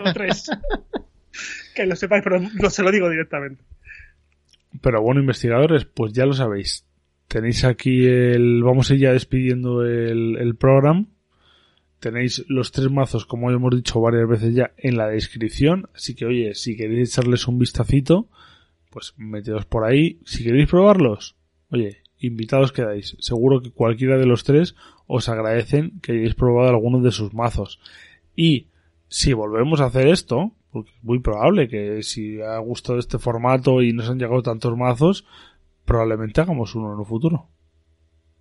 [0.05, 0.51] o tres.
[1.75, 3.63] que lo sepáis, pero no se lo digo directamente.
[4.83, 6.85] Pero bueno, investigadores, pues ya lo sabéis.
[7.29, 8.63] Tenéis aquí el.
[8.65, 11.07] Vamos a ir ya despidiendo el, el programa.
[12.01, 15.89] Tenéis los tres mazos, como hemos dicho varias veces ya, en la descripción.
[15.95, 18.29] Así que, oye, si queréis echarles un vistacito,
[18.91, 20.21] pues meteos por ahí.
[20.25, 21.37] Si queréis probarlos,
[21.71, 23.17] oye, invitados quedáis.
[23.21, 24.75] Seguro que cualquiera de los tres
[25.07, 27.81] os agradecen que hayáis probado alguno de sus mazos.
[28.37, 28.69] Y
[29.09, 33.83] si volvemos a hacer esto, porque es muy probable que si ha gustado este formato
[33.83, 35.25] y nos han llegado tantos mazos,
[35.85, 37.49] probablemente hagamos uno en un futuro.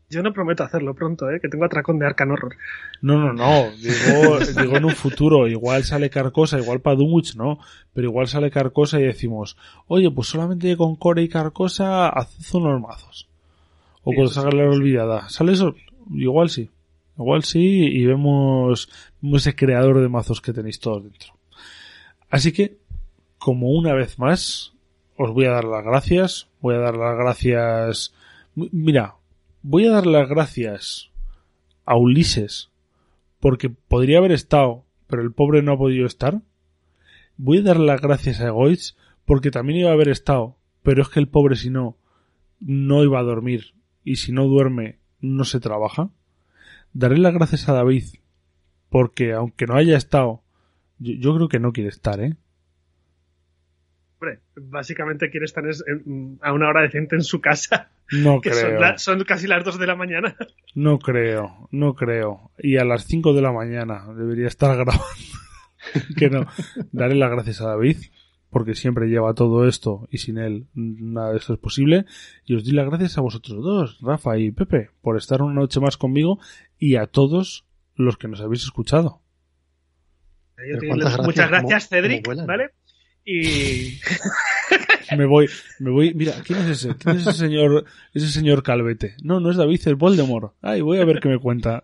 [0.09, 1.39] Yo no prometo hacerlo pronto, ¿eh?
[1.41, 2.55] Que tengo atracón de Arcan Horror.
[3.01, 7.59] No, no, no, digo, digo en un futuro, igual sale Carcosa, igual para Dunwich no,
[7.93, 12.81] pero igual sale Carcosa y decimos, oye, pues solamente con Core y Carcosa haced unos
[12.81, 13.27] mazos.
[14.03, 15.27] O sí, Saga la olvidada.
[15.27, 15.75] ¿Sale eso?
[16.13, 16.69] Igual sí.
[17.17, 18.89] Igual sí, y vemos,
[19.21, 21.33] vemos ese creador de mazos que tenéis todos dentro.
[22.29, 22.77] Así que,
[23.39, 24.73] como una vez más,
[25.17, 26.47] os voy a dar las gracias.
[26.61, 28.13] Voy a dar las gracias.
[28.55, 29.15] Mira,
[29.69, 31.09] voy a dar las gracias
[31.83, 32.69] a Ulises
[33.41, 36.41] porque podría haber estado, pero el pobre no ha podido estar.
[37.35, 41.09] Voy a dar las gracias a Egoitz porque también iba a haber estado, pero es
[41.09, 41.97] que el pobre si no,
[42.61, 43.73] no iba a dormir
[44.05, 46.11] y si no duerme, no se trabaja.
[46.93, 48.05] Daré las gracias a David
[48.87, 50.43] porque aunque no haya estado,
[50.97, 52.37] yo, yo creo que no quiere estar, ¿eh?
[54.19, 58.61] Hombre, básicamente quiere estar en- a una hora decente en su casa, No que creo.
[58.71, 60.35] son, la- son casi las dos de la mañana.
[60.73, 62.51] No creo, no creo.
[62.57, 65.03] Y a las 5 de la mañana debería estar grabando.
[66.17, 66.45] que no.
[66.91, 67.97] Daré las gracias a David,
[68.49, 72.05] porque siempre lleva todo esto y sin él nada de esto es posible.
[72.45, 75.79] Y os doy las gracias a vosotros dos, Rafa y Pepe, por estar una noche
[75.79, 76.39] más conmigo
[76.79, 77.65] y a todos
[77.95, 79.21] los que nos habéis escuchado.
[80.57, 82.45] Yo te- cuántas muchas gracias, cómo- Cedric, cómo.
[82.47, 82.71] ¿vale?
[83.29, 83.99] Y
[85.17, 85.49] Me voy,
[85.79, 86.13] me voy.
[86.13, 86.95] Mira, ¿quién es ese?
[86.95, 87.83] ¿Quién es ese señor,
[88.13, 89.15] ese señor Calvete?
[89.21, 90.53] No, no es David, es Voldemort.
[90.61, 91.83] Ay, voy a ver qué me cuenta.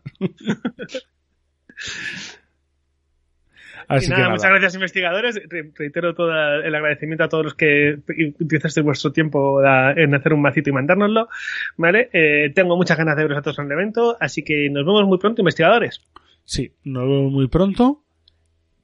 [3.90, 4.36] Así Y que nada, nada.
[4.36, 5.42] muchas gracias investigadores.
[5.50, 6.32] Re- reitero todo
[6.64, 7.98] el agradecimiento a todos los que
[8.40, 11.28] utilizasteis vuestro tiempo a- en hacer un macito y mandárnoslo.
[11.76, 12.10] ¿Vale?
[12.14, 15.06] Eh, tengo muchas ganas de veros a todos en el evento, así que nos vemos
[15.06, 16.02] muy pronto, investigadores.
[16.46, 18.04] Sí, nos vemos muy pronto.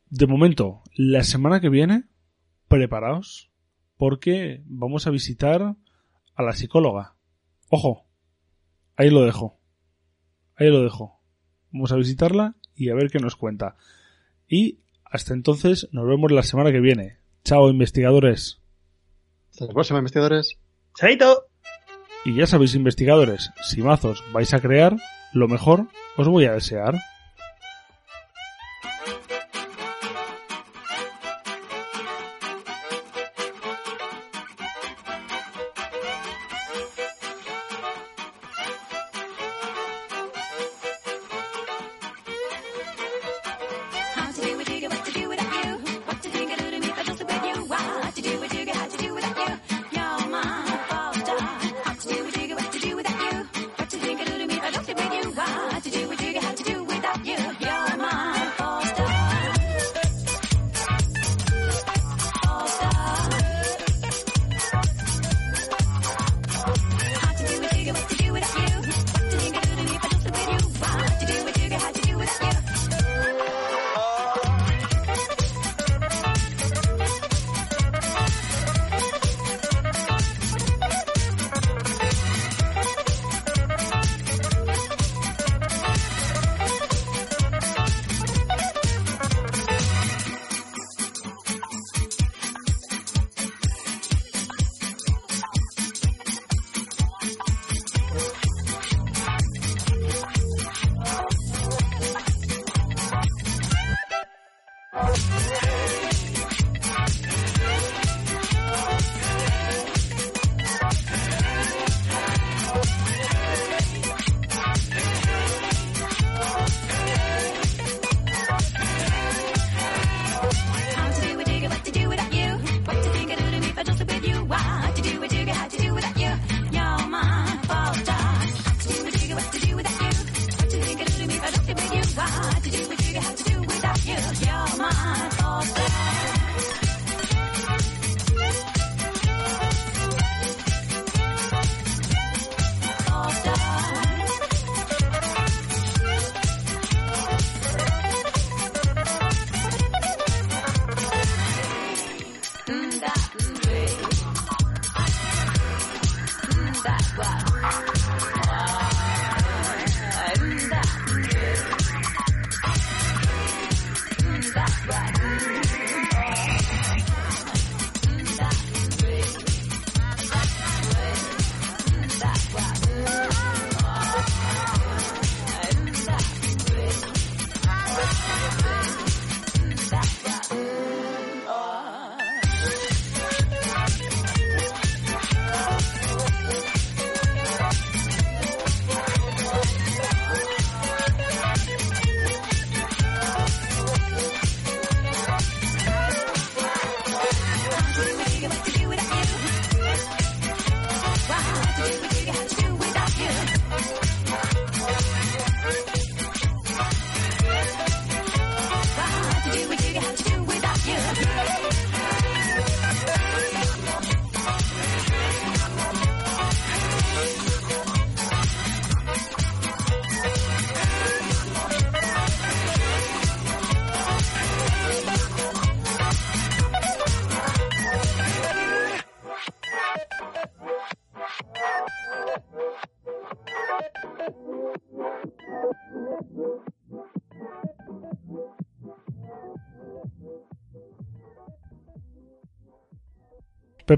[0.10, 2.04] De momento, la semana que viene,
[2.70, 3.52] preparaos,
[3.98, 5.76] porque vamos a visitar
[6.36, 7.16] a la psicóloga.
[7.70, 8.08] Ojo,
[8.96, 9.60] ahí lo dejo.
[10.56, 11.20] Ahí lo dejo.
[11.72, 13.76] Vamos a visitarla y a ver qué nos cuenta.
[14.48, 17.18] Y hasta entonces, nos vemos la semana que viene.
[17.44, 18.62] Chao, investigadores.
[19.52, 20.60] Hasta la próxima, investigadores.
[20.96, 21.48] ¡Chaito!
[22.26, 24.98] Y ya sabéis, investigadores, si mazos vais a crear,
[25.34, 26.96] lo mejor os voy a desear.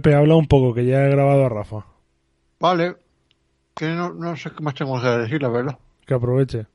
[0.02, 1.86] Pepe, habla un poco, que ya he grabado a Rafa.
[2.60, 2.96] Vale.
[3.76, 5.78] Que no, no sé qué más tengo que decir, la verdad.
[6.08, 6.66] Que aproveche.